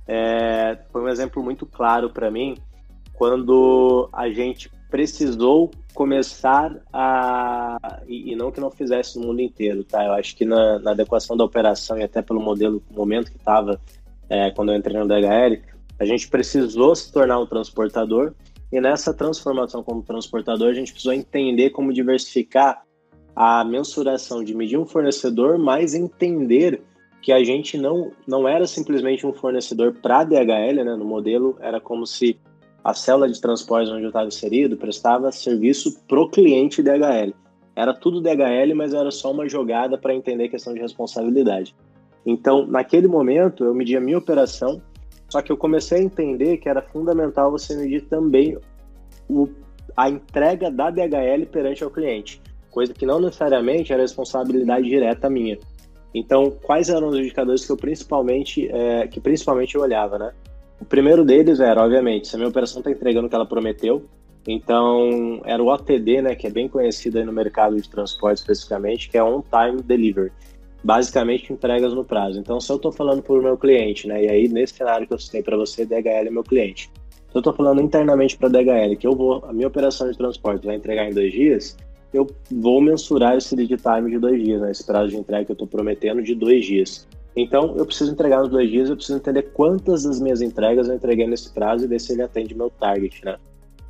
é, 0.07 0.77
foi 0.91 1.01
um 1.01 1.09
exemplo 1.09 1.43
muito 1.43 1.65
claro 1.65 2.09
para 2.09 2.31
mim 2.31 2.55
quando 3.13 4.09
a 4.13 4.29
gente 4.29 4.71
precisou 4.89 5.71
começar 5.93 6.75
a. 6.91 8.01
E, 8.07 8.35
não 8.35 8.51
que 8.51 8.59
não 8.59 8.71
fizesse 8.71 9.19
no 9.19 9.27
mundo 9.27 9.41
inteiro, 9.41 9.83
tá? 9.83 10.03
Eu 10.05 10.13
acho 10.13 10.35
que 10.35 10.45
na, 10.45 10.79
na 10.79 10.91
adequação 10.91 11.37
da 11.37 11.43
operação 11.43 11.97
e 11.97 12.03
até 12.03 12.21
pelo 12.21 12.41
modelo, 12.41 12.81
momento 12.91 13.31
que 13.31 13.37
estava 13.37 13.79
é, 14.29 14.51
quando 14.51 14.71
eu 14.71 14.77
entrei 14.77 14.97
no 14.97 15.07
DHL, 15.07 15.61
A 15.99 16.05
gente 16.05 16.27
precisou 16.27 16.95
se 16.95 17.11
tornar 17.11 17.39
um 17.39 17.45
transportador 17.45 18.33
e 18.71 18.81
nessa 18.81 19.13
transformação 19.13 19.83
como 19.83 20.01
transportador, 20.01 20.69
a 20.69 20.73
gente 20.73 20.91
precisou 20.91 21.13
entender 21.13 21.69
como 21.69 21.93
diversificar 21.93 22.83
a 23.35 23.63
mensuração 23.63 24.43
de 24.43 24.55
medir 24.55 24.77
um 24.79 24.85
fornecedor, 24.85 25.59
mas 25.59 25.93
entender 25.93 26.81
que 27.21 27.31
a 27.31 27.43
gente 27.43 27.77
não, 27.77 28.11
não 28.27 28.47
era 28.47 28.65
simplesmente 28.65 29.25
um 29.25 29.31
fornecedor 29.31 29.93
para 29.93 30.23
DHL, 30.23 30.83
né? 30.83 30.95
No 30.95 31.05
modelo 31.05 31.55
era 31.61 31.79
como 31.79 32.05
se 32.05 32.39
a 32.83 32.93
célula 32.93 33.29
de 33.29 33.39
transporte 33.39 33.89
onde 33.89 34.03
eu 34.03 34.09
estava 34.09 34.27
inserido 34.27 34.75
prestava 34.75 35.31
serviço 35.31 35.99
pro 36.07 36.29
cliente 36.29 36.83
DHL. 36.83 37.33
Era 37.75 37.93
tudo 37.93 38.21
DHL, 38.21 38.75
mas 38.75 38.93
era 38.93 39.09
só 39.09 39.31
uma 39.31 39.47
jogada 39.47 39.97
para 39.97 40.13
entender 40.13 40.45
a 40.45 40.49
questão 40.49 40.73
de 40.73 40.79
responsabilidade. 40.79 41.75
Então, 42.25 42.67
naquele 42.67 43.07
momento, 43.07 43.63
eu 43.63 43.73
medi 43.73 43.97
a 43.97 44.01
minha 44.01 44.17
operação, 44.17 44.81
só 45.29 45.41
que 45.41 45.51
eu 45.51 45.57
comecei 45.57 45.99
a 45.99 46.03
entender 46.03 46.57
que 46.57 46.69
era 46.69 46.81
fundamental 46.81 47.51
você 47.51 47.75
medir 47.75 48.01
também 48.07 48.57
o, 49.29 49.49
a 49.95 50.09
entrega 50.09 50.69
da 50.69 50.89
DHL 50.89 51.45
perante 51.51 51.83
ao 51.83 51.89
cliente, 51.89 52.41
coisa 52.69 52.93
que 52.93 53.05
não 53.05 53.19
necessariamente 53.19 53.91
era 53.91 54.01
responsabilidade 54.01 54.87
direta 54.87 55.29
minha. 55.29 55.57
Então, 56.13 56.51
quais 56.61 56.89
eram 56.89 57.07
os 57.07 57.17
indicadores 57.17 57.65
que 57.65 57.71
eu 57.71 57.77
principalmente, 57.77 58.69
é, 58.71 59.07
que 59.07 59.19
principalmente 59.19 59.73
eu 59.73 59.81
olhava, 59.81 60.19
né? 60.19 60.31
O 60.83 60.85
primeiro 60.85 61.23
deles 61.23 61.61
era, 61.61 61.81
obviamente, 61.81 62.27
se 62.27 62.35
a 62.35 62.37
minha 62.37 62.49
operação 62.49 62.79
está 62.79 62.91
entregando 62.91 63.27
o 63.27 63.29
que 63.29 63.35
ela 63.35 63.45
prometeu, 63.45 64.03
então 64.45 65.41
era 65.45 65.63
o 65.63 65.67
OTD, 65.67 66.21
né, 66.21 66.35
que 66.35 66.45
é 66.45 66.49
bem 66.49 66.67
conhecido 66.67 67.17
aí 67.17 67.23
no 67.23 67.31
mercado 67.31 67.77
de 67.77 67.89
transporte 67.89 68.39
especificamente, 68.39 69.09
que 69.09 69.17
é 69.17 69.23
On 69.23 69.41
Time 69.41 69.81
Delivery 69.81 70.29
basicamente 70.83 71.53
entregas 71.53 71.93
no 71.93 72.03
prazo. 72.03 72.37
Então, 72.37 72.59
se 72.59 72.69
eu 72.69 72.75
estou 72.75 72.91
falando 72.91 73.23
para 73.23 73.33
o 73.33 73.41
meu 73.41 73.57
cliente, 73.57 74.09
né, 74.09 74.25
e 74.25 74.29
aí 74.29 74.49
nesse 74.49 74.73
cenário 74.73 75.07
que 75.07 75.13
eu 75.13 75.17
citei 75.17 75.41
para 75.41 75.55
você, 75.55 75.85
DHL 75.85 76.27
é 76.27 76.29
meu 76.29 76.43
cliente. 76.43 76.91
Se 77.29 77.37
eu 77.37 77.39
estou 77.39 77.53
falando 77.53 77.81
internamente 77.81 78.37
para 78.37 78.49
DHL 78.49 78.97
que 78.99 79.07
eu 79.07 79.15
vou, 79.15 79.41
a 79.45 79.53
minha 79.53 79.69
operação 79.69 80.11
de 80.11 80.17
transporte 80.17 80.65
vai 80.65 80.75
entregar 80.75 81.09
em 81.09 81.13
dois 81.13 81.31
dias, 81.31 81.77
eu 82.13 82.27
vou 82.51 82.81
mensurar 82.81 83.37
esse 83.37 83.55
lead 83.55 83.77
time 83.77 84.11
de 84.11 84.19
dois 84.19 84.43
dias, 84.43 84.59
né, 84.59 84.69
esse 84.69 84.85
prazo 84.85 85.11
de 85.11 85.15
entrega 85.15 85.45
que 85.45 85.51
eu 85.51 85.55
estou 85.55 85.67
prometendo 85.67 86.21
de 86.21 86.35
dois 86.35 86.65
dias. 86.65 87.07
Então, 87.35 87.75
eu 87.77 87.85
preciso 87.85 88.11
entregar 88.11 88.41
nos 88.41 88.49
dois 88.49 88.69
dias, 88.69 88.89
eu 88.89 88.95
preciso 88.95 89.17
entender 89.17 89.43
quantas 89.53 90.03
das 90.03 90.19
minhas 90.19 90.41
entregas 90.41 90.87
eu 90.87 90.95
entreguei 90.95 91.25
nesse 91.25 91.51
prazo 91.51 91.85
e 91.85 91.87
ver 91.87 91.99
se 91.99 92.13
ele 92.13 92.21
atende 92.21 92.55
meu 92.55 92.69
target, 92.69 93.25
né? 93.25 93.37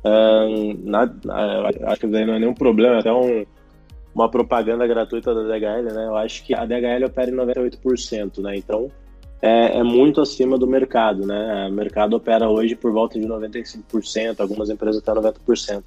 Um, 0.04 0.74
na, 0.82 1.06
na, 1.24 1.70
acho 1.86 2.00
que 2.00 2.06
não 2.06 2.18
é 2.18 2.38
nenhum 2.38 2.54
problema, 2.54 2.98
até 2.98 3.12
um, 3.12 3.44
uma 4.14 4.30
propaganda 4.30 4.86
gratuita 4.86 5.34
da 5.34 5.42
DHL, 5.42 5.94
né? 5.94 6.06
Eu 6.06 6.16
acho 6.16 6.44
que 6.44 6.54
a 6.54 6.64
DHL 6.64 7.06
opera 7.06 7.30
em 7.30 7.34
98%, 7.34 8.42
né? 8.42 8.56
Então 8.56 8.90
é, 9.42 9.78
é, 9.78 9.82
muito 9.82 10.22
acima 10.22 10.56
do 10.56 10.66
mercado, 10.66 11.26
né? 11.26 11.68
O 11.68 11.72
mercado 11.72 12.14
opera 12.14 12.48
hoje 12.48 12.74
por 12.74 12.92
volta 12.92 13.18
de 13.18 13.26
95%, 13.26 14.40
algumas 14.40 14.70
empresas 14.70 15.02
até 15.06 15.12
90%. 15.12 15.82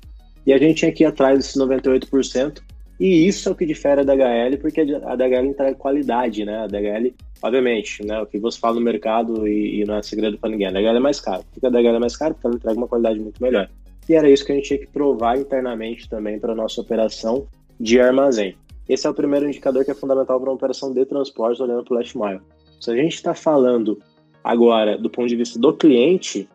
E 0.45 0.53
a 0.53 0.57
gente 0.59 0.77
tinha 0.77 0.91
que 0.91 1.03
ir 1.03 1.07
atrás 1.07 1.37
desses 1.37 1.55
98%, 1.55 2.61
e 2.99 3.27
isso 3.27 3.47
é 3.47 3.51
o 3.51 3.55
que 3.55 3.65
difere 3.65 4.01
a 4.01 4.03
DHL, 4.03 4.57
porque 4.59 4.81
a 4.81 5.15
DHL 5.15 5.45
entrega 5.45 5.75
qualidade, 5.75 6.43
né? 6.43 6.57
A 6.63 6.67
DHL, 6.67 7.13
obviamente, 7.43 8.03
né? 8.03 8.19
O 8.21 8.25
que 8.25 8.39
você 8.39 8.59
fala 8.59 8.75
no 8.75 8.81
mercado 8.81 9.47
e, 9.47 9.81
e 9.81 9.85
não 9.85 9.97
é 9.97 10.01
segredo 10.01 10.37
para 10.37 10.49
ninguém. 10.49 10.67
A 10.67 10.71
DHL 10.71 10.97
é 10.97 10.99
mais 10.99 11.19
caro. 11.19 11.43
Por 11.53 11.59
que 11.59 11.67
a 11.67 11.69
DHL 11.69 11.95
é 11.95 11.99
mais 11.99 12.17
caro? 12.17 12.33
Porque 12.33 12.47
ela 12.47 12.55
entrega 12.55 12.77
uma 12.77 12.87
qualidade 12.87 13.19
muito 13.19 13.41
melhor. 13.41 13.69
E 14.09 14.15
era 14.15 14.29
isso 14.29 14.45
que 14.45 14.51
a 14.51 14.55
gente 14.55 14.67
tinha 14.67 14.79
que 14.79 14.87
provar 14.87 15.37
internamente 15.37 16.09
também 16.09 16.39
para 16.39 16.55
nossa 16.55 16.81
operação 16.81 17.47
de 17.79 17.99
armazém. 17.99 18.55
Esse 18.89 19.05
é 19.05 19.09
o 19.09 19.13
primeiro 19.13 19.47
indicador 19.47 19.83
que 19.83 19.91
é 19.91 19.93
fundamental 19.93 20.39
para 20.39 20.49
uma 20.49 20.55
operação 20.55 20.93
de 20.93 21.05
transporte 21.05 21.61
olhando 21.61 21.83
para 21.83 21.93
o 21.93 21.97
last 21.97 22.17
mile. 22.17 22.39
Se 22.79 22.89
a 22.89 22.95
gente 22.95 23.15
está 23.15 23.35
falando 23.35 23.99
agora 24.43 24.97
do 24.97 25.09
ponto 25.09 25.27
de 25.27 25.35
vista 25.35 25.59
do 25.59 25.73
cliente, 25.73 26.47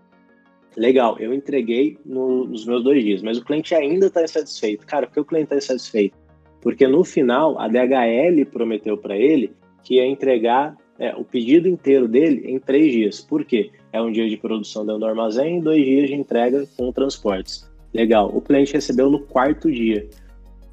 legal, 0.76 1.18
eu 1.18 1.34
entreguei 1.34 1.98
no, 2.04 2.46
nos 2.46 2.64
meus 2.64 2.82
dois 2.82 3.04
dias, 3.04 3.22
mas 3.22 3.36
o 3.36 3.44
cliente 3.44 3.74
ainda 3.74 4.06
está 4.06 4.24
insatisfeito. 4.24 4.86
Cara, 4.86 5.06
por 5.06 5.12
que 5.12 5.20
o 5.20 5.24
cliente 5.24 5.44
está 5.44 5.56
insatisfeito? 5.56 6.16
Porque 6.62 6.86
no 6.86 7.04
final 7.04 7.58
a 7.58 7.68
DHL 7.68 8.46
prometeu 8.50 8.96
para 8.96 9.16
ele 9.16 9.52
que 9.84 9.96
ia 9.96 10.06
entregar 10.06 10.74
é, 10.98 11.14
o 11.14 11.24
pedido 11.24 11.68
inteiro 11.68 12.08
dele 12.08 12.44
em 12.46 12.58
três 12.58 12.92
dias. 12.92 13.20
Por 13.20 13.44
quê? 13.44 13.70
É 13.92 14.00
um 14.00 14.10
dia 14.10 14.28
de 14.28 14.38
produção 14.38 14.86
dentro 14.86 15.00
do 15.00 15.06
armazém 15.06 15.58
e 15.58 15.60
dois 15.60 15.84
dias 15.84 16.08
de 16.08 16.14
entrega 16.14 16.66
com 16.76 16.90
transportes. 16.92 17.70
Legal. 17.92 18.30
O 18.34 18.40
cliente 18.40 18.72
recebeu 18.72 19.10
no 19.10 19.20
quarto 19.20 19.70
dia 19.70 20.08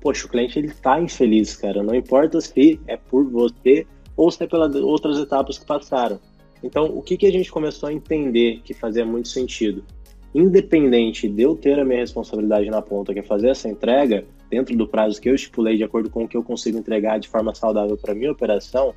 poxa, 0.02 0.26
o 0.26 0.30
cliente 0.30 0.58
ele 0.58 0.70
tá 0.70 1.00
infeliz, 1.00 1.56
cara. 1.56 1.84
Não 1.84 1.94
importa 1.94 2.40
se 2.42 2.80
é 2.88 2.98
por 2.98 3.30
você 3.30 3.86
ou 4.16 4.32
se 4.32 4.44
é 4.44 4.48
pelas 4.48 4.76
outras 4.76 5.18
etapas 5.18 5.58
que 5.58 5.66
passaram. 5.66 6.20
Então, 6.64 6.86
o 6.86 7.02
que, 7.02 7.18
que 7.18 7.26
a 7.26 7.32
gente 7.32 7.52
começou 7.52 7.90
a 7.90 7.94
entender 7.94 8.62
que 8.64 8.74
fazia 8.74 9.06
muito 9.06 9.30
sentido? 9.30 9.84
Independente 10.34 11.28
de 11.28 11.42
eu 11.42 11.56
ter 11.56 11.80
a 11.80 11.86
minha 11.86 12.00
responsabilidade 12.00 12.70
na 12.70 12.82
ponta, 12.82 13.14
que 13.14 13.20
é 13.20 13.24
fazer 13.24 13.50
essa 13.50 13.70
entrega 13.70 14.26
dentro 14.50 14.76
do 14.76 14.88
prazo 14.88 15.22
que 15.22 15.30
eu 15.30 15.36
estipulei, 15.36 15.78
de 15.78 15.84
acordo 15.84 16.10
com 16.10 16.24
o 16.24 16.28
que 16.28 16.36
eu 16.36 16.44
consigo 16.44 16.78
entregar 16.78 17.20
de 17.20 17.28
forma 17.28 17.54
saudável 17.54 17.98
para 17.98 18.16
minha 18.16 18.32
operação, 18.32 18.94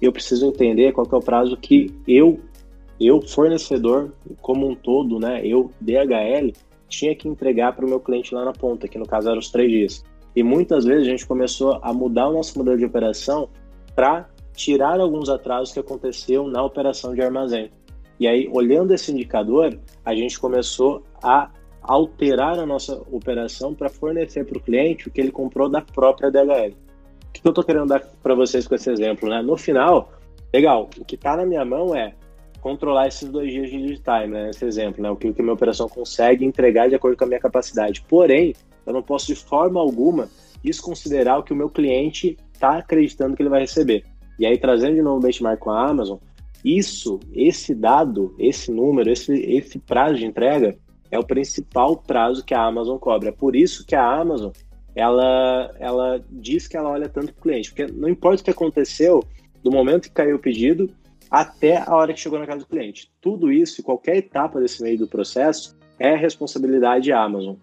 eu 0.00 0.12
preciso 0.12 0.46
entender 0.46 0.92
qual 0.92 1.06
é 1.10 1.16
o 1.16 1.20
prazo 1.20 1.56
que 1.56 1.94
eu, 2.06 2.40
eu 3.00 3.20
fornecedor 3.22 4.12
como 4.40 4.68
um 4.68 4.74
todo, 4.74 5.18
né, 5.18 5.40
eu 5.44 5.70
DHL, 5.80 6.52
tinha 6.88 7.14
que 7.14 7.28
entregar 7.28 7.74
para 7.74 7.84
o 7.84 7.88
meu 7.88 8.00
cliente 8.00 8.34
lá 8.34 8.44
na 8.44 8.52
ponta, 8.52 8.88
que 8.88 8.98
no 8.98 9.06
caso 9.06 9.28
eram 9.28 9.38
os 9.38 9.50
três 9.50 9.70
dias. 9.70 10.04
E 10.34 10.42
muitas 10.42 10.84
vezes 10.84 11.06
a 11.06 11.10
gente 11.10 11.26
começou 11.26 11.78
a 11.82 11.92
mudar 11.92 12.28
o 12.28 12.32
nosso 12.32 12.56
modelo 12.58 12.78
de 12.78 12.84
operação 12.84 13.48
para 13.94 14.28
tirar 14.54 15.00
alguns 15.00 15.28
atrasos 15.28 15.72
que 15.72 15.80
aconteceram 15.80 16.48
na 16.48 16.62
operação 16.64 17.14
de 17.14 17.20
armazém. 17.20 17.70
E 18.18 18.26
aí, 18.26 18.48
olhando 18.52 18.92
esse 18.92 19.12
indicador, 19.12 19.78
a 20.04 20.14
gente 20.14 20.38
começou 20.40 21.04
a 21.22 21.50
alterar 21.88 22.58
a 22.58 22.66
nossa 22.66 23.00
operação 23.10 23.74
para 23.74 23.88
fornecer 23.88 24.44
para 24.44 24.58
o 24.58 24.60
cliente 24.60 25.08
o 25.08 25.10
que 25.10 25.18
ele 25.18 25.32
comprou 25.32 25.70
da 25.70 25.80
própria 25.80 26.30
DHL. 26.30 26.74
O 26.74 27.32
que 27.32 27.40
eu 27.42 27.48
estou 27.48 27.64
querendo 27.64 27.86
dar 27.86 28.00
para 28.22 28.34
vocês 28.34 28.68
com 28.68 28.74
esse 28.74 28.90
exemplo? 28.90 29.26
Né? 29.26 29.40
No 29.40 29.56
final, 29.56 30.12
legal, 30.52 30.90
o 30.98 31.04
que 31.04 31.14
está 31.14 31.34
na 31.34 31.46
minha 31.46 31.64
mão 31.64 31.96
é 31.96 32.12
controlar 32.60 33.08
esses 33.08 33.30
dois 33.30 33.50
dias 33.50 33.70
de 33.70 33.78
lead 33.78 34.02
time, 34.02 34.34
né? 34.34 34.50
Esse 34.50 34.66
exemplo, 34.66 35.02
né? 35.02 35.10
O 35.10 35.16
que 35.16 35.28
a 35.28 35.42
minha 35.42 35.54
operação 35.54 35.88
consegue 35.88 36.44
entregar 36.44 36.88
de 36.88 36.94
acordo 36.94 37.16
com 37.16 37.24
a 37.24 37.26
minha 37.26 37.40
capacidade. 37.40 38.04
Porém, 38.06 38.54
eu 38.84 38.92
não 38.92 39.02
posso 39.02 39.26
de 39.28 39.36
forma 39.36 39.80
alguma 39.80 40.28
desconsiderar 40.62 41.38
o 41.38 41.42
que 41.42 41.52
o 41.52 41.56
meu 41.56 41.70
cliente 41.70 42.36
está 42.52 42.78
acreditando 42.78 43.34
que 43.34 43.42
ele 43.42 43.48
vai 43.48 43.60
receber. 43.60 44.04
E 44.38 44.44
aí, 44.44 44.58
trazendo 44.58 44.96
de 44.96 45.02
novo 45.02 45.18
o 45.18 45.20
benchmark 45.20 45.58
com 45.60 45.70
a 45.70 45.88
Amazon, 45.88 46.18
isso, 46.64 47.20
esse 47.32 47.74
dado, 47.74 48.34
esse 48.38 48.70
número, 48.72 49.10
esse, 49.10 49.32
esse 49.32 49.78
prazo 49.78 50.16
de 50.16 50.26
entrega 50.26 50.76
é 51.10 51.18
o 51.18 51.24
principal 51.24 51.96
prazo 51.96 52.44
que 52.44 52.54
a 52.54 52.62
Amazon 52.62 52.98
cobra. 52.98 53.30
É 53.30 53.32
por 53.32 53.56
isso 53.56 53.86
que 53.86 53.94
a 53.94 54.04
Amazon 54.04 54.50
ela, 54.94 55.74
ela 55.78 56.24
diz 56.30 56.66
que 56.66 56.76
ela 56.76 56.90
olha 56.90 57.08
tanto 57.08 57.32
para 57.32 57.40
o 57.40 57.42
cliente, 57.42 57.70
porque 57.70 57.86
não 57.92 58.08
importa 58.08 58.42
o 58.42 58.44
que 58.44 58.50
aconteceu 58.50 59.22
do 59.62 59.70
momento 59.70 60.08
que 60.08 60.14
caiu 60.14 60.36
o 60.36 60.40
pedido 60.40 60.90
até 61.30 61.84
a 61.86 61.94
hora 61.94 62.12
que 62.12 62.20
chegou 62.20 62.38
na 62.38 62.46
casa 62.46 62.60
do 62.60 62.66
cliente. 62.66 63.10
Tudo 63.20 63.52
isso, 63.52 63.82
qualquer 63.82 64.16
etapa 64.16 64.60
desse 64.60 64.82
meio 64.82 64.98
do 64.98 65.06
processo, 65.06 65.76
é 65.98 66.16
responsabilidade 66.16 67.10
da 67.10 67.22
Amazon 67.22 67.56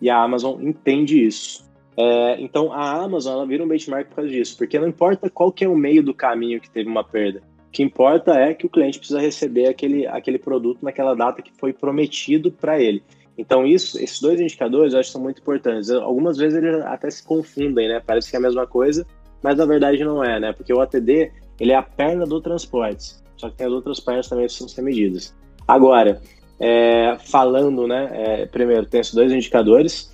e 0.00 0.10
a 0.10 0.22
Amazon 0.22 0.60
entende 0.60 1.24
isso. 1.24 1.70
É, 1.96 2.40
então 2.40 2.72
a 2.72 3.02
Amazon 3.02 3.34
ela 3.34 3.46
vira 3.46 3.62
um 3.62 3.68
benchmark 3.68 4.08
por 4.08 4.16
causa 4.16 4.30
disso, 4.30 4.56
porque 4.56 4.78
não 4.78 4.88
importa 4.88 5.30
qual 5.30 5.52
que 5.52 5.64
é 5.64 5.68
o 5.68 5.76
meio 5.76 6.02
do 6.02 6.14
caminho 6.14 6.60
que 6.60 6.70
teve 6.70 6.88
uma 6.88 7.04
perda. 7.04 7.42
Que 7.72 7.82
importa 7.82 8.32
é 8.34 8.52
que 8.52 8.66
o 8.66 8.68
cliente 8.68 8.98
precisa 8.98 9.18
receber 9.18 9.66
aquele, 9.66 10.06
aquele 10.06 10.38
produto 10.38 10.80
naquela 10.82 11.14
data 11.14 11.40
que 11.40 11.52
foi 11.52 11.72
prometido 11.72 12.52
para 12.52 12.78
ele. 12.78 13.02
Então 13.36 13.66
isso, 13.66 13.98
esses 13.98 14.20
dois 14.20 14.38
indicadores 14.38 14.92
eu 14.92 15.00
acho 15.00 15.08
que 15.08 15.12
são 15.12 15.22
muito 15.22 15.40
importantes. 15.40 15.90
Algumas 15.90 16.36
vezes 16.36 16.62
eles 16.62 16.82
até 16.82 17.10
se 17.10 17.24
confundem, 17.24 17.88
né? 17.88 18.02
Parece 18.06 18.30
que 18.30 18.36
é 18.36 18.38
a 18.38 18.42
mesma 18.42 18.66
coisa, 18.66 19.06
mas 19.42 19.56
na 19.56 19.64
verdade 19.64 20.04
não 20.04 20.22
é, 20.22 20.38
né? 20.38 20.52
Porque 20.52 20.72
o 20.72 20.80
ATD 20.80 21.32
ele 21.58 21.72
é 21.72 21.76
a 21.76 21.82
perna 21.82 22.26
do 22.26 22.40
transporte, 22.40 23.14
só 23.36 23.48
que 23.48 23.56
tem 23.56 23.66
as 23.66 23.72
outras 23.72 24.00
pernas 24.00 24.28
também 24.28 24.44
que 24.44 24.48
precisam 24.48 24.68
ser 24.68 24.82
medidas. 24.82 25.34
Agora, 25.66 26.20
é, 26.60 27.16
falando, 27.24 27.86
né? 27.86 28.10
É, 28.12 28.46
primeiro, 28.46 28.84
tem 28.84 29.00
esses 29.00 29.14
dois 29.14 29.32
indicadores. 29.32 30.12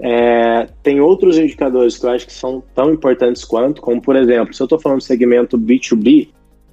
É, 0.00 0.68
tem 0.82 1.00
outros 1.00 1.38
indicadores 1.38 1.96
que 1.96 2.06
eu 2.06 2.10
acho 2.10 2.26
que 2.26 2.32
são 2.32 2.62
tão 2.74 2.92
importantes 2.92 3.44
quanto, 3.44 3.80
como 3.80 4.00
por 4.00 4.16
exemplo, 4.16 4.54
se 4.54 4.62
eu 4.62 4.64
estou 4.64 4.78
falando 4.78 4.98
do 4.98 5.04
segmento 5.04 5.58
B2B, 5.58 6.28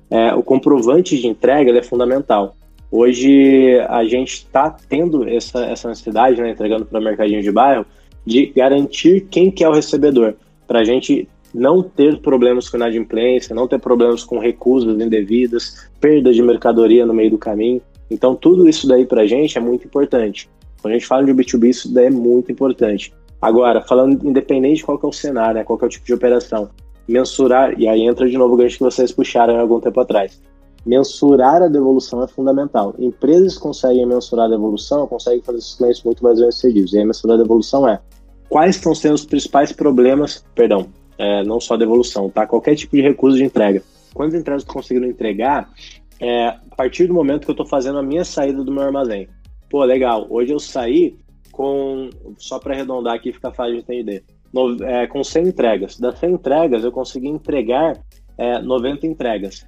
é, 0.10 0.34
o 0.34 0.44
comprovante 0.44 1.18
de 1.18 1.28
entrega 1.28 1.72
é 1.72 1.84
fundamental. 1.84 2.56
Hoje 2.92 3.80
a 3.90 4.04
gente 4.06 4.34
está 4.34 4.70
tendo 4.70 5.28
essa, 5.28 5.66
essa 5.66 5.90
necessidade, 5.90 6.42
né, 6.42 6.52
entregando 6.52 6.86
para 6.86 7.02
mercadinho 7.02 7.42
de 7.42 7.52
bairro, 7.52 7.86
de 8.26 8.48
garantir 8.48 9.28
quem 9.30 9.52
que 9.52 9.64
é 9.64 9.70
o 9.70 9.74
recebedor, 9.74 10.36
para 10.68 10.80
a 10.80 10.84
gente 10.84 11.28
não 11.54 11.82
ter 11.82 12.20
problemas 12.20 12.70
com 12.70 12.78
inadimplência, 12.78 13.56
não 13.56 13.68
ter 13.68 13.80
problemas 13.80 14.24
com 14.24 14.40
recusas 14.40 15.00
indevidas, 15.00 15.90
perda 16.00 16.34
de 16.34 16.42
mercadoria 16.42 17.06
no 17.06 17.14
meio 17.14 17.32
do 17.32 17.38
caminho. 17.38 17.82
Então, 18.12 18.36
tudo 18.36 18.68
isso 18.68 18.88
daí 18.88 19.06
para 19.06 19.22
a 19.22 19.28
gente 19.28 19.58
é 19.58 19.62
muito 19.62 19.86
importante. 19.86 20.50
Quando 20.82 20.94
a 20.94 20.98
gente 20.98 21.08
fala 21.08 21.24
de 21.24 21.34
B2B, 21.34 21.70
isso 21.70 21.94
daí 21.94 22.06
é 22.06 22.10
muito 22.10 22.52
importante. 22.52 23.14
Agora, 23.42 23.82
falando 23.82 24.28
independente 24.28 24.78
de 24.78 24.84
qual 24.84 25.00
é 25.02 25.08
o 25.08 25.12
cenário, 25.12 25.56
né, 25.56 25.64
qual 25.64 25.80
é 25.82 25.86
o 25.86 25.90
tipo 25.90 26.06
de 26.06 26.14
operação, 26.14 26.70
mensurar, 27.08 27.80
e 27.80 27.88
aí 27.88 28.02
entra 28.02 28.30
de 28.30 28.38
novo 28.38 28.56
o 28.56 28.58
gancho 28.58 28.78
que 28.78 28.84
vocês 28.84 29.12
puxaram 29.12 29.60
algum 29.60 29.80
tempo 29.80 30.00
atrás. 30.00 30.42
mensurar 30.86 31.64
a 31.64 31.68
devolução 31.68 32.24
é 32.24 32.28
fundamental. 32.28 32.94
Empresas 33.00 33.58
conseguem 33.58 34.06
mensurar 34.06 34.46
a 34.46 34.50
devolução 34.50 35.08
conseguem 35.08 35.42
fazer 35.42 35.58
esses 35.58 35.74
clientes 35.74 36.04
muito 36.04 36.24
mais 36.24 36.40
bem-sucedidos. 36.40 36.94
E 36.94 37.00
aí, 37.00 37.06
mensurar 37.06 37.38
a 37.38 37.42
devolução 37.42 37.88
é 37.88 38.00
quais 38.50 38.76
estão 38.76 38.94
sendo 38.94 39.16
os 39.16 39.26
principais 39.26 39.72
problemas, 39.72 40.46
perdão, 40.54 40.88
é, 41.18 41.44
não 41.44 41.60
só 41.60 41.74
a 41.74 41.78
devolução, 41.78 42.30
tá? 42.30 42.46
Qualquer 42.46 42.76
tipo 42.76 42.96
de 42.96 43.02
recurso 43.02 43.38
de 43.38 43.44
entrega. 43.44 43.82
Quantas 44.14 44.40
entregas 44.40 44.64
conseguindo 44.64 45.06
entregar 45.08 45.70
é, 46.20 46.48
a 46.48 46.76
partir 46.78 47.08
do 47.08 47.14
momento 47.14 47.46
que 47.46 47.50
eu 47.50 47.54
estou 47.54 47.66
fazendo 47.66 47.98
a 47.98 48.04
minha 48.04 48.24
saída 48.24 48.64
do 48.64 48.72
meu 48.72 48.84
armazém? 48.84 49.28
Pô, 49.70 49.84
legal, 49.84 50.28
hoje 50.30 50.54
eu 50.54 50.60
saí 50.60 51.18
com, 51.52 52.10
só 52.38 52.60
para 52.60 52.74
arredondar 52.74 53.16
aqui, 53.16 53.32
fica 53.32 53.52
fácil 53.52 53.76
de 53.76 53.80
entender, 53.80 54.24
no, 54.56 54.82
é, 54.86 55.06
com 55.06 55.22
100 55.22 55.50
entregas. 55.50 56.00
Das 56.00 56.18
100 56.18 56.34
entregas, 56.34 56.84
eu 56.86 56.92
consegui 56.92 57.28
entregar 57.28 58.02
é, 58.38 58.60
90 58.60 59.06
entregas. 59.06 59.68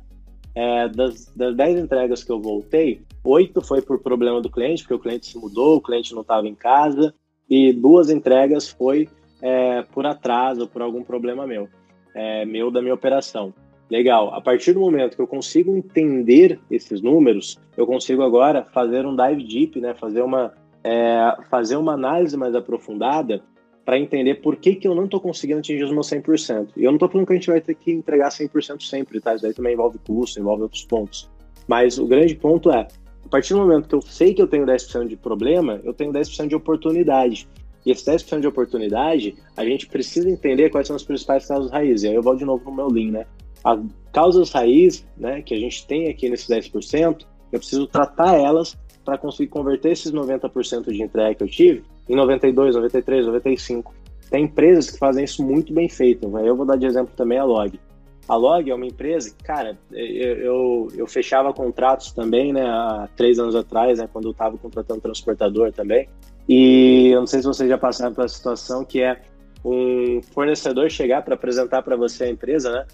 É, 0.56 0.88
das, 0.88 1.26
das 1.36 1.56
10 1.56 1.82
entregas 1.82 2.24
que 2.24 2.32
eu 2.32 2.42
voltei, 2.42 3.02
8 3.24 3.62
foi 3.62 3.82
por 3.82 4.00
problema 4.00 4.42
do 4.42 4.50
cliente, 4.50 4.84
porque 4.84 4.96
o 4.96 5.00
cliente 5.00 5.28
se 5.28 5.38
mudou, 5.38 5.76
o 5.76 5.82
cliente 5.82 6.16
não 6.16 6.22
estava 6.22 6.48
em 6.48 6.56
casa, 6.56 7.14
e 7.50 7.74
duas 7.74 8.10
entregas 8.10 8.70
foi 8.70 9.08
é, 9.42 9.84
por 9.84 10.06
atraso, 10.06 10.68
por 10.68 10.82
algum 10.82 11.04
problema 11.04 11.46
meu, 11.46 11.68
é, 12.16 12.46
meu 12.46 12.72
da 12.72 12.82
minha 12.82 12.94
operação. 12.94 13.54
Legal. 13.90 14.34
A 14.34 14.42
partir 14.42 14.74
do 14.74 14.80
momento 14.80 15.16
que 15.16 15.22
eu 15.22 15.28
consigo 15.28 15.76
entender 15.76 16.60
esses 16.72 17.02
números, 17.02 17.58
eu 17.78 17.86
consigo 17.86 18.22
agora 18.22 18.64
fazer 18.64 19.06
um 19.06 19.16
dive 19.16 19.44
deep, 19.44 19.80
né? 19.80 19.94
Fazer 19.94 20.22
uma, 20.22 20.54
é, 20.84 21.38
fazer 21.50 21.78
uma 21.78 21.94
análise 21.94 22.36
mais 22.36 22.54
aprofundada 22.54 23.42
para 23.88 23.98
entender 23.98 24.42
por 24.42 24.58
que, 24.58 24.76
que 24.76 24.86
eu 24.86 24.94
não 24.94 25.06
estou 25.06 25.22
conseguindo 25.22 25.60
atingir 25.60 25.82
os 25.86 25.94
meus 25.94 26.10
100%. 26.10 26.72
E 26.76 26.84
eu 26.84 26.92
não 26.92 26.98
estou 26.98 27.08
falando 27.08 27.26
que 27.26 27.32
a 27.32 27.36
gente 27.38 27.48
vai 27.48 27.62
ter 27.62 27.74
que 27.74 27.90
entregar 27.90 28.28
100% 28.28 28.82
sempre, 28.84 29.22
tá? 29.22 29.34
Isso 29.34 29.44
daí 29.44 29.54
também 29.54 29.76
envolve 29.76 29.98
custo, 30.00 30.42
envolve 30.42 30.64
outros 30.64 30.84
pontos. 30.84 31.30
Mas 31.66 31.98
o 31.98 32.06
grande 32.06 32.36
ponto 32.36 32.70
é, 32.70 32.86
a 33.26 33.30
partir 33.30 33.54
do 33.54 33.62
momento 33.62 33.88
que 33.88 33.96
eu 33.96 34.02
sei 34.02 34.34
que 34.34 34.42
eu 34.42 34.48
tenho 34.48 34.66
10% 34.66 35.08
de 35.08 35.16
problema, 35.16 35.80
eu 35.86 35.94
tenho 35.94 36.12
10% 36.12 36.50
de 36.50 36.56
oportunidade. 36.56 37.48
E 37.86 37.92
esse 37.92 38.06
10% 38.06 38.42
de 38.42 38.48
oportunidade, 38.48 39.38
a 39.56 39.64
gente 39.64 39.88
precisa 39.88 40.30
entender 40.30 40.70
quais 40.70 40.86
são 40.86 40.98
as 40.98 41.04
principais 41.04 41.46
causas 41.46 41.72
raízes. 41.72 42.04
E 42.04 42.10
aí 42.10 42.16
eu 42.16 42.22
volto 42.22 42.40
de 42.40 42.46
novo 42.46 42.70
no 42.70 42.76
meu 42.76 42.90
lean, 42.90 43.12
né? 43.12 43.26
As 43.64 43.80
causas 44.12 44.52
raiz, 44.52 45.08
né, 45.16 45.42
que 45.42 45.54
a 45.54 45.58
gente 45.58 45.88
tem 45.88 46.10
aqui 46.10 46.30
nesses 46.30 46.50
10%, 46.50 47.26
eu 47.54 47.60
preciso 47.60 47.88
tratar 47.88 48.36
elas 48.36 48.78
para 49.06 49.18
conseguir 49.18 49.48
converter 49.48 49.94
esses 49.94 50.12
90% 50.12 50.92
de 50.92 51.02
entrega 51.02 51.36
que 51.36 51.44
eu 51.44 51.48
tive 51.48 51.84
em 52.10 52.16
92, 52.16 52.76
93, 52.76 53.26
95. 53.26 53.94
Tem 54.30 54.44
empresas 54.44 54.92
que 54.92 54.98
fazem 54.98 55.24
isso 55.24 55.44
muito 55.44 55.74
bem 55.74 55.88
feito. 55.88 56.28
Né? 56.28 56.48
Eu 56.48 56.56
vou 56.56 56.66
dar 56.66 56.78
de 56.78 56.86
exemplo 56.86 57.14
também 57.16 57.38
a 57.38 57.44
Log. 57.44 57.80
A 58.28 58.36
Log 58.36 58.70
é 58.70 58.76
uma 58.76 58.86
empresa 58.86 59.30
que, 59.30 59.42
cara, 59.44 59.78
eu, 59.92 60.38
eu, 60.38 60.88
eu 60.98 61.08
fechava 61.08 61.54
contratos 61.54 62.12
também, 62.12 62.52
né, 62.52 62.66
há 62.66 63.08
três 63.16 63.40
anos 63.40 63.56
atrás, 63.56 64.00
né, 64.00 64.10
quando 64.12 64.26
eu 64.26 64.32
estava 64.32 64.58
contratando 64.58 65.00
transportador 65.00 65.72
também. 65.72 66.10
E 66.48 67.08
eu 67.08 67.22
não 67.22 67.28
sei 67.28 67.40
se 67.40 67.48
vocês 67.48 67.70
já 67.70 67.78
passaram 67.78 68.14
pela 68.14 68.28
situação 68.28 68.84
que 68.84 69.02
é 69.02 69.22
um 69.64 70.22
fornecedor 70.34 70.90
chegar 70.90 71.22
para 71.22 71.36
apresentar 71.36 71.82
para 71.84 71.96
você 71.96 72.26
a 72.26 72.30
empresa, 72.30 72.70
né? 72.70 72.86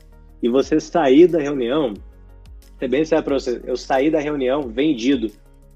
e 0.43 0.49
você 0.49 0.77
sair 0.77 1.25
da 1.25 1.39
reunião, 1.39 1.93
é 2.81 2.87
bem 2.87 3.05
sério 3.05 3.23
pra 3.23 3.39
você, 3.39 3.61
eu 3.65 3.77
saí 3.77 4.11
da 4.11 4.19
reunião 4.19 4.63
vendido. 4.63 5.31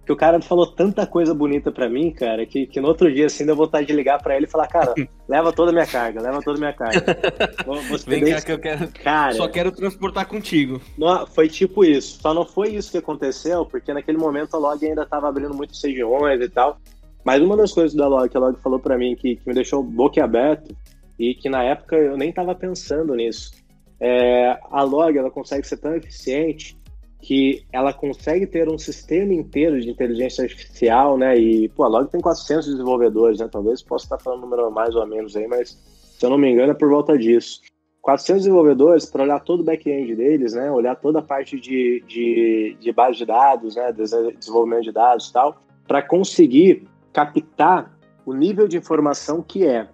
Que 0.07 0.13
o 0.13 0.15
cara 0.15 0.41
falou 0.41 0.65
tanta 0.65 1.05
coisa 1.05 1.33
bonita 1.33 1.69
para 1.69 1.89
mim, 1.89 2.11
cara, 2.11 2.45
que, 2.45 2.65
que 2.65 2.79
no 2.79 2.87
outro 2.87 3.13
dia, 3.13 3.25
assim, 3.25 3.43
eu 3.43 3.57
vou 3.57 3.65
estar 3.65 3.81
de 3.81 3.91
ligar 3.91 4.23
para 4.23 4.37
ele 4.37 4.45
e 4.45 4.49
falar, 4.49 4.67
cara, 4.67 4.93
leva 5.27 5.51
toda 5.51 5.71
a 5.71 5.73
minha 5.73 5.85
carga, 5.85 6.21
leva 6.21 6.41
toda 6.41 6.57
a 6.57 6.59
minha 6.59 6.71
carga. 6.71 7.03
Vem 8.07 8.23
cá 8.23 8.41
que 8.41 8.51
eu 8.53 8.57
quero. 8.57 8.87
Cara, 9.03 9.33
só 9.33 9.49
quero 9.49 9.69
transportar 9.69 10.25
contigo. 10.25 10.81
Não, 10.97 11.27
foi 11.27 11.49
tipo 11.49 11.83
isso. 11.83 12.21
Só 12.21 12.33
não 12.33 12.45
foi 12.45 12.69
isso 12.69 12.89
que 12.89 12.97
aconteceu, 12.97 13.65
porque 13.65 13.93
naquele 13.93 14.17
momento 14.17 14.55
a 14.55 14.57
Log 14.57 14.85
ainda 14.85 15.03
estava 15.03 15.27
abrindo 15.27 15.53
muitos 15.53 15.83
regiões 15.83 16.39
e 16.39 16.47
tal. 16.47 16.77
Mas 17.25 17.41
uma 17.41 17.57
das 17.57 17.73
coisas 17.73 17.93
da 17.93 18.07
Log 18.07 18.29
que 18.29 18.37
a 18.37 18.39
Log 18.39 18.57
falou 18.61 18.79
para 18.79 18.97
mim 18.97 19.13
que, 19.13 19.35
que 19.35 19.45
me 19.45 19.53
deixou 19.53 19.83
boquiaberto 19.83 20.73
e 21.19 21.35
que 21.35 21.49
na 21.49 21.63
época 21.63 21.97
eu 21.97 22.15
nem 22.15 22.29
estava 22.29 22.55
pensando 22.55 23.13
nisso 23.13 23.51
é, 23.99 24.59
a 24.69 24.83
log 24.83 25.17
ela 25.17 25.31
consegue 25.31 25.67
ser 25.67 25.77
tão 25.77 25.95
eficiente 25.95 26.76
que 27.21 27.65
ela 27.71 27.91
consegue 27.91 28.45
ter 28.45 28.69
um 28.69 28.77
sistema 28.77 29.33
inteiro 29.33 29.79
de 29.81 29.89
inteligência 29.89 30.43
artificial, 30.43 31.17
né? 31.17 31.37
E 31.37 31.67
pô, 31.69 31.83
a 31.83 31.87
log 31.87 32.09
tem 32.09 32.21
400 32.21 32.67
desenvolvedores, 32.67 33.39
né? 33.39 33.49
Talvez 33.51 33.81
possa 33.81 34.05
estar 34.05 34.19
falando 34.19 34.39
um 34.39 34.43
número 34.43 34.71
mais 34.71 34.95
ou 34.95 35.05
menos 35.05 35.35
aí, 35.35 35.47
mas 35.47 35.69
se 36.17 36.25
eu 36.25 36.29
não 36.29 36.37
me 36.37 36.49
engano 36.49 36.71
é 36.71 36.75
por 36.75 36.89
volta 36.89 37.17
disso. 37.17 37.61
400 38.01 38.43
desenvolvedores 38.43 39.05
para 39.05 39.23
olhar 39.23 39.39
todo 39.41 39.61
o 39.61 39.63
back-end 39.63 40.15
deles, 40.15 40.53
né? 40.53 40.71
Olhar 40.71 40.95
toda 40.95 41.19
a 41.19 41.21
parte 41.21 41.59
de, 41.59 42.03
de, 42.07 42.77
de 42.79 42.91
base 42.93 43.17
de 43.17 43.25
dados, 43.25 43.75
né? 43.75 43.91
Desenvolvimento 43.91 44.83
de 44.83 44.91
dados 44.91 45.27
e 45.27 45.33
tal, 45.33 45.61
para 45.87 46.01
conseguir 46.01 46.87
captar 47.11 47.97
o 48.25 48.33
nível 48.33 48.67
de 48.67 48.77
informação 48.77 49.41
que 49.41 49.65
é 49.65 49.87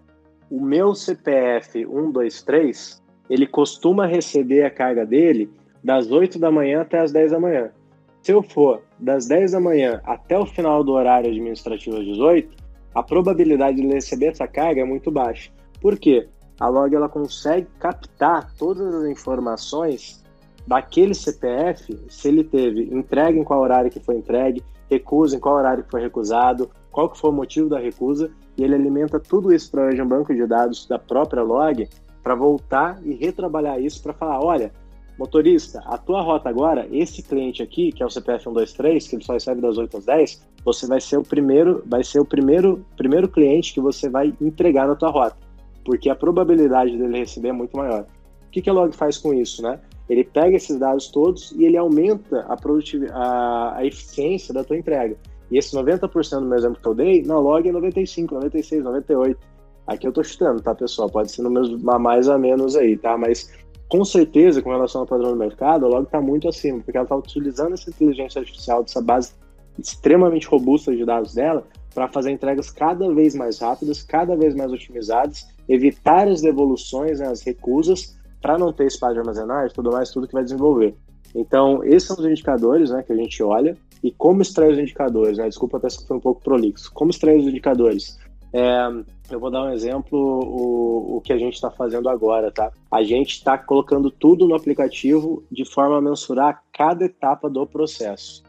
o 0.51 0.61
meu 0.61 0.93
CPF 0.93 1.85
123 1.85 3.01
ele 3.29 3.47
costuma 3.47 4.05
receber 4.05 4.63
a 4.63 4.69
carga 4.69 5.05
dele 5.05 5.49
das 5.83 6.11
8 6.11 6.39
da 6.39 6.49
manhã 6.49 6.81
até 6.81 6.99
as 6.99 7.11
10 7.11 7.31
da 7.31 7.39
manhã. 7.39 7.71
Se 8.21 8.31
eu 8.31 8.41
for 8.41 8.81
das 8.99 9.27
10 9.27 9.51
da 9.51 9.59
manhã 9.59 10.01
até 10.05 10.39
o 10.39 10.45
final 10.45 10.83
do 10.83 10.93
horário 10.93 11.29
administrativo 11.29 11.97
às 11.97 12.05
18, 12.05 12.55
a 12.95 13.03
probabilidade 13.03 13.81
de 13.81 13.87
receber 13.87 14.27
essa 14.27 14.47
carga 14.47 14.81
é 14.81 14.85
muito 14.85 15.11
baixa. 15.11 15.51
Por 15.81 15.99
quê? 15.99 16.29
A 16.59 16.69
log 16.69 16.95
ela 16.95 17.09
consegue 17.09 17.67
captar 17.79 18.53
todas 18.55 18.93
as 18.95 19.05
informações 19.05 20.23
daquele 20.65 21.13
CPF, 21.13 21.99
se 22.07 22.27
ele 22.29 22.43
teve 22.43 22.83
entrega 22.83 23.37
em 23.37 23.43
qual 23.43 23.59
horário 23.59 23.91
que 23.91 23.99
foi 23.99 24.15
entregue, 24.15 24.63
recusa 24.89 25.35
em 25.35 25.39
qual 25.39 25.55
horário 25.55 25.83
que 25.83 25.91
foi 25.91 26.01
recusado, 26.01 26.69
qual 26.91 27.09
que 27.09 27.19
foi 27.19 27.31
o 27.31 27.33
motivo 27.33 27.67
da 27.67 27.79
recusa, 27.79 28.31
e 28.55 28.63
ele 28.63 28.75
alimenta 28.75 29.19
tudo 29.19 29.53
isso 29.53 29.69
para 29.71 29.89
um 30.01 30.07
banco 30.07 30.33
de 30.33 30.45
dados 30.45 30.85
da 30.87 30.97
própria 30.97 31.41
log 31.41 31.89
para 32.21 32.35
voltar 32.35 33.01
e 33.03 33.13
retrabalhar 33.15 33.81
isso 33.81 34.01
para 34.01 34.13
falar, 34.13 34.39
olha, 34.39 34.71
motorista, 35.17 35.79
a 35.85 35.97
tua 35.97 36.21
rota 36.21 36.49
agora, 36.49 36.87
esse 36.91 37.21
cliente 37.21 37.61
aqui, 37.61 37.91
que 37.91 38.01
é 38.01 38.05
o 38.05 38.09
CPF 38.09 38.43
123, 38.43 39.07
que 39.07 39.15
ele 39.15 39.23
só 39.23 39.33
recebe 39.33 39.61
das 39.61 39.77
8 39.77 39.97
às 39.97 40.05
10, 40.05 40.47
você 40.65 40.87
vai 40.87 40.99
ser 40.99 41.17
o 41.17 41.23
primeiro, 41.23 41.83
vai 41.85 42.03
ser 42.03 42.19
o 42.19 42.25
primeiro, 42.25 42.85
primeiro 42.97 43.27
cliente 43.27 43.73
que 43.73 43.79
você 43.79 44.09
vai 44.09 44.33
entregar 44.41 44.87
na 44.87 44.95
tua 44.95 45.09
rota, 45.09 45.37
porque 45.85 46.09
a 46.09 46.15
probabilidade 46.15 46.97
dele 46.97 47.19
receber 47.19 47.49
é 47.49 47.53
muito 47.53 47.75
maior. 47.77 48.05
O 48.47 48.51
que, 48.51 48.61
que 48.61 48.69
a 48.69 48.73
Log 48.73 48.95
faz 48.95 49.17
com 49.17 49.33
isso, 49.33 49.61
né? 49.61 49.79
Ele 50.09 50.23
pega 50.23 50.55
esses 50.55 50.77
dados 50.77 51.07
todos 51.07 51.51
e 51.53 51.65
ele 51.65 51.77
aumenta 51.77 52.41
a, 52.41 52.55
produtividade, 52.55 53.17
a, 53.17 53.77
a 53.77 53.85
eficiência 53.85 54.53
da 54.53 54.63
tua 54.63 54.77
entrega. 54.77 55.17
E 55.49 55.57
esse 55.57 55.75
90% 55.75 56.39
do 56.39 56.45
meu 56.45 56.57
exemplo 56.57 56.81
que 56.81 56.87
eu 56.87 56.93
dei, 56.93 57.21
na 57.23 57.39
Log 57.39 57.67
é 57.67 57.71
95, 57.71 58.33
96, 58.35 58.83
98. 58.83 59.39
Aqui 59.85 60.07
eu 60.07 60.11
tô 60.11 60.23
chutando, 60.23 60.61
tá, 60.61 60.73
pessoal? 60.73 61.09
Pode 61.09 61.31
ser 61.31 61.41
números 61.41 61.69
mais 61.81 62.27
ou 62.27 62.39
menos 62.39 62.75
aí, 62.75 62.97
tá? 62.97 63.17
Mas 63.17 63.51
com 63.93 64.03
certeza, 64.03 64.59
com 64.59 64.71
relação 64.71 65.01
ao 65.01 65.07
padrão 65.07 65.29
do 65.29 65.37
mercado, 65.37 65.85
a 65.85 65.87
Log 65.87 66.05
está 66.05 66.19
muito 66.19 66.49
acima, 66.49 66.79
porque 66.79 66.97
ela 66.97 67.05
está 67.05 67.15
utilizando 67.15 67.73
essa 67.73 67.91
inteligência 67.91 68.39
artificial, 68.39 68.81
dessa 68.81 68.99
base 68.99 69.33
extremamente 69.77 70.47
robusta 70.47 70.95
de 70.95 71.05
dados 71.05 71.35
dela, 71.35 71.63
para 71.93 72.07
fazer 72.07 72.31
entregas 72.31 72.71
cada 72.71 73.13
vez 73.13 73.35
mais 73.35 73.59
rápidas, 73.59 74.01
cada 74.01 74.35
vez 74.35 74.55
mais 74.55 74.73
otimizadas, 74.73 75.47
evitar 75.69 76.27
as 76.27 76.41
devoluções, 76.41 77.19
né, 77.19 77.27
as 77.27 77.43
recusas, 77.43 78.17
para 78.41 78.57
não 78.57 78.73
ter 78.73 78.87
espaço 78.87 79.13
de 79.13 79.19
armazenagem, 79.19 79.75
tudo 79.75 79.91
mais, 79.91 80.09
tudo 80.09 80.27
que 80.27 80.33
vai 80.33 80.43
desenvolver. 80.43 80.95
Então, 81.35 81.83
esses 81.83 82.07
são 82.07 82.17
os 82.17 82.25
indicadores 82.25 82.89
né, 82.89 83.03
que 83.03 83.13
a 83.13 83.15
gente 83.15 83.43
olha. 83.43 83.77
E 84.03 84.09
como 84.09 84.41
extrair 84.41 84.73
os 84.73 84.79
indicadores? 84.79 85.37
Né? 85.37 85.47
Desculpa 85.47 85.77
até 85.77 85.89
se 85.89 86.05
foi 86.07 86.17
um 86.17 86.19
pouco 86.19 86.41
prolixo. 86.41 86.91
Como 86.93 87.11
extrair 87.11 87.39
os 87.39 87.45
indicadores? 87.45 88.19
É, 88.53 88.87
eu 89.31 89.39
vou 89.39 89.49
dar 89.49 89.63
um 89.63 89.71
exemplo, 89.71 90.17
o, 90.19 91.17
o 91.17 91.21
que 91.21 91.33
a 91.33 91.37
gente 91.37 91.55
está 91.55 91.71
fazendo 91.71 92.07
agora, 92.07 92.51
tá? 92.51 92.71
A 92.91 93.01
gente 93.01 93.31
está 93.31 93.57
colocando 93.57 94.11
tudo 94.11 94.47
no 94.47 94.53
aplicativo 94.53 95.43
de 95.51 95.65
forma 95.65 95.97
a 95.97 96.01
mensurar 96.01 96.61
cada 96.71 97.05
etapa 97.05 97.49
do 97.49 97.65
processo. 97.65 98.43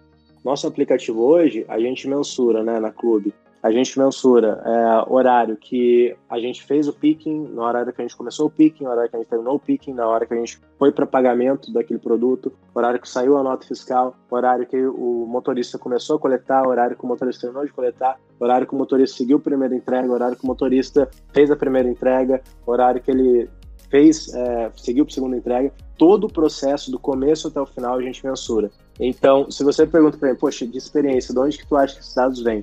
Nosso 0.45 0.67
aplicativo 0.67 1.23
hoje, 1.23 1.65
a 1.69 1.81
gente 1.81 2.07
mensura, 2.07 2.63
né, 2.63 2.79
na 2.79 2.91
Clube, 2.91 3.33
a 3.65 3.71
gente 3.71 3.99
mensura 3.99 4.63
é, 4.63 5.11
horário 5.11 5.57
que 5.57 6.15
a 6.29 6.39
gente 6.39 6.63
fez 6.63 6.87
o 6.87 6.93
picking, 6.93 7.49
na 7.55 7.63
hora 7.63 7.91
que 7.91 8.03
a 8.03 8.05
gente 8.05 8.15
começou 8.15 8.47
o 8.47 8.51
picking, 8.51 8.85
na 8.85 8.91
hora 8.91 9.09
que 9.09 9.17
a 9.17 9.19
gente 9.19 9.29
terminou 9.31 9.55
o 9.55 9.59
picking, 9.59 9.95
na 9.95 10.07
hora 10.07 10.27
que 10.27 10.35
a 10.35 10.37
gente 10.37 10.61
foi 10.79 10.93
para 10.93 11.07
pagamento 11.07 11.73
daquele 11.73 11.99
produto, 11.99 12.53
horário 12.75 13.01
que 13.01 13.09
saiu 13.09 13.39
a 13.39 13.43
nota 13.43 13.67
fiscal, 13.67 14.15
horário 14.31 14.67
que 14.67 14.77
o 14.77 15.25
motorista 15.27 15.79
começou 15.79 16.17
a 16.17 16.19
coletar, 16.19 16.69
horário 16.69 16.95
que 16.95 17.03
o 17.03 17.09
motorista 17.09 17.47
terminou 17.47 17.65
de 17.65 17.73
coletar, 17.73 18.21
horário 18.39 18.67
que 18.67 18.75
o 18.75 18.77
motorista 18.77 19.17
seguiu 19.17 19.39
a 19.39 19.41
primeira 19.41 19.75
entrega, 19.75 20.13
horário 20.13 20.37
que 20.37 20.45
o 20.45 20.47
motorista 20.47 21.09
fez 21.33 21.51
a 21.51 21.57
primeira 21.57 21.89
entrega, 21.89 22.43
horário 22.67 23.01
que 23.01 23.11
ele 23.11 23.49
fez, 23.89 24.29
é, 24.35 24.71
seguiu 24.77 25.07
para 25.07 25.13
a 25.13 25.15
segunda 25.15 25.37
entrega, 25.39 25.73
todo 25.97 26.25
o 26.25 26.31
processo 26.31 26.91
do 26.91 26.99
começo 26.99 27.49
até 27.49 27.63
o 27.63 27.67
final 27.67 27.97
a 27.97 28.03
gente 28.03 28.27
mensura. 28.27 28.71
Então, 29.01 29.51
se 29.51 29.65
você 29.65 29.87
pergunta 29.87 30.19
para 30.19 30.29
mim, 30.29 30.37
poxa, 30.37 30.67
de 30.67 30.77
experiência, 30.77 31.33
de 31.33 31.41
onde 31.41 31.57
que 31.57 31.67
tu 31.67 31.77
acha 31.77 31.95
que 31.95 32.01
esses 32.01 32.15
dados 32.15 32.43
vêm? 32.43 32.63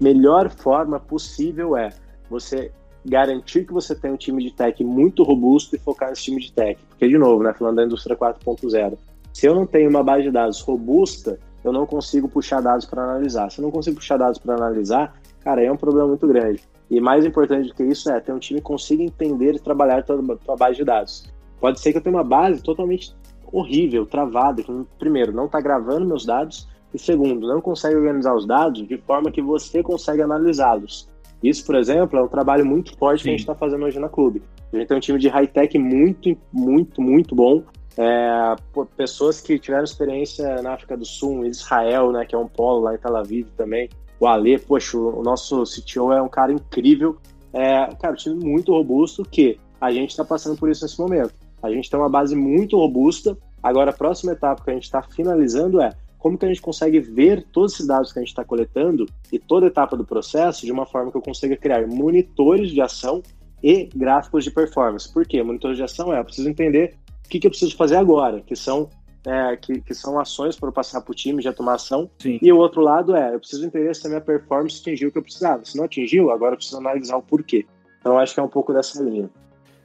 Melhor 0.00 0.50
forma 0.50 1.00
possível 1.00 1.76
é 1.76 1.90
você 2.28 2.72
garantir 3.04 3.64
que 3.64 3.72
você 3.72 3.94
tem 3.94 4.12
um 4.12 4.16
time 4.16 4.42
de 4.42 4.52
tech 4.52 4.82
muito 4.84 5.22
robusto 5.22 5.76
e 5.76 5.78
focar 5.78 6.10
nesse 6.10 6.24
time 6.24 6.40
de 6.40 6.52
tech. 6.52 6.80
Porque, 6.88 7.08
de 7.08 7.16
novo, 7.16 7.42
né, 7.42 7.54
falando 7.54 7.76
da 7.76 7.84
indústria 7.84 8.16
4.0, 8.16 8.98
Se 9.32 9.46
eu 9.46 9.54
não 9.54 9.66
tenho 9.66 9.90
uma 9.90 10.02
base 10.02 10.22
de 10.22 10.30
dados 10.30 10.62
robusta, 10.62 11.38
eu 11.62 11.70
não 11.70 11.84
consigo 11.84 12.26
puxar 12.26 12.62
dados 12.62 12.86
para 12.86 13.02
analisar. 13.02 13.50
Se 13.50 13.60
eu 13.60 13.64
não 13.64 13.70
consigo 13.70 13.96
puxar 13.96 14.16
dados 14.16 14.38
para 14.38 14.54
analisar, 14.54 15.14
cara, 15.40 15.62
é 15.62 15.70
um 15.70 15.76
problema 15.76 16.08
muito 16.08 16.26
grande. 16.26 16.62
E 16.90 17.00
mais 17.00 17.24
importante 17.24 17.68
do 17.68 17.74
que 17.74 17.82
isso 17.82 18.10
é 18.10 18.18
ter 18.18 18.32
um 18.32 18.38
time 18.38 18.60
que 18.60 18.66
consiga 18.66 19.02
entender 19.02 19.54
e 19.54 19.58
trabalhar 19.58 20.02
toda 20.04 20.32
a 20.32 20.36
tua 20.36 20.56
base 20.56 20.76
de 20.76 20.84
dados. 20.84 21.30
Pode 21.60 21.80
ser 21.80 21.92
que 21.92 21.98
eu 21.98 22.02
tenha 22.02 22.16
uma 22.16 22.24
base 22.24 22.62
totalmente 22.62 23.14
horrível, 23.52 24.06
travada, 24.06 24.62
que, 24.62 24.72
primeiro, 24.98 25.32
não 25.32 25.46
está 25.46 25.60
gravando 25.60 26.06
meus 26.06 26.24
dados, 26.24 26.68
e 26.96 26.98
segundo, 26.98 27.46
não 27.46 27.60
consegue 27.60 27.94
organizar 27.94 28.34
os 28.34 28.46
dados 28.46 28.88
de 28.88 28.96
forma 28.96 29.30
que 29.30 29.42
você 29.42 29.82
consegue 29.82 30.22
analisá-los. 30.22 31.06
Isso, 31.42 31.64
por 31.66 31.74
exemplo, 31.74 32.18
é 32.18 32.22
um 32.22 32.28
trabalho 32.28 32.64
muito 32.64 32.96
forte 32.96 33.18
Sim. 33.18 33.24
que 33.24 33.28
a 33.28 33.32
gente 33.32 33.40
está 33.40 33.54
fazendo 33.54 33.84
hoje 33.84 33.98
na 33.98 34.08
clube. 34.08 34.42
A 34.72 34.76
gente 34.76 34.88
tem 34.88 34.96
um 34.96 35.00
time 35.00 35.18
de 35.18 35.28
high-tech 35.28 35.78
muito, 35.78 36.36
muito, 36.50 37.02
muito 37.02 37.34
bom. 37.34 37.62
É, 37.98 38.56
pessoas 38.96 39.42
que 39.42 39.58
tiveram 39.58 39.84
experiência 39.84 40.62
na 40.62 40.72
África 40.72 40.96
do 40.96 41.04
Sul, 41.04 41.44
em 41.44 41.48
Israel, 41.48 42.12
né, 42.12 42.24
que 42.24 42.34
é 42.34 42.38
um 42.38 42.48
polo 42.48 42.80
lá 42.80 42.94
em 42.94 42.98
Tel 42.98 43.14
Aviv 43.14 43.46
também. 43.56 43.90
O 44.18 44.26
Ale, 44.26 44.58
poxa, 44.58 44.96
o 44.96 45.22
nosso 45.22 45.64
CTO 45.64 46.12
é 46.12 46.22
um 46.22 46.28
cara 46.28 46.50
incrível. 46.50 47.18
É, 47.52 47.88
cara, 48.00 48.14
um 48.14 48.16
time 48.16 48.42
muito 48.42 48.72
robusto 48.72 49.22
que 49.22 49.58
a 49.78 49.92
gente 49.92 50.10
está 50.10 50.24
passando 50.24 50.58
por 50.58 50.70
isso 50.70 50.82
nesse 50.82 50.98
momento. 50.98 51.34
A 51.62 51.70
gente 51.70 51.90
tem 51.90 52.00
uma 52.00 52.08
base 52.08 52.34
muito 52.34 52.78
robusta. 52.78 53.36
Agora, 53.62 53.90
a 53.90 53.94
próxima 53.94 54.32
etapa 54.32 54.64
que 54.64 54.70
a 54.70 54.74
gente 54.74 54.84
está 54.84 55.02
finalizando 55.02 55.82
é 55.82 55.92
como 56.18 56.36
que 56.38 56.44
a 56.44 56.48
gente 56.48 56.60
consegue 56.60 56.98
ver 57.00 57.44
todos 57.52 57.74
esses 57.74 57.86
dados 57.86 58.12
que 58.12 58.18
a 58.18 58.22
gente 58.22 58.30
está 58.30 58.44
coletando 58.44 59.06
e 59.32 59.38
toda 59.38 59.66
etapa 59.66 59.96
do 59.96 60.04
processo 60.04 60.64
de 60.64 60.72
uma 60.72 60.86
forma 60.86 61.10
que 61.10 61.16
eu 61.16 61.22
consiga 61.22 61.56
criar 61.56 61.86
monitores 61.86 62.70
de 62.70 62.80
ação 62.80 63.22
e 63.62 63.88
gráficos 63.94 64.44
de 64.44 64.50
performance. 64.50 65.12
Por 65.12 65.26
quê? 65.26 65.42
Monitores 65.42 65.76
de 65.76 65.82
ação 65.82 66.12
é, 66.12 66.20
eu 66.20 66.24
preciso 66.24 66.48
entender 66.48 66.94
o 67.24 67.28
que, 67.28 67.38
que 67.38 67.46
eu 67.46 67.50
preciso 67.50 67.76
fazer 67.76 67.96
agora, 67.96 68.40
que 68.40 68.56
são 68.56 68.88
é, 69.26 69.56
que, 69.56 69.80
que, 69.80 69.92
são 69.92 70.20
ações 70.20 70.54
para 70.54 70.68
eu 70.68 70.72
passar 70.72 71.00
para 71.00 71.10
o 71.10 71.14
time 71.14 71.42
de 71.42 71.48
automação. 71.48 72.08
Sim. 72.18 72.38
E 72.40 72.52
o 72.52 72.58
outro 72.58 72.80
lado 72.80 73.16
é, 73.16 73.34
eu 73.34 73.40
preciso 73.40 73.66
entender 73.66 73.94
se 73.94 74.06
a 74.06 74.10
minha 74.10 74.20
performance 74.20 74.80
atingiu 74.80 75.08
o 75.08 75.12
que 75.12 75.18
eu 75.18 75.22
precisava. 75.22 75.64
Se 75.64 75.76
não 75.76 75.84
atingiu, 75.84 76.30
agora 76.30 76.52
eu 76.52 76.56
preciso 76.56 76.78
analisar 76.78 77.16
o 77.16 77.22
porquê. 77.22 77.66
Então, 78.00 78.16
acho 78.18 78.32
que 78.32 78.38
é 78.38 78.42
um 78.42 78.48
pouco 78.48 78.72
dessa 78.72 79.02
linha. 79.02 79.28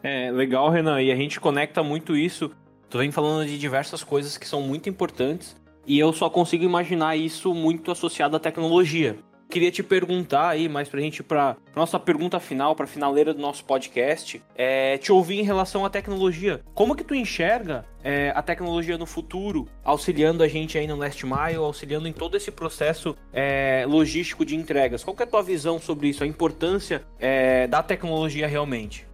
É, 0.04 0.32
legal, 0.32 0.70
Renan. 0.70 1.02
E 1.02 1.12
a 1.12 1.16
gente 1.16 1.40
conecta 1.40 1.82
muito 1.82 2.16
isso. 2.16 2.52
Tu 2.88 3.00
vem 3.00 3.12
falando 3.12 3.48
de 3.48 3.58
diversas 3.58 4.04
coisas 4.04 4.38
que 4.38 4.48
são 4.48 4.62
muito 4.62 4.88
importantes 4.88 5.60
e 5.86 6.00
eu 6.00 6.14
só 6.14 6.30
consigo 6.30 6.64
imaginar 6.64 7.16
isso 7.16 7.54
muito 7.54 7.92
associado 7.92 8.36
à 8.36 8.40
tecnologia. 8.40 9.18
Queria 9.52 9.70
te 9.70 9.84
perguntar 9.84 10.48
aí, 10.48 10.70
mais 10.70 10.88
pra 10.88 11.02
gente, 11.02 11.22
pra 11.22 11.58
nossa 11.76 12.00
pergunta 12.00 12.40
final, 12.40 12.74
pra 12.74 12.88
finaleira 12.88 13.34
do 13.34 13.42
nosso 13.42 13.66
podcast, 13.66 14.42
é 14.56 14.98
te 14.98 15.12
ouvir 15.12 15.42
em 15.42 15.44
relação 15.44 15.86
à 15.86 15.90
tecnologia. 15.90 16.62
Como 16.74 16.96
que 16.96 17.04
tu 17.04 17.14
enxerga 17.14 17.84
é, 18.02 18.32
a 18.34 18.42
tecnologia 18.42 18.98
no 18.98 19.06
futuro, 19.06 19.68
auxiliando 19.84 20.42
a 20.42 20.48
gente 20.48 20.78
aí 20.78 20.88
no 20.88 20.96
Last 20.96 21.26
Mile, 21.26 21.58
auxiliando 21.58 22.08
em 22.08 22.14
todo 22.14 22.38
esse 22.38 22.50
processo 22.50 23.14
é, 23.34 23.84
logístico 23.86 24.46
de 24.46 24.56
entregas? 24.56 25.04
Qual 25.04 25.14
que 25.14 25.24
é 25.24 25.26
a 25.26 25.30
tua 25.30 25.44
visão 25.44 25.82
sobre 25.82 26.08
isso, 26.08 26.24
a 26.24 26.28
importância 26.28 27.04
é, 27.20 27.68
da 27.68 27.84
tecnologia 27.84 28.48
realmente? 28.48 29.11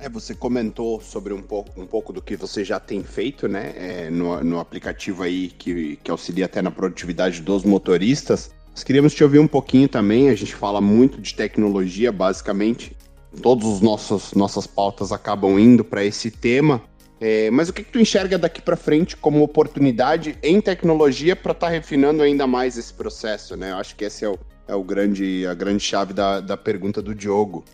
É, 0.00 0.08
você 0.08 0.32
comentou 0.32 1.00
sobre 1.00 1.32
um 1.32 1.42
pouco, 1.42 1.80
um 1.80 1.86
pouco 1.86 2.12
do 2.12 2.22
que 2.22 2.36
você 2.36 2.64
já 2.64 2.78
tem 2.78 3.02
feito, 3.02 3.48
né? 3.48 3.74
É, 3.76 4.10
no, 4.10 4.42
no 4.44 4.60
aplicativo 4.60 5.24
aí 5.24 5.48
que, 5.48 5.96
que 5.96 6.10
auxilia 6.10 6.46
até 6.46 6.62
na 6.62 6.70
produtividade 6.70 7.42
dos 7.42 7.64
motoristas. 7.64 8.50
Nós 8.70 8.84
queríamos 8.84 9.12
te 9.12 9.24
ouvir 9.24 9.40
um 9.40 9.48
pouquinho 9.48 9.88
também. 9.88 10.28
A 10.28 10.36
gente 10.36 10.54
fala 10.54 10.80
muito 10.80 11.20
de 11.20 11.34
tecnologia, 11.34 12.12
basicamente. 12.12 12.96
Todas 13.42 13.66
as 13.66 13.80
nossas, 13.80 14.32
nossas 14.34 14.68
pautas 14.68 15.10
acabam 15.10 15.58
indo 15.58 15.82
para 15.82 16.04
esse 16.04 16.30
tema. 16.30 16.80
É, 17.20 17.50
mas 17.50 17.68
o 17.68 17.72
que, 17.72 17.82
que 17.82 17.90
tu 17.90 17.98
enxerga 17.98 18.38
daqui 18.38 18.62
para 18.62 18.76
frente 18.76 19.16
como 19.16 19.42
oportunidade 19.42 20.38
em 20.40 20.60
tecnologia 20.60 21.34
para 21.34 21.50
estar 21.50 21.66
tá 21.66 21.72
refinando 21.72 22.22
ainda 22.22 22.46
mais 22.46 22.78
esse 22.78 22.94
processo, 22.94 23.56
né? 23.56 23.72
Eu 23.72 23.78
acho 23.78 23.96
que 23.96 24.04
esse 24.04 24.24
é, 24.24 24.28
o, 24.28 24.38
é 24.68 24.74
o 24.76 24.84
grande, 24.84 25.44
a 25.44 25.54
grande 25.54 25.82
chave 25.82 26.12
da, 26.12 26.38
da 26.38 26.56
pergunta 26.56 27.02
do 27.02 27.12
Diogo. 27.12 27.64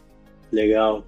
Legal. 0.51 1.05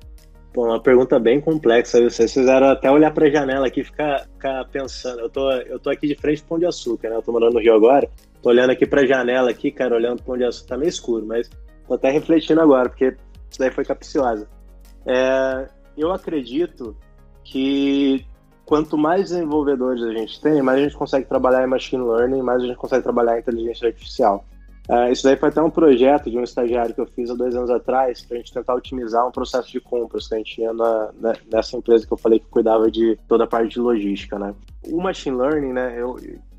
Pô, 0.56 0.64
uma 0.64 0.80
pergunta 0.80 1.18
bem 1.18 1.38
complexa. 1.38 2.02
Vocês 2.02 2.32
fizeram 2.32 2.68
até 2.68 2.90
olhar 2.90 3.12
para 3.12 3.26
a 3.26 3.30
janela 3.30 3.66
aqui 3.66 3.82
e 3.82 3.84
ficar, 3.84 4.26
ficar, 4.32 4.64
pensando. 4.64 5.20
Eu 5.20 5.28
tô, 5.28 5.50
eu 5.50 5.78
tô 5.78 5.90
aqui 5.90 6.08
de 6.08 6.14
frente 6.14 6.40
para 6.40 6.48
Pão 6.48 6.58
de 6.58 6.64
Açúcar, 6.64 7.10
né? 7.10 7.16
Eu 7.16 7.20
tô 7.20 7.30
morando 7.30 7.52
no 7.52 7.60
Rio 7.60 7.74
agora. 7.74 8.08
Tô 8.42 8.48
olhando 8.48 8.70
aqui 8.70 8.86
para 8.86 9.02
a 9.02 9.06
janela 9.06 9.50
aqui, 9.50 9.70
cara, 9.70 9.94
olhando 9.94 10.16
para 10.16 10.24
Pão 10.24 10.38
de 10.38 10.44
Açúcar. 10.44 10.68
Tá 10.68 10.78
meio 10.78 10.88
escuro, 10.88 11.26
mas 11.26 11.50
tô 11.86 11.92
até 11.92 12.08
refletindo 12.10 12.62
agora, 12.62 12.88
porque 12.88 13.14
isso 13.50 13.58
daí 13.58 13.70
foi 13.70 13.84
capciosa. 13.84 14.48
É, 15.04 15.68
eu 15.94 16.10
acredito 16.10 16.96
que 17.44 18.24
quanto 18.64 18.96
mais 18.96 19.28
desenvolvedores 19.28 20.02
a 20.02 20.12
gente 20.12 20.40
tem, 20.40 20.62
mais 20.62 20.78
a 20.78 20.82
gente 20.84 20.96
consegue 20.96 21.26
trabalhar 21.26 21.64
em 21.64 21.68
machine 21.68 22.02
learning, 22.02 22.40
mais 22.40 22.62
a 22.62 22.66
gente 22.66 22.78
consegue 22.78 23.02
trabalhar 23.02 23.36
em 23.36 23.40
inteligência 23.40 23.88
artificial. 23.88 24.42
Uh, 24.88 25.10
isso 25.10 25.24
daí 25.24 25.36
foi 25.36 25.48
até 25.48 25.60
um 25.60 25.70
projeto 25.70 26.30
de 26.30 26.38
um 26.38 26.44
estagiário 26.44 26.94
que 26.94 27.00
eu 27.00 27.06
fiz 27.06 27.28
há 27.28 27.34
dois 27.34 27.56
anos 27.56 27.70
atrás 27.70 28.22
para 28.22 28.36
a 28.36 28.38
gente 28.38 28.52
tentar 28.52 28.74
otimizar 28.74 29.26
um 29.26 29.32
processo 29.32 29.70
de 29.70 29.80
compras 29.80 30.28
que 30.28 30.34
a 30.34 30.38
gente 30.38 30.54
tinha 30.54 30.72
na, 30.72 31.10
na, 31.18 31.32
nessa 31.50 31.76
empresa 31.76 32.06
que 32.06 32.12
eu 32.12 32.16
falei 32.16 32.38
que 32.38 32.46
cuidava 32.46 32.88
de 32.88 33.18
toda 33.26 33.44
a 33.44 33.48
parte 33.48 33.74
de 33.74 33.80
logística, 33.80 34.38
né? 34.38 34.54
O 34.86 35.00
machine 35.00 35.36
learning, 35.36 35.72
né? 35.72 35.94
Eu, 35.98 36.16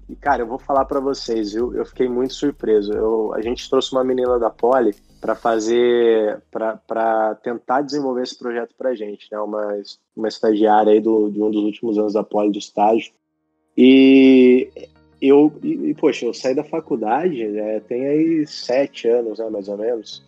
e 0.09 0.15
cara, 0.15 0.41
eu 0.41 0.47
vou 0.47 0.59
falar 0.59 0.83
para 0.85 0.99
vocês, 0.99 1.53
viu? 1.53 1.73
Eu 1.73 1.85
fiquei 1.85 2.09
muito 2.09 2.33
surpreso. 2.33 2.93
Eu, 2.93 3.33
a 3.33 3.41
gente 3.41 3.69
trouxe 3.69 3.93
uma 3.93 4.03
menina 4.03 4.37
da 4.39 4.49
Poli 4.49 4.93
para 5.21 5.33
fazer, 5.33 6.41
para 6.51 7.35
tentar 7.41 7.81
desenvolver 7.81 8.23
esse 8.23 8.37
projeto 8.37 8.73
para 8.77 8.89
a 8.89 8.95
gente, 8.95 9.27
né? 9.31 9.39
Uma, 9.39 9.81
uma 10.15 10.27
estagiária 10.27 10.93
aí 10.93 10.99
do, 10.99 11.29
de 11.29 11.41
um 11.41 11.49
dos 11.49 11.63
últimos 11.63 11.97
anos 11.97 12.13
da 12.13 12.23
Poli 12.23 12.51
de 12.51 12.59
estágio. 12.59 13.11
E 13.77 14.69
eu, 15.21 15.51
e, 15.63 15.93
poxa, 15.95 16.25
eu 16.25 16.33
saí 16.33 16.53
da 16.53 16.63
faculdade, 16.63 17.47
né, 17.47 17.79
tem 17.81 18.05
aí 18.05 18.47
sete 18.47 19.07
anos, 19.07 19.39
né, 19.39 19.49
mais 19.49 19.67
ou 19.67 19.77
menos. 19.77 20.25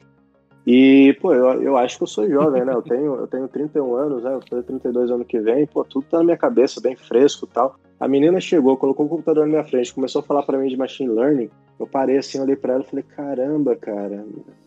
E, 0.65 1.17
pô, 1.21 1.34
eu, 1.34 1.62
eu 1.63 1.78
acho 1.78 1.97
que 1.97 2.04
eu 2.04 2.08
sou 2.08 2.30
jovem, 2.30 2.63
né? 2.63 2.73
Eu 2.73 2.82
tenho, 2.82 3.15
eu 3.15 3.28
tenho 3.28 3.47
31 3.47 3.95
anos, 3.95 4.23
né? 4.23 4.30
Eu 4.30 4.39
vou 4.39 4.47
fazer 4.47 4.63
32 4.63 5.10
ano 5.10 5.25
que 5.25 5.39
vem, 5.39 5.65
pô, 5.65 5.84
tudo 5.84 6.06
tá 6.08 6.17
na 6.17 6.23
minha 6.23 6.38
cabeça, 6.38 6.80
bem 6.80 6.95
fresco 6.95 7.47
e 7.49 7.54
tal. 7.54 7.75
A 7.99 8.08
menina 8.08 8.39
chegou, 8.39 8.78
colocou 8.78 9.06
o 9.06 9.10
computador 9.10 9.45
na 9.45 9.52
minha 9.52 9.63
frente, 9.63 9.93
começou 9.93 10.19
a 10.19 10.23
falar 10.23 10.43
para 10.43 10.58
mim 10.58 10.67
de 10.67 10.78
machine 10.78 11.10
learning. 11.10 11.49
Eu 11.80 11.88
parei 11.88 12.17
assim, 12.17 12.39
olhei 12.39 12.56
para 12.56 12.73
ela 12.73 12.84
e 12.84 12.88
falei: 12.88 13.04
caramba, 13.15 13.75
cara, 13.75 14.23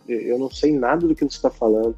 eu 0.08 0.38
não 0.38 0.50
sei 0.50 0.72
nada 0.76 1.06
do 1.06 1.14
que 1.14 1.20
você 1.20 1.36
está 1.36 1.50
falando. 1.50 1.94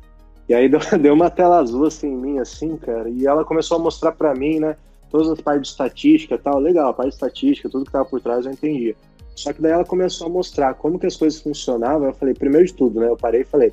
E 0.49 0.55
aí 0.55 0.69
deu, 0.71 0.81
deu 1.01 1.15
uma 1.15 1.31
tela 1.31 1.59
azul 1.59 1.87
assim 1.87 2.09
em 2.09 2.17
mim, 2.17 2.39
assim, 2.39 2.77
cara. 2.77 3.09
E 3.09 3.27
ela 3.27 3.45
começou 3.45 3.79
a 3.79 3.81
mostrar 3.81 4.13
para 4.13 4.35
mim, 4.35 4.61
né? 4.61 4.77
Todas 5.15 5.31
as 5.31 5.41
partes 5.41 5.69
de 5.69 5.69
estatística 5.69 6.35
e 6.35 6.39
tal, 6.39 6.59
legal, 6.59 6.91
a 6.91 6.93
parte 6.93 7.11
de 7.11 7.15
estatística, 7.15 7.69
tudo 7.69 7.85
que 7.85 7.91
estava 7.91 8.05
por 8.05 8.21
trás 8.21 8.47
eu 8.47 8.51
entendia. 8.51 8.97
Só 9.37 9.53
que 9.53 9.63
daí 9.63 9.71
ela 9.71 9.85
começou 9.85 10.27
a 10.27 10.31
mostrar 10.31 10.75
como 10.75 10.99
que 10.99 11.07
as 11.07 11.17
coisas 11.17 11.41
funcionavam, 11.41 12.09
eu 12.09 12.15
falei, 12.15 12.35
primeiro 12.35 12.67
de 12.67 12.75
tudo, 12.75 12.99
né, 12.99 13.07
eu 13.07 13.17
parei 13.17 13.43
e 13.43 13.45
falei, 13.45 13.73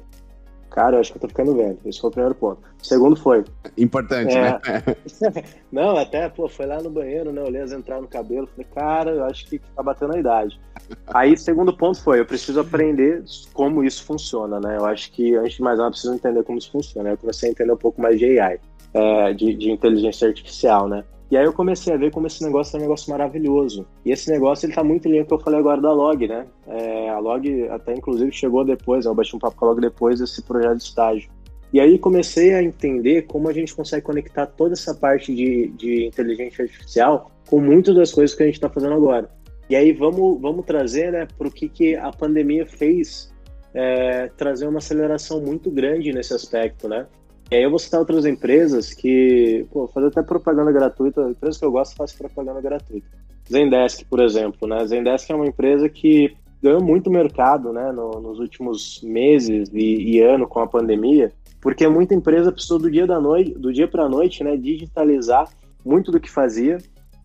cara, 0.69 0.97
eu 0.97 0.99
acho 0.99 1.11
que 1.11 1.17
eu 1.17 1.21
tô 1.21 1.27
ficando 1.27 1.55
velho, 1.55 1.79
esse 1.83 1.99
foi 1.99 2.11
o 2.11 2.13
primeiro 2.13 2.35
ponto. 2.35 2.61
O 2.79 2.85
segundo 2.85 3.15
foi... 3.15 3.43
Importante, 3.75 4.37
é... 4.37 4.41
né? 4.41 4.61
Não, 5.71 5.97
até, 5.97 6.29
pô, 6.29 6.47
foi 6.47 6.67
lá 6.67 6.79
no 6.79 6.91
banheiro, 6.91 7.31
né, 7.31 7.41
olhei 7.41 7.61
as 7.61 7.71
entradas 7.71 8.03
no 8.03 8.07
cabelo, 8.07 8.45
falei, 8.45 8.67
cara, 8.75 9.09
eu 9.09 9.23
acho 9.25 9.47
que 9.47 9.57
tá 9.57 9.81
batendo 9.81 10.15
a 10.15 10.19
idade. 10.19 10.61
Aí, 11.07 11.35
segundo 11.35 11.75
ponto 11.75 11.99
foi, 12.03 12.19
eu 12.19 12.25
preciso 12.25 12.59
aprender 12.59 13.23
como 13.51 13.83
isso 13.83 14.03
funciona, 14.03 14.59
né, 14.59 14.77
eu 14.77 14.85
acho 14.85 15.11
que, 15.11 15.35
antes 15.35 15.55
de 15.55 15.63
mais 15.63 15.79
nada, 15.79 15.87
eu 15.87 15.91
preciso 15.91 16.13
entender 16.13 16.43
como 16.43 16.59
isso 16.59 16.71
funciona. 16.71 17.09
Eu 17.09 17.17
comecei 17.17 17.49
a 17.49 17.51
entender 17.51 17.73
um 17.73 17.77
pouco 17.77 17.99
mais 17.99 18.19
de 18.19 18.39
AI, 18.39 18.59
é, 18.93 19.33
de, 19.33 19.55
de 19.55 19.71
inteligência 19.71 20.27
artificial, 20.27 20.87
né. 20.87 21.03
E 21.31 21.37
aí 21.37 21.45
eu 21.45 21.53
comecei 21.53 21.93
a 21.93 21.97
ver 21.97 22.11
como 22.11 22.27
esse 22.27 22.43
negócio 22.43 22.75
é 22.75 22.79
um 22.79 22.81
negócio 22.81 23.09
maravilhoso. 23.09 23.87
E 24.03 24.11
esse 24.11 24.29
negócio 24.29 24.65
ele 24.65 24.73
tá 24.73 24.83
muito 24.83 25.07
lindo 25.07 25.25
que 25.25 25.33
eu 25.33 25.39
falei 25.39 25.61
agora 25.61 25.79
da 25.79 25.93
Log, 25.93 26.27
né? 26.27 26.45
É, 26.67 27.09
a 27.09 27.19
Log 27.19 27.69
até 27.69 27.93
inclusive 27.93 28.33
chegou 28.33 28.65
depois, 28.65 29.05
né? 29.05 29.11
eu 29.11 29.15
bati 29.15 29.33
um 29.33 29.39
papo 29.39 29.55
com 29.55 29.65
a 29.65 29.69
Log 29.69 29.79
depois 29.79 30.19
desse 30.19 30.41
projeto 30.41 30.75
de 30.75 30.83
estágio. 30.83 31.31
E 31.71 31.79
aí 31.79 31.97
comecei 31.97 32.53
a 32.53 32.61
entender 32.61 33.21
como 33.21 33.47
a 33.47 33.53
gente 33.53 33.73
consegue 33.73 34.05
conectar 34.05 34.45
toda 34.45 34.73
essa 34.73 34.93
parte 34.93 35.33
de, 35.33 35.69
de 35.69 36.05
inteligência 36.07 36.65
artificial 36.65 37.31
com 37.49 37.61
muitas 37.61 37.95
das 37.95 38.11
coisas 38.11 38.35
que 38.35 38.43
a 38.43 38.45
gente 38.45 38.55
está 38.55 38.69
fazendo 38.69 38.93
agora. 38.93 39.29
E 39.69 39.75
aí 39.77 39.93
vamos, 39.93 40.41
vamos 40.41 40.65
trazer 40.65 41.13
né, 41.13 41.25
para 41.37 41.47
o 41.47 41.51
que, 41.51 41.69
que 41.69 41.95
a 41.95 42.11
pandemia 42.11 42.65
fez 42.65 43.33
é, 43.73 44.27
trazer 44.35 44.67
uma 44.67 44.79
aceleração 44.79 45.39
muito 45.39 45.71
grande 45.71 46.11
nesse 46.11 46.33
aspecto, 46.33 46.89
né? 46.89 47.07
E 47.51 47.57
aí 47.57 47.63
eu 47.63 47.69
vou 47.69 47.79
citar 47.79 47.99
outras 47.99 48.25
empresas 48.25 48.93
que, 48.93 49.67
pô, 49.73 49.85
fazer 49.85 50.07
até 50.07 50.23
propaganda 50.23 50.71
gratuita, 50.71 51.29
empresas 51.29 51.57
que 51.57 51.65
eu 51.65 51.71
gosto 51.71 51.97
faz 51.97 52.13
propaganda 52.13 52.61
gratuita. 52.61 53.05
Zendesk, 53.51 54.05
por 54.05 54.21
exemplo, 54.21 54.65
né? 54.65 54.87
Zendesk 54.87 55.29
é 55.29 55.35
uma 55.35 55.45
empresa 55.45 55.89
que 55.89 56.33
ganhou 56.63 56.81
muito 56.81 57.11
mercado, 57.11 57.73
né, 57.73 57.91
no, 57.91 58.21
nos 58.21 58.39
últimos 58.39 59.01
meses 59.03 59.69
e, 59.73 60.15
e, 60.15 60.21
ano 60.21 60.47
com 60.47 60.59
a 60.59 60.67
pandemia, 60.67 61.33
porque 61.59 61.87
muita 61.87 62.13
empresa 62.13 62.51
precisou 62.51 62.79
do 62.79 62.89
dia 62.89 63.05
da 63.05 63.19
noite, 63.19 63.51
do 63.55 63.73
dia 63.73 63.87
para 63.87 64.03
a 64.03 64.09
noite, 64.09 64.43
né, 64.43 64.55
digitalizar 64.55 65.49
muito 65.83 66.11
do 66.11 66.19
que 66.19 66.29
fazia 66.29 66.77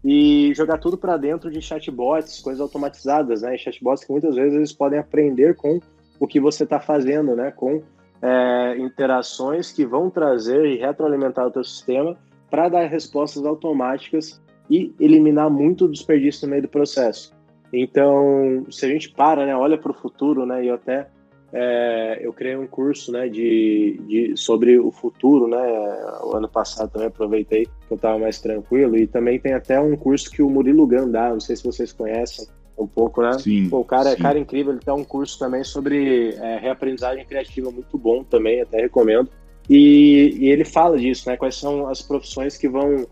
e 0.02 0.52
jogar 0.56 0.78
tudo 0.78 0.96
para 0.96 1.16
dentro 1.16 1.50
de 1.50 1.60
chatbots, 1.60 2.40
coisas 2.40 2.60
automatizadas, 2.60 3.42
né, 3.42 3.56
chatbots 3.58 4.04
que 4.04 4.10
muitas 4.10 4.34
vezes 4.34 4.54
eles 4.54 4.72
podem 4.72 4.98
aprender 4.98 5.54
com 5.54 5.78
o 6.18 6.26
que 6.26 6.40
você 6.40 6.64
está 6.64 6.80
fazendo, 6.80 7.36
né, 7.36 7.50
com 7.50 7.82
é, 8.22 8.78
interações 8.78 9.72
que 9.72 9.84
vão 9.84 10.10
trazer 10.10 10.64
e 10.66 10.76
retroalimentar 10.76 11.46
o 11.46 11.50
teu 11.50 11.64
sistema 11.64 12.16
para 12.50 12.68
dar 12.68 12.86
respostas 12.86 13.44
automáticas 13.44 14.40
e 14.70 14.94
eliminar 14.98 15.50
muito 15.50 15.88
desperdício 15.88 16.46
no 16.46 16.50
meio 16.50 16.62
do 16.62 16.68
processo. 16.68 17.32
Então, 17.72 18.66
se 18.70 18.86
a 18.86 18.88
gente 18.88 19.10
para, 19.10 19.44
né, 19.44 19.54
olha 19.54 19.76
para 19.76 19.90
o 19.90 19.94
futuro, 19.94 20.46
né, 20.46 20.64
e 20.64 20.70
até 20.70 21.08
é, 21.52 22.18
eu 22.20 22.32
criei 22.32 22.56
um 22.56 22.66
curso, 22.66 23.12
né, 23.12 23.28
de, 23.28 24.00
de, 24.06 24.36
sobre 24.36 24.78
o 24.78 24.90
futuro, 24.90 25.46
né, 25.46 25.58
o 26.22 26.36
ano 26.36 26.48
passado 26.48 26.90
também 26.90 27.08
aproveitei 27.08 27.66
que 27.66 27.70
eu 27.92 27.96
estava 27.96 28.18
mais 28.18 28.40
tranquilo 28.40 28.96
e 28.96 29.06
também 29.06 29.38
tem 29.38 29.52
até 29.52 29.80
um 29.80 29.96
curso 29.96 30.30
que 30.30 30.42
o 30.42 30.50
Murilo 30.50 30.86
Gun 30.86 31.10
dá, 31.10 31.30
não 31.30 31.40
sei 31.40 31.56
se 31.56 31.64
vocês 31.64 31.92
conhecem 31.92 32.46
um 32.78 32.86
pouco, 32.86 33.22
né? 33.22 33.38
Sim, 33.38 33.68
Pô, 33.68 33.80
o 33.80 33.84
cara 33.84 34.10
sim. 34.10 34.16
é 34.16 34.16
cara 34.16 34.38
incrível, 34.38 34.72
ele 34.72 34.80
tem 34.80 34.94
um 34.94 35.04
curso 35.04 35.38
também 35.38 35.64
sobre 35.64 36.34
é, 36.34 36.58
reaprendizagem 36.58 37.24
criativa 37.24 37.70
muito 37.70 37.96
bom 37.96 38.22
também, 38.22 38.60
até 38.60 38.80
recomendo. 38.80 39.30
E, 39.68 40.36
e 40.38 40.48
ele 40.48 40.64
fala 40.64 40.98
disso, 40.98 41.28
né? 41.28 41.36
Quais 41.36 41.56
são 41.56 41.88
as 41.88 42.02
profissões 42.02 42.56
que 42.56 42.68
vão 42.68 43.06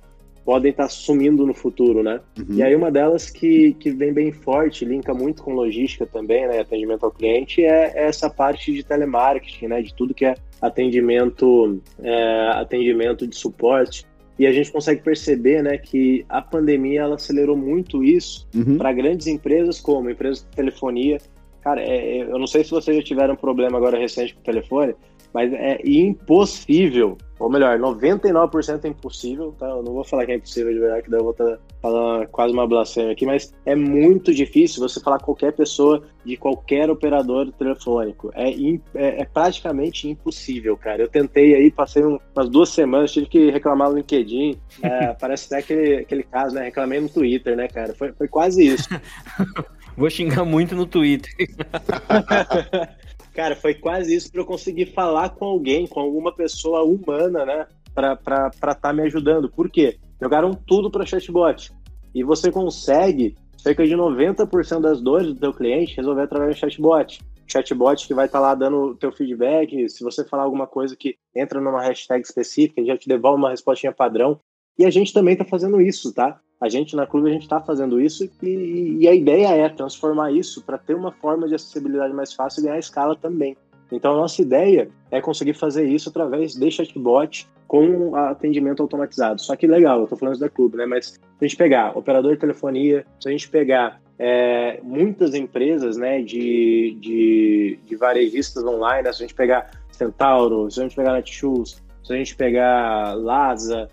podem 0.44 0.70
estar 0.70 0.88
sumindo 0.88 1.46
no 1.46 1.54
futuro, 1.54 2.02
né? 2.02 2.20
Uhum. 2.38 2.56
E 2.56 2.62
aí 2.62 2.76
uma 2.76 2.90
delas 2.90 3.30
que, 3.30 3.72
que 3.74 3.90
vem 3.90 4.12
bem 4.12 4.30
forte, 4.30 4.84
linka 4.84 5.14
muito 5.14 5.42
com 5.42 5.54
logística 5.54 6.06
também, 6.06 6.46
né? 6.46 6.60
Atendimento 6.60 7.04
ao 7.04 7.10
cliente, 7.10 7.64
é 7.64 7.92
essa 7.94 8.28
parte 8.28 8.72
de 8.72 8.84
telemarketing, 8.84 9.68
né? 9.68 9.80
De 9.80 9.94
tudo 9.94 10.12
que 10.12 10.26
é 10.26 10.34
atendimento, 10.60 11.80
é, 12.02 12.48
atendimento 12.52 13.26
de 13.26 13.34
suporte. 13.34 14.04
E 14.39 14.47
a 14.47 14.53
gente 14.53 14.72
consegue 14.72 15.01
perceber, 15.03 15.62
né, 15.62 15.78
que 15.78 16.24
a 16.28 16.43
pandemia 16.43 17.03
ela 17.03 17.14
acelerou 17.14 17.57
muito 17.57 18.03
isso 18.03 18.49
Uhum. 18.55 18.76
para 18.78 18.93
grandes 18.93 19.26
empresas 19.26 19.80
como 19.80 20.11
empresas 20.11 20.43
de 20.43 20.57
telefonia. 20.57 21.18
Cara, 21.62 21.80
é- 21.80 22.18
é- 22.18 22.22
eu 22.22 22.39
não 22.39 22.47
sei 22.47 22.64
se 22.64 22.70
vocês 22.70 22.97
já 22.97 23.03
tiveram 23.03 23.37
problema 23.37 23.78
agora 23.78 23.99
recente 23.99 24.35
com 24.35 24.41
o 24.41 24.45
telefone, 24.45 24.95
mas 25.35 25.53
é 25.53 25.80
impossível, 25.85 27.18
ou 27.41 27.51
melhor, 27.51 27.76
99% 27.78 28.85
é 28.85 28.89
impossível, 28.89 29.53
tá? 29.59 29.66
Eu 29.68 29.82
não 29.82 29.93
vou 29.93 30.05
falar 30.05 30.24
que 30.24 30.32
é 30.32 30.37
impossível 30.37 30.72
de 30.72 30.78
verdade, 30.78 31.03
que 31.03 31.11
daí 31.11 31.18
eu 31.18 31.24
vou 31.24 31.32
estar 31.32 31.59
falando 31.82 32.28
quase 32.28 32.55
uma 32.55 32.66
blasfêmia 32.66 33.11
aqui, 33.12 33.26
mas 33.26 33.53
é 33.66 33.74
muito 33.74 34.32
difícil 34.32 34.80
você 34.80 35.01
falar 35.01 35.18
qualquer 35.18 35.53
pessoa 35.53 36.03
de 36.24 36.37
qualquer 36.37 36.89
operador 36.89 37.51
telefônico. 37.53 38.30
É, 38.35 38.49
é, 38.95 39.22
é 39.22 39.24
praticamente 39.24 40.09
impossível, 40.09 40.76
cara. 40.76 41.03
Eu 41.03 41.09
tentei 41.09 41.55
aí, 41.55 41.70
passei 41.70 42.05
um- 42.05 42.18
umas 42.35 42.49
duas 42.49 42.68
semanas, 42.68 43.12
tive 43.12 43.26
que 43.26 43.51
reclamar 43.51 43.91
no 43.91 43.97
LinkedIn. 43.97 44.57
É, 44.82 45.12
parece 45.20 45.47
até 45.47 45.59
aquele, 45.59 45.97
aquele 45.97 46.22
caso, 46.22 46.55
né? 46.55 46.62
Reclamei 46.62 47.01
no 47.01 47.09
Twitter, 47.09 47.57
né, 47.57 47.66
cara? 47.68 47.93
Foi, 47.95 48.12
foi 48.12 48.28
quase 48.28 48.64
isso. 48.64 48.89
Vou 49.97 50.11
xingar 50.11 50.45
muito 50.45 50.74
no 50.74 50.87
Twitter. 50.87 51.30
Cara, 53.35 53.57
foi 53.57 53.74
quase 53.74 54.14
isso 54.14 54.30
para 54.30 54.41
eu 54.41 54.47
conseguir 54.47 54.87
falar 54.87 55.30
com 55.30 55.45
alguém, 55.45 55.89
com 55.89 55.99
alguma 55.99 56.32
pessoa 56.32 56.85
humana, 56.85 57.45
né? 57.45 57.66
Para 57.93 58.14
estar 58.49 58.74
tá 58.76 58.93
me 58.93 59.03
ajudando. 59.03 59.51
Por 59.51 59.68
quê? 59.68 59.99
Jogaram 60.22 60.55
tudo 60.55 60.89
para 60.89 61.05
chatbot. 61.05 61.72
E 62.14 62.22
você 62.22 62.51
consegue 62.53 63.35
cerca 63.59 63.85
de 63.85 63.95
90% 63.95 64.80
das 64.80 65.01
dores 65.01 65.28
do 65.28 65.35
teu 65.35 65.53
cliente 65.53 65.97
resolver 65.97 66.22
através 66.22 66.55
do 66.55 66.61
chatbot. 66.61 67.18
Chatbot 67.47 68.07
que 68.07 68.14
vai 68.14 68.26
estar 68.26 68.39
lá 68.39 68.55
dando 68.55 68.76
o 68.76 68.95
teu 68.95 69.11
feedback, 69.11 69.89
se 69.89 70.05
você 70.05 70.24
falar 70.24 70.45
alguma 70.45 70.66
coisa 70.66 70.97
que 70.97 71.16
entra 71.35 71.61
numa 71.61 71.82
hashtag 71.82 72.24
específica, 72.24 72.80
ele 72.80 72.89
já 72.89 72.97
te 72.97 73.09
devolve 73.09 73.39
uma 73.39 73.51
respostinha 73.51 73.93
padrão. 73.93 74.39
E 74.78 74.85
a 74.85 74.91
gente 74.91 75.12
também 75.12 75.32
está 75.35 75.45
fazendo 75.45 75.80
isso, 75.80 76.14
tá? 76.14 76.41
A 76.64 76.68
gente 76.70 76.96
na 76.96 77.06
Clube 77.06 77.28
a 77.28 77.32
gente 77.32 77.42
está 77.42 77.60
fazendo 77.60 78.00
isso 78.00 78.24
e, 78.42 78.96
e, 79.00 79.06
a 79.06 79.14
ideia 79.14 79.48
é 79.48 79.68
transformar 79.68 80.32
isso 80.32 80.62
para 80.62 80.78
ter 80.78 80.94
uma 80.94 81.12
forma 81.12 81.46
de 81.46 81.54
acessibilidade 81.54 82.14
mais 82.14 82.32
fácil 82.32 82.62
e 82.62 82.64
ganhar 82.64 82.78
escala 82.78 83.14
também. 83.14 83.54
Então 83.92 84.14
a 84.14 84.16
nossa 84.16 84.40
ideia 84.40 84.88
é 85.10 85.20
conseguir 85.20 85.52
fazer 85.52 85.86
isso 85.86 86.08
através 86.08 86.54
de 86.54 86.70
chatbot 86.70 87.46
com 87.68 88.16
atendimento 88.16 88.80
automatizado. 88.80 89.42
Só 89.42 89.54
que 89.54 89.66
legal, 89.66 89.98
eu 89.98 90.04
estou 90.04 90.16
falando 90.16 90.36
isso 90.36 90.40
da 90.40 90.48
Clube, 90.48 90.78
né? 90.78 90.86
Mas 90.86 91.08
se 91.08 91.20
a 91.38 91.44
gente 91.44 91.56
pegar 91.58 91.94
operador 91.98 92.32
de 92.32 92.40
telefonia, 92.40 93.04
se 93.20 93.28
a 93.28 93.30
gente 93.30 93.46
pegar 93.50 94.00
é, 94.18 94.80
muitas 94.82 95.34
empresas 95.34 95.98
né, 95.98 96.22
de, 96.22 96.96
de, 96.98 97.78
de 97.84 97.94
varejistas 97.94 98.64
online, 98.64 99.02
né? 99.02 99.12
se 99.12 99.22
a 99.22 99.26
gente 99.26 99.34
pegar 99.34 99.70
Centauro, 99.90 100.70
se 100.70 100.80
a 100.80 100.84
gente 100.84 100.96
pegar 100.96 101.12
Netshoes, 101.12 101.82
se 102.02 102.12
a 102.12 102.16
gente 102.16 102.34
pegar 102.34 103.12
Laza, 103.14 103.86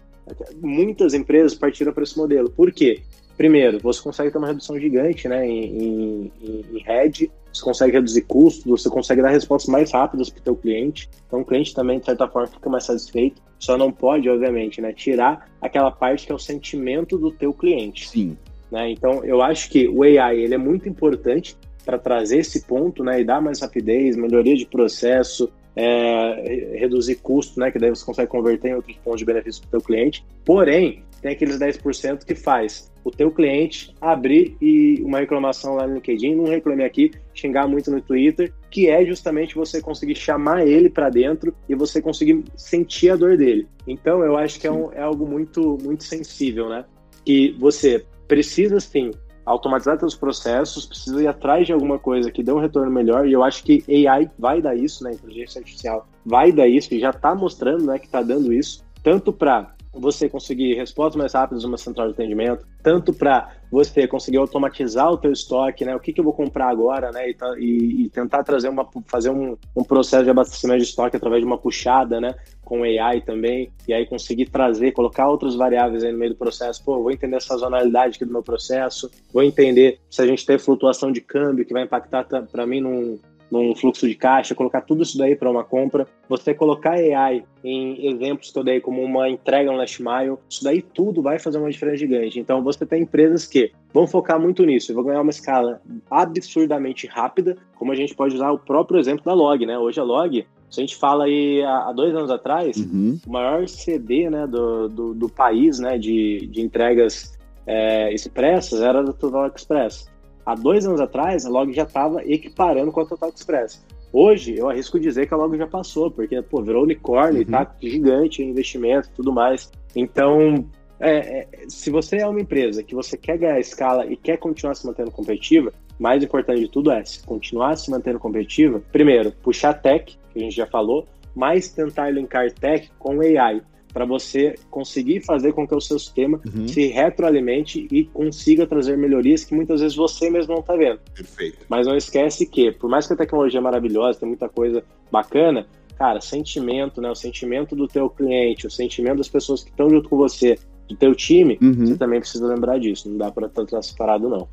muitas 0.62 1.14
empresas 1.14 1.56
partiram 1.56 1.94
para 1.94 2.04
esse 2.04 2.18
modelo. 2.18 2.50
Por 2.50 2.72
quê? 2.72 3.02
Primeiro, 3.38 3.80
você 3.80 4.02
consegue 4.02 4.32
ter 4.32 4.38
uma 4.38 4.48
redução 4.48 4.80
gigante 4.80 5.28
né, 5.28 5.48
em, 5.48 6.32
em, 6.42 6.66
em 6.74 6.84
head, 6.84 7.32
você 7.52 7.64
consegue 7.64 7.94
reduzir 7.94 8.22
custos, 8.22 8.66
você 8.66 8.90
consegue 8.90 9.22
dar 9.22 9.30
respostas 9.30 9.70
mais 9.70 9.92
rápidas 9.92 10.30
para 10.30 10.40
o 10.40 10.44
teu 10.44 10.56
cliente. 10.56 11.10
Então, 11.28 11.42
o 11.42 11.46
cliente 11.46 11.74
também, 11.74 12.00
de 12.00 12.06
certa 12.06 12.28
forma, 12.28 12.48
fica 12.48 12.70
mais 12.70 12.86
satisfeito. 12.86 13.42
Só 13.60 13.78
não 13.78 13.92
pode, 13.92 14.30
obviamente, 14.30 14.80
né, 14.80 14.94
tirar 14.94 15.50
aquela 15.62 15.92
parte 15.92 16.26
que 16.26 16.32
é 16.32 16.36
o 16.36 16.40
sentimento 16.40 17.18
do 17.18 17.32
teu 17.32 17.54
cliente. 17.54 18.08
Sim. 18.08 18.38
Né? 18.72 18.92
Então, 18.92 19.24
eu 19.26 19.42
acho 19.42 19.70
que 19.70 19.88
o 19.88 20.04
AI 20.04 20.40
ele 20.40 20.54
é 20.56 20.58
muito 20.58 20.88
importante 20.88 21.58
para 21.86 21.98
trazer 21.98 22.38
esse 22.38 22.66
ponto 22.66 23.04
né, 23.04 23.22
e 23.22 23.24
dar 23.24 23.42
mais 23.42 23.60
rapidez, 23.60 24.16
melhoria 24.16 24.56
de 24.56 24.66
processo, 24.66 25.52
é, 25.76 26.78
reduzir 26.80 27.16
custo, 27.16 27.60
né, 27.60 27.72
que 27.72 27.80
daí 27.80 27.90
você 27.90 28.06
consegue 28.06 28.30
converter 28.30 28.70
em 28.70 28.76
outros 28.76 28.98
pontos 28.98 29.20
de 29.20 29.26
benefício 29.26 29.62
para 29.62 29.68
o 29.68 29.72
teu 29.72 29.82
cliente. 29.82 30.26
Porém, 30.44 31.04
tem 31.22 31.32
aqueles 31.32 31.60
10% 31.60 32.26
que 32.26 32.36
faz 32.36 32.92
o 33.04 33.12
teu 33.12 33.32
cliente 33.32 33.96
abrir 34.00 34.56
e 34.62 35.02
uma 35.02 35.20
reclamação 35.20 35.76
lá 35.76 35.88
no 35.88 35.96
LinkedIn, 35.96 36.36
não 36.36 36.46
reclame 36.46 36.84
aqui, 36.84 37.12
xingar 37.34 37.68
muito 37.68 37.90
no 37.90 38.02
Twitter, 38.02 38.54
que 38.70 38.88
é 38.88 39.06
justamente 39.06 39.56
você 39.56 39.82
conseguir 39.82 40.16
chamar 40.16 40.66
ele 40.68 40.90
para 40.90 41.10
dentro 41.10 41.54
e 41.68 41.76
você 41.76 42.02
conseguir 42.02 42.44
sentir 42.56 43.10
a 43.10 43.16
dor 43.16 43.38
dele. 43.38 43.68
Então, 43.88 44.24
eu 44.24 44.38
acho 44.38 44.60
que 44.60 44.68
é, 44.68 44.72
um, 44.72 44.92
é 44.94 45.02
algo 45.02 45.26
muito, 45.26 45.78
muito 45.82 46.04
sensível, 46.04 46.70
né? 46.70 46.86
Que 47.26 47.56
você 47.60 48.06
precisa, 48.28 48.80
sim, 48.80 49.12
automatizar 49.52 50.00
seus 50.00 50.16
processos, 50.16 50.86
precisa 50.86 51.22
ir 51.22 51.28
atrás 51.28 51.66
de 51.68 51.74
alguma 51.74 52.00
coisa 52.00 52.32
que 52.32 52.44
dê 52.44 52.52
um 52.52 52.60
retorno 52.60 52.92
melhor, 52.92 53.28
e 53.28 53.34
eu 53.34 53.44
acho 53.44 53.64
que 53.64 53.84
AI 54.08 54.30
vai 54.38 54.62
dar 54.62 54.76
isso, 54.76 55.04
né? 55.04 55.14
Inteligência 55.14 55.60
artificial 55.60 56.08
vai 56.26 56.52
dar 56.52 56.68
isso, 56.68 56.94
e 56.94 57.00
já 57.00 57.10
está 57.10 57.36
mostrando, 57.36 57.86
né, 57.86 58.00
que 58.00 58.06
está 58.06 58.22
dando 58.22 58.54
isso, 58.54 58.84
tanto 59.04 59.34
para 59.34 59.74
você 59.94 60.30
conseguir 60.30 60.76
respostas 60.76 61.16
mais 61.18 61.34
rápidas 61.34 61.64
numa 61.64 61.78
central 61.78 62.08
de 62.08 62.14
atendimento, 62.14 62.66
tanto 62.82 63.12
para 63.14 63.50
você 63.72 64.06
conseguir 64.06 64.38
automatizar 64.38 65.10
o 65.10 65.18
teu 65.18 65.32
estoque, 65.32 65.86
né? 65.86 65.96
O 65.96 66.00
que, 66.00 66.12
que 66.12 66.20
eu 66.20 66.26
vou 66.26 66.34
comprar 66.34 66.68
agora, 66.68 67.10
né? 67.12 67.30
E, 67.30 67.36
e, 67.58 68.06
e 68.06 68.10
tentar 68.10 68.44
trazer 68.44 68.68
uma, 68.68 68.86
fazer 69.08 69.30
um, 69.30 69.58
um, 69.74 69.84
processo 69.84 70.26
de 70.26 70.30
abastecimento 70.30 70.80
de 70.80 70.90
estoque 70.90 71.16
através 71.16 71.42
de 71.42 71.48
uma 71.48 71.58
puxada, 71.58 72.20
né? 72.20 72.36
Com 72.66 72.84
AI 72.84 73.22
também, 73.22 73.72
e 73.88 73.94
aí 73.94 74.06
conseguir 74.06 74.48
trazer, 74.48 74.92
colocar 74.92 75.30
outras 75.30 75.56
variáveis 75.56 76.04
aí 76.04 76.12
no 76.12 76.18
meio 76.18 76.32
do 76.32 76.38
processo. 76.38 76.84
Pô, 76.84 77.02
vou 77.02 77.12
entender 77.12 77.38
a 77.38 77.42
sazonalidade 77.42 78.18
aqui 78.18 78.26
do 78.26 78.34
meu 78.34 78.44
processo, 78.44 79.10
vou 79.32 79.42
entender 79.42 80.00
se 80.10 80.22
a 80.22 80.28
gente 80.28 80.46
tem 80.46 80.60
flutuação 80.60 81.12
de 81.12 81.22
câmbio 81.22 81.66
que 81.66 81.74
vai 81.74 81.84
impactar 81.84 82.26
para 82.26 82.68
mim 82.68 82.82
num, 82.82 83.20
num 83.52 83.76
fluxo 83.76 84.08
de 84.08 84.16
caixa, 84.16 84.56
colocar 84.56 84.82
tudo 84.82 85.04
isso 85.04 85.18
daí 85.18 85.36
para 85.36 85.52
uma 85.52 85.64
compra, 85.64 86.08
você 86.30 86.54
colocar 86.54 86.92
AI 86.92 87.44
em 87.64 88.08
exemplos 88.08 88.50
que 88.50 88.58
eu 88.58 88.64
dei 88.64 88.80
como 88.80 89.04
uma 89.04 89.30
entrega 89.30 89.70
no 89.70 89.78
last 89.78 90.02
mile, 90.02 90.38
isso 90.50 90.64
daí 90.64 90.82
tudo 90.82 91.22
vai 91.22 91.38
fazer 91.38 91.58
uma 91.58 91.70
diferença 91.70 91.98
gigante. 91.98 92.40
Então 92.40 92.64
você 92.64 92.86
tem 92.86 93.04
empresas 93.04 93.46
que 93.46 93.72
vão 93.94 94.08
focar 94.08 94.40
muito 94.40 94.66
nisso, 94.66 94.94
vão 94.94 95.04
ganhar 95.04 95.22
uma 95.22 95.32
escala 95.32 95.82
absurdamente 96.10 97.06
rápida, 97.08 97.58
como 97.76 97.92
a 97.92 97.96
gente 97.96 98.16
pode 98.16 98.36
usar 98.36 98.52
o 98.52 98.58
próprio 98.58 99.00
exemplo 99.00 99.26
da 99.26 99.34
Log, 99.34 99.66
né? 99.66 99.78
Hoje 99.78 100.00
a 100.00 100.04
Log, 100.04 100.46
se 100.70 100.80
a 100.80 100.84
gente 100.84 100.96
fala 100.96 101.26
aí 101.26 101.62
há 101.64 101.92
dois 101.92 102.16
anos 102.16 102.32
atrás, 102.32 102.78
uhum. 102.78 103.20
o 103.28 103.32
maior 103.32 103.68
CD 103.68 104.30
né, 104.30 104.48
do, 104.48 104.88
do, 104.88 105.14
do 105.14 105.30
país 105.30 105.80
né, 105.80 105.98
de, 105.98 106.48
de 106.48 106.62
entregas 106.62 107.38
é, 107.68 108.14
expressas 108.14 108.82
era 108.82 109.04
do 109.04 109.12
Total 109.12 109.52
Express 109.54 110.10
há 110.46 110.56
dois 110.56 110.86
anos 110.86 111.00
atrás, 111.00 111.46
a 111.46 111.50
Log 111.50 111.74
já 111.74 111.84
estava 111.84 112.24
equiparando 112.24 112.92
com 112.92 113.02
a 113.02 113.06
Total 113.06 113.30
Express. 113.30 113.86
Hoje, 114.14 114.56
eu 114.58 114.70
arrisco 114.70 115.00
dizer 115.00 115.28
que 115.28 115.34
a 115.34 115.38
Log 115.38 115.58
já 115.58 115.68
passou, 115.68 116.12
porque, 116.12 116.42
pô, 116.42 116.62
virou 116.62 116.84
unicórnio, 116.84 117.42
uhum. 117.42 117.52
tá 117.52 117.76
gigante 117.82 118.44
investimento 118.44 119.08
e 119.10 119.12
tudo 119.14 119.32
mais. 119.32 119.72
Então, 119.96 120.66
é, 121.00 121.40
é, 121.40 121.48
se 121.68 121.90
você 121.90 122.18
é 122.18 122.28
uma 122.28 122.42
empresa 122.42 122.84
que 122.84 122.94
você 122.94 123.18
quer 123.18 123.38
ganhar 123.38 123.60
escala 123.60 124.06
e 124.06 124.16
quer 124.16 124.38
continuar 124.38 124.76
se 124.76 124.86
mantendo 124.86 125.12
competitiva, 125.12 125.72
mais 125.98 126.24
importante 126.24 126.60
de 126.60 126.68
tudo 126.68 126.92
é 126.92 127.04
se 127.06 127.24
continuar 127.24 127.76
se 127.78 127.90
mantendo 127.90 128.20
competitiva, 128.20 128.82
primeiro, 128.92 129.32
puxar 129.32 129.74
tech, 129.74 130.18
que 130.32 130.40
a 130.40 130.44
gente 130.44 130.56
já 130.56 130.68
falou, 130.68 131.08
mas 131.34 131.70
tentar 131.70 132.10
linkar 132.10 132.52
tech 132.52 132.92
com 133.00 133.22
AI 133.22 133.62
para 133.94 134.06
você 134.06 134.56
conseguir 134.70 135.22
fazer 135.22 135.54
com 135.54 135.68
que 135.68 135.76
o 135.76 135.82
seu 135.82 136.00
sistema 136.00 136.40
uhum. 136.46 136.68
se 136.68 136.88
retroalimente 136.88 137.88
e 137.92 138.06
consiga 138.06 138.66
trazer 138.66 138.98
melhorias 138.98 139.44
que 139.44 139.54
muitas 139.54 139.82
vezes 139.82 139.96
você 139.96 140.30
mesmo 140.30 140.54
não 140.54 140.62
está 140.62 140.76
vendo. 140.76 141.00
Perfeito. 141.14 141.66
Mas 141.70 141.88
não 141.88 141.96
esquece 141.96 142.46
que, 142.46 142.72
por 142.72 142.90
mais 142.90 143.08
que 143.08 143.14
a 143.14 143.18
tecnologia 143.18 143.60
é 143.60 143.64
maravilhosa, 143.64 144.20
tem 144.20 144.28
muita 144.28 144.50
coisa 144.50 144.84
bacana, 145.12 145.68
cara, 145.98 146.22
sentimento, 146.22 147.02
né? 147.02 147.10
O 147.10 147.16
sentimento 147.16 147.76
do 147.76 147.88
teu 147.88 148.10
cliente, 148.10 148.66
o 148.66 148.72
sentimento 148.72 149.18
das 149.18 149.30
pessoas 149.30 149.64
que 149.64 149.70
estão 149.70 149.90
junto 149.90 150.10
com 150.10 150.18
você, 150.18 150.58
do 150.88 150.96
teu 150.96 151.16
time, 151.16 151.58
uhum. 151.62 151.88
você 151.88 151.98
também 151.98 152.20
precisa 152.20 152.46
lembrar 152.48 152.80
disso. 152.80 153.10
Não 153.10 153.18
dá 153.18 153.32
para 153.32 153.48
estar 153.48 153.82
separado, 153.82 154.30
não. 154.30 154.48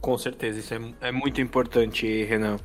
Com 0.00 0.16
certeza, 0.16 0.58
isso 0.58 0.74
é, 0.74 1.08
é 1.08 1.12
muito 1.12 1.40
importante, 1.40 2.24
Renan. 2.24 2.56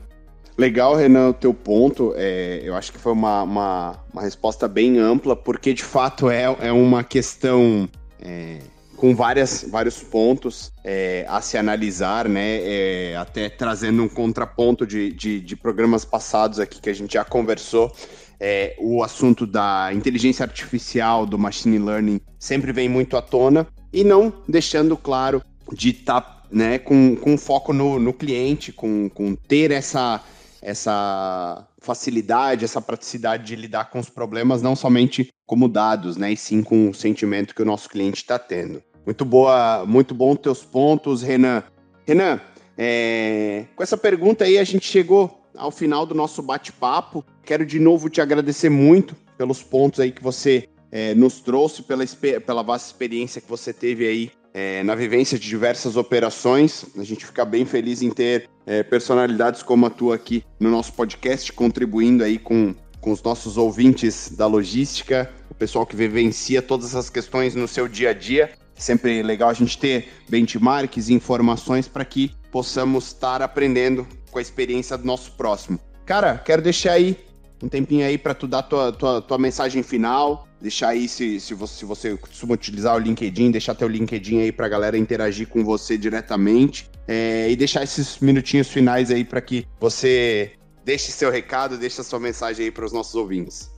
Legal, 0.57 0.95
Renan, 0.95 1.29
o 1.29 1.33
teu 1.33 1.53
ponto. 1.53 2.13
É, 2.15 2.61
eu 2.63 2.75
acho 2.75 2.91
que 2.91 2.97
foi 2.97 3.11
uma, 3.11 3.43
uma, 3.43 3.99
uma, 4.11 4.21
resposta 4.21 4.67
bem 4.67 4.97
ampla, 4.99 5.35
porque 5.35 5.73
de 5.73 5.83
fato 5.83 6.29
é, 6.29 6.43
é 6.43 6.71
uma 6.71 7.03
questão 7.03 7.89
é, 8.21 8.59
com 8.95 9.13
várias, 9.13 9.65
vários 9.69 10.01
pontos 10.01 10.71
é, 10.83 11.25
a 11.27 11.41
se 11.41 11.57
analisar, 11.57 12.29
né? 12.29 12.59
É, 12.63 13.15
até 13.17 13.49
trazendo 13.49 14.01
um 14.01 14.07
contraponto 14.07 14.87
de, 14.87 15.11
de, 15.11 15.41
de, 15.41 15.55
programas 15.55 16.05
passados 16.05 16.59
aqui 16.59 16.79
que 16.79 16.89
a 16.89 16.95
gente 16.95 17.13
já 17.13 17.25
conversou. 17.25 17.91
É, 18.39 18.75
o 18.79 19.03
assunto 19.03 19.45
da 19.45 19.91
inteligência 19.93 20.43
artificial, 20.43 21.25
do 21.25 21.37
machine 21.37 21.79
learning, 21.79 22.19
sempre 22.39 22.71
vem 22.71 22.89
muito 22.89 23.15
à 23.15 23.21
tona, 23.21 23.67
e 23.93 24.03
não 24.03 24.31
deixando 24.47 24.97
claro 24.97 25.41
de 25.71 25.89
estar 25.89 26.21
tá, 26.21 26.43
né, 26.51 26.77
com, 26.77 27.15
com 27.15 27.37
foco 27.37 27.71
no, 27.71 27.97
no 27.97 28.13
cliente, 28.13 28.73
com, 28.73 29.09
com 29.09 29.35
ter 29.35 29.71
essa, 29.71 30.21
essa 30.65 31.67
facilidade, 31.79 32.65
essa 32.65 32.81
praticidade 32.81 33.45
de 33.45 33.55
lidar 33.55 33.91
com 33.91 33.99
os 33.99 34.09
problemas, 34.09 34.63
não 34.63 34.75
somente 34.75 35.31
como 35.45 35.69
dados, 35.69 36.17
né, 36.17 36.33
e 36.33 36.37
sim 36.37 36.63
com 36.63 36.89
o 36.89 36.93
sentimento 36.93 37.53
que 37.53 37.61
o 37.61 37.65
nosso 37.65 37.87
cliente 37.87 38.23
está 38.23 38.39
tendo. 38.39 38.81
Muito 39.05 39.23
boa, 39.23 39.85
muito 39.85 40.15
bom 40.15 40.35
teus 40.35 40.65
pontos, 40.65 41.21
Renan. 41.21 41.63
Renan, 42.03 42.41
é, 42.75 43.65
com 43.75 43.83
essa 43.83 43.95
pergunta 43.95 44.43
aí 44.43 44.57
a 44.57 44.63
gente 44.63 44.87
chegou 44.87 45.39
ao 45.55 45.69
final 45.69 46.03
do 46.03 46.15
nosso 46.15 46.41
bate-papo. 46.41 47.23
Quero 47.43 47.63
de 47.63 47.79
novo 47.79 48.09
te 48.09 48.19
agradecer 48.19 48.69
muito 48.69 49.15
pelos 49.37 49.61
pontos 49.61 49.99
aí 49.99 50.11
que 50.11 50.23
você 50.23 50.67
é, 50.91 51.13
nos 51.13 51.41
trouxe, 51.41 51.83
pela, 51.83 52.03
pela 52.43 52.63
vasta 52.63 52.87
experiência 52.87 53.39
que 53.39 53.47
você 53.47 53.71
teve 53.71 54.07
aí 54.07 54.31
é, 54.55 54.81
na 54.83 54.95
vivência 54.95 55.37
de 55.37 55.45
diversas 55.45 55.97
operações. 55.97 56.85
A 56.97 57.03
gente 57.03 57.25
fica 57.25 57.43
bem 57.43 57.65
feliz 57.65 58.01
em 58.01 58.09
ter 58.09 58.49
é, 58.65 58.83
personalidades 58.83 59.61
como 59.61 59.85
a 59.85 59.89
tua 59.89 60.15
aqui 60.15 60.45
no 60.57 60.71
nosso 60.71 60.93
podcast, 60.93 61.51
contribuindo 61.51 62.23
aí 62.23 62.39
com, 62.39 62.73
com 63.01 63.11
os 63.11 63.21
nossos 63.21 63.57
ouvintes 63.57 64.31
da 64.31 64.47
logística, 64.47 65.29
o 65.49 65.53
pessoal 65.53 65.85
que 65.85 65.93
vivencia 65.93 66.61
todas 66.61 66.87
essas 66.87 67.09
questões 67.09 67.53
no 67.53 67.67
seu 67.67 67.85
dia 67.89 68.11
a 68.11 68.13
dia. 68.13 68.49
Sempre 68.75 69.21
legal 69.21 69.49
a 69.49 69.53
gente 69.53 69.77
ter 69.77 70.07
benchmarks 70.29 71.09
e 71.09 71.13
informações 71.13 71.89
para 71.89 72.05
que 72.05 72.31
possamos 72.49 73.07
estar 73.07 73.41
aprendendo 73.41 74.07
com 74.31 74.39
a 74.39 74.41
experiência 74.41 74.97
do 74.97 75.05
nosso 75.05 75.33
próximo. 75.33 75.77
Cara, 76.05 76.37
quero 76.37 76.61
deixar 76.61 76.93
aí 76.93 77.17
um 77.61 77.67
tempinho 77.67 78.05
aí 78.05 78.17
para 78.17 78.33
tu 78.33 78.47
dar 78.47 78.63
tua, 78.63 78.93
tua, 78.93 79.21
tua 79.21 79.37
mensagem 79.37 79.83
final, 79.83 80.44
deixar 80.61 80.89
aí 80.89 81.07
se, 81.07 81.39
se, 81.39 81.53
você, 81.53 81.75
se 81.75 81.85
você 81.85 82.17
costuma 82.17 82.53
utilizar 82.53 82.95
o 82.95 82.99
LinkedIn, 82.99 83.51
deixar 83.51 83.75
teu 83.75 83.87
LinkedIn 83.87 84.41
aí 84.41 84.51
para 84.51 84.65
a 84.65 84.69
galera 84.69 84.97
interagir 84.97 85.47
com 85.47 85.63
você 85.63 85.97
diretamente 85.97 86.89
é, 87.07 87.49
e 87.49 87.55
deixar 87.55 87.83
esses 87.83 88.19
minutinhos 88.19 88.69
finais 88.69 89.11
aí 89.11 89.23
para 89.23 89.41
que 89.41 89.67
você 89.79 90.53
deixe 90.83 91.11
seu 91.11 91.31
recado, 91.31 91.77
deixe 91.77 92.01
a 92.01 92.03
sua 92.03 92.19
mensagem 92.19 92.65
aí 92.65 92.71
para 92.71 92.85
os 92.85 92.93
nossos 92.93 93.15
ouvintes. 93.15 93.73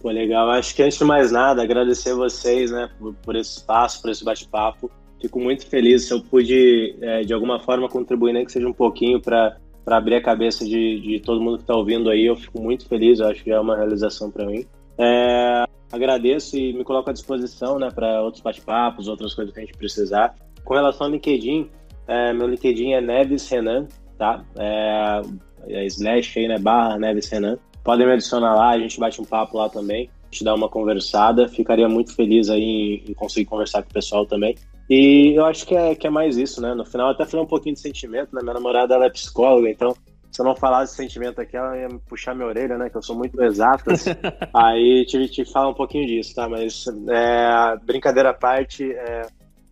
Pô, 0.00 0.10
legal. 0.10 0.50
Acho 0.50 0.74
que 0.74 0.82
antes 0.82 0.98
de 0.98 1.04
mais 1.04 1.32
nada, 1.32 1.62
agradecer 1.62 2.14
vocês, 2.14 2.70
né, 2.70 2.88
por, 2.98 3.14
por 3.14 3.36
esse 3.36 3.58
espaço, 3.58 4.00
por 4.00 4.10
esse 4.10 4.24
bate-papo. 4.24 4.90
Fico 5.20 5.40
muito 5.40 5.66
feliz 5.66 6.04
se 6.04 6.12
eu 6.12 6.20
pude, 6.22 6.96
é, 7.00 7.22
de 7.22 7.34
alguma 7.34 7.58
forma, 7.58 7.88
contribuir, 7.88 8.32
nem 8.32 8.44
que 8.44 8.52
seja 8.52 8.68
um 8.68 8.72
pouquinho 8.72 9.20
para 9.20 9.56
para 9.88 9.96
abrir 9.96 10.16
a 10.16 10.20
cabeça 10.20 10.66
de, 10.66 11.00
de 11.00 11.20
todo 11.20 11.40
mundo 11.40 11.56
que 11.56 11.62
está 11.62 11.74
ouvindo 11.74 12.10
aí. 12.10 12.26
Eu 12.26 12.36
fico 12.36 12.60
muito 12.60 12.86
feliz, 12.86 13.20
eu 13.20 13.26
acho 13.26 13.42
que 13.42 13.50
é 13.50 13.58
uma 13.58 13.74
realização 13.74 14.30
para 14.30 14.44
mim. 14.44 14.66
É, 14.98 15.64
agradeço 15.92 16.56
e 16.56 16.72
me 16.72 16.84
coloco 16.84 17.10
à 17.10 17.12
disposição 17.12 17.78
né, 17.78 17.90
para 17.90 18.22
outros 18.22 18.42
bate-papos, 18.42 19.08
outras 19.08 19.34
coisas 19.34 19.54
que 19.54 19.60
a 19.60 19.64
gente 19.64 19.76
precisar. 19.76 20.34
Com 20.64 20.74
relação 20.74 21.06
ao 21.06 21.12
LinkedIn, 21.12 21.70
é, 22.06 22.32
meu 22.32 22.46
LinkedIn 22.46 22.92
é 22.92 23.00
Neves 23.00 23.48
Renan, 23.48 23.86
tá? 24.18 24.44
É, 24.56 25.22
é 25.68 25.86
slash 25.86 26.38
aí, 26.38 26.48
né, 26.48 26.58
barra 26.58 26.98
Neves 26.98 27.28
Renan. 27.28 27.58
Podem 27.84 28.06
me 28.06 28.12
adicionar 28.12 28.54
lá, 28.54 28.70
a 28.70 28.78
gente 28.78 28.98
bate 28.98 29.20
um 29.20 29.24
papo 29.24 29.56
lá 29.56 29.68
também, 29.68 30.10
gente 30.30 30.44
dá 30.44 30.54
uma 30.54 30.68
conversada. 30.68 31.48
Ficaria 31.48 31.88
muito 31.88 32.14
feliz 32.14 32.48
aí 32.48 32.62
em, 32.62 33.10
em 33.10 33.14
conseguir 33.14 33.46
conversar 33.46 33.82
com 33.82 33.90
o 33.90 33.94
pessoal 33.94 34.26
também. 34.26 34.54
E 34.88 35.34
eu 35.36 35.44
acho 35.44 35.66
que 35.66 35.74
é, 35.74 35.94
que 35.94 36.06
é 36.06 36.10
mais 36.10 36.36
isso, 36.36 36.60
né? 36.62 36.74
No 36.74 36.84
final, 36.84 37.10
até 37.10 37.24
falei 37.26 37.44
um 37.44 37.48
pouquinho 37.48 37.74
de 37.74 37.80
sentimento, 37.80 38.34
né? 38.34 38.40
Minha 38.42 38.54
namorada, 38.54 38.94
ela 38.94 39.06
é 39.06 39.10
psicóloga, 39.10 39.68
então 39.68 39.94
se 40.38 40.42
eu 40.42 40.46
não 40.46 40.54
falasse 40.54 40.94
sentimento 40.94 41.40
aqui, 41.40 41.56
ela 41.56 41.76
ia 41.76 41.88
puxar 42.08 42.32
minha 42.32 42.46
orelha, 42.46 42.78
né? 42.78 42.88
Que 42.88 42.96
eu 42.96 43.02
sou 43.02 43.16
muito 43.16 43.42
exato. 43.42 43.90
Aí 44.54 45.04
tive 45.04 45.28
que 45.28 45.44
falar 45.44 45.70
um 45.70 45.74
pouquinho 45.74 46.06
disso, 46.06 46.32
tá? 46.32 46.48
Mas 46.48 46.84
é, 47.08 47.76
brincadeira 47.84 48.30
à 48.30 48.32
parte, 48.34 48.88
é, 48.88 49.22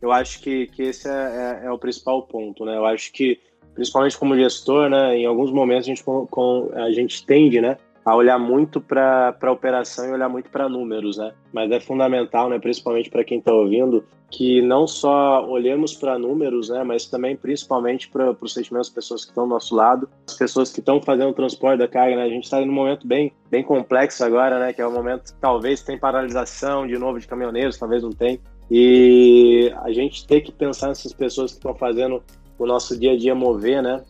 eu 0.03 0.11
acho 0.11 0.41
que, 0.41 0.67
que 0.67 0.83
esse 0.83 1.09
é, 1.09 1.13
é, 1.63 1.67
é, 1.67 1.71
o 1.71 1.79
principal 1.79 2.21
ponto, 2.23 2.65
né? 2.65 2.77
Eu 2.77 2.85
acho 2.85 3.13
que, 3.13 3.39
principalmente 3.75 4.19
como 4.19 4.35
gestor, 4.35 4.91
né? 4.91 5.17
Em 5.17 5.25
alguns 5.25 5.53
momentos 5.53 5.87
a 5.87 5.91
gente, 5.91 6.03
com, 6.03 6.69
a 6.75 6.91
gente 6.91 7.25
tende, 7.25 7.61
né? 7.61 7.79
A 8.07 8.15
olhar 8.15 8.39
muito 8.39 8.81
para 8.81 9.37
a 9.43 9.51
operação 9.51 10.07
e 10.07 10.13
olhar 10.13 10.29
muito 10.29 10.49
para 10.49 10.69
números, 10.69 11.19
né? 11.19 11.33
Mas 11.53 11.69
é 11.73 11.81
fundamental, 11.81 12.49
né, 12.49 12.57
principalmente 12.57 13.11
para 13.11 13.25
quem 13.25 13.41
está 13.41 13.53
ouvindo, 13.53 14.05
que 14.31 14.63
não 14.63 14.87
só 14.87 15.45
olhemos 15.45 15.93
para 15.93 16.17
números, 16.17 16.69
né, 16.69 16.85
mas 16.85 17.07
também 17.07 17.37
principalmente 17.37 18.09
para 18.09 18.31
os 18.41 18.55
sentimentos 18.55 18.89
das 18.89 18.95
pessoas 18.95 19.25
que 19.25 19.33
estão 19.33 19.45
do 19.49 19.51
nosso 19.51 19.75
lado, 19.75 20.09
as 20.29 20.35
pessoas 20.35 20.73
que 20.73 20.79
estão 20.79 21.03
fazendo 21.03 21.31
o 21.31 21.35
transporte 21.35 21.81
da 21.81 21.89
carga, 21.89 22.15
né? 22.15 22.23
A 22.23 22.29
gente 22.29 22.45
está 22.45 22.63
em 22.63 22.71
um 22.71 22.73
momento 22.73 23.05
bem, 23.05 23.33
bem 23.51 23.65
complexo 23.65 24.25
agora, 24.25 24.61
né? 24.61 24.73
Que 24.73 24.81
é 24.81 24.87
o 24.87 24.91
um 24.91 24.95
momento 24.95 25.33
que 25.35 25.41
talvez 25.41 25.83
tem 25.83 25.99
paralisação 25.99 26.87
de 26.87 26.97
novo 26.97 27.19
de 27.19 27.27
caminhoneiros, 27.27 27.77
talvez 27.77 28.05
não 28.05 28.11
tem. 28.11 28.41
E 28.71 29.73
a 29.83 29.91
gente 29.91 30.25
tem 30.29 30.41
que 30.41 30.53
pensar 30.53 30.89
nessas 30.89 31.13
pessoas 31.13 31.51
que 31.51 31.59
estão 31.59 31.75
fazendo 31.75 32.23
o 32.57 32.67
nosso 32.67 32.97
dia 32.97 33.15
a 33.15 33.17
dia 33.17 33.35
mover, 33.35 33.83
né? 33.83 34.05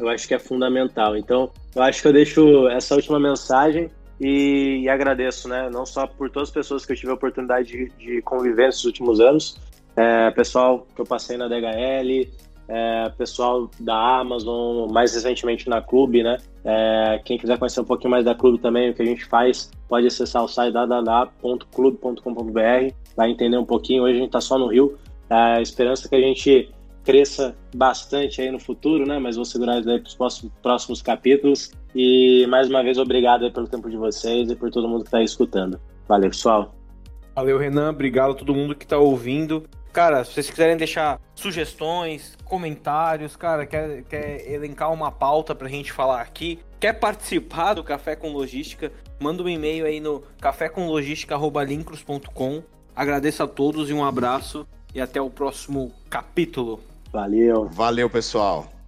Eu 0.00 0.08
acho 0.08 0.26
que 0.26 0.34
é 0.34 0.38
fundamental. 0.38 1.16
Então, 1.16 1.50
eu 1.74 1.82
acho 1.82 2.02
que 2.02 2.08
eu 2.08 2.12
deixo 2.12 2.68
essa 2.68 2.94
última 2.94 3.20
mensagem 3.20 3.90
e, 4.20 4.82
e 4.82 4.88
agradeço, 4.88 5.48
né? 5.48 5.70
Não 5.70 5.86
só 5.86 6.06
por 6.06 6.30
todas 6.30 6.48
as 6.48 6.54
pessoas 6.54 6.84
que 6.84 6.92
eu 6.92 6.96
tive 6.96 7.10
a 7.10 7.14
oportunidade 7.14 7.68
de, 7.68 7.90
de 7.98 8.22
conviver 8.22 8.66
nesses 8.66 8.84
últimos 8.84 9.20
anos, 9.20 9.60
é, 9.96 10.30
pessoal 10.30 10.86
que 10.94 11.00
eu 11.00 11.06
passei 11.06 11.36
na 11.36 11.48
DHL, 11.48 12.28
é, 12.68 13.08
pessoal 13.18 13.68
da 13.80 14.20
Amazon, 14.20 14.88
mais 14.92 15.12
recentemente 15.14 15.68
na 15.68 15.82
Clube, 15.82 16.22
né? 16.22 16.36
É, 16.64 17.20
quem 17.24 17.36
quiser 17.36 17.58
conhecer 17.58 17.80
um 17.80 17.84
pouquinho 17.84 18.10
mais 18.10 18.24
da 18.24 18.34
Clube 18.34 18.58
também, 18.58 18.90
o 18.90 18.94
que 18.94 19.02
a 19.02 19.06
gente 19.06 19.24
faz, 19.24 19.70
pode 19.88 20.06
acessar 20.06 20.44
o 20.44 20.48
site 20.48 20.72
www.clube.com.br, 20.72 22.94
vai 23.16 23.30
entender 23.30 23.58
um 23.58 23.64
pouquinho. 23.64 24.04
Hoje 24.04 24.14
a 24.14 24.18
gente 24.18 24.28
está 24.28 24.40
só 24.40 24.56
no 24.56 24.68
Rio. 24.68 24.96
É, 25.28 25.34
a 25.34 25.60
esperança 25.60 26.08
que 26.08 26.14
a 26.14 26.20
gente 26.20 26.72
cresça 27.04 27.54
bastante 27.74 28.40
aí 28.40 28.50
no 28.50 28.58
futuro, 28.58 29.06
né? 29.06 29.18
Mas 29.18 29.36
vou 29.36 29.44
segurar 29.44 29.80
isso 29.80 29.90
aí 29.90 30.00
para 30.00 30.08
os 30.08 30.14
próximos, 30.14 30.52
próximos 30.62 31.02
capítulos. 31.02 31.72
E 31.94 32.46
mais 32.48 32.68
uma 32.68 32.82
vez, 32.82 32.98
obrigado 32.98 33.50
pelo 33.52 33.68
tempo 33.68 33.90
de 33.90 33.96
vocês 33.96 34.50
e 34.50 34.56
por 34.56 34.70
todo 34.70 34.88
mundo 34.88 35.02
que 35.02 35.08
está 35.08 35.22
escutando. 35.22 35.80
Valeu, 36.06 36.30
pessoal. 36.30 36.74
Valeu, 37.34 37.58
Renan. 37.58 37.90
Obrigado 37.90 38.32
a 38.32 38.34
todo 38.34 38.54
mundo 38.54 38.74
que 38.74 38.84
está 38.84 38.98
ouvindo. 38.98 39.64
Cara, 39.92 40.24
se 40.24 40.32
vocês 40.32 40.48
quiserem 40.48 40.76
deixar 40.76 41.20
sugestões, 41.34 42.38
comentários, 42.44 43.34
cara, 43.34 43.66
quer, 43.66 44.02
quer 44.02 44.48
elencar 44.48 44.92
uma 44.92 45.10
pauta 45.10 45.52
pra 45.52 45.68
gente 45.68 45.90
falar 45.90 46.20
aqui, 46.20 46.60
quer 46.78 46.92
participar 46.92 47.74
do 47.74 47.82
Café 47.82 48.14
com 48.14 48.32
Logística, 48.32 48.92
manda 49.18 49.42
um 49.42 49.48
e-mail 49.48 49.84
aí 49.84 49.98
no 49.98 50.22
cafécomlogística.lincros.com. 50.40 52.62
Agradeço 52.94 53.42
a 53.42 53.48
todos 53.48 53.90
e 53.90 53.92
um 53.92 54.04
abraço 54.04 54.64
e 54.94 55.00
até 55.00 55.20
o 55.20 55.28
próximo 55.28 55.92
capítulo. 56.08 56.78
Valeu. 57.12 57.68
Valeu, 57.70 58.08
pessoal. 58.08 58.79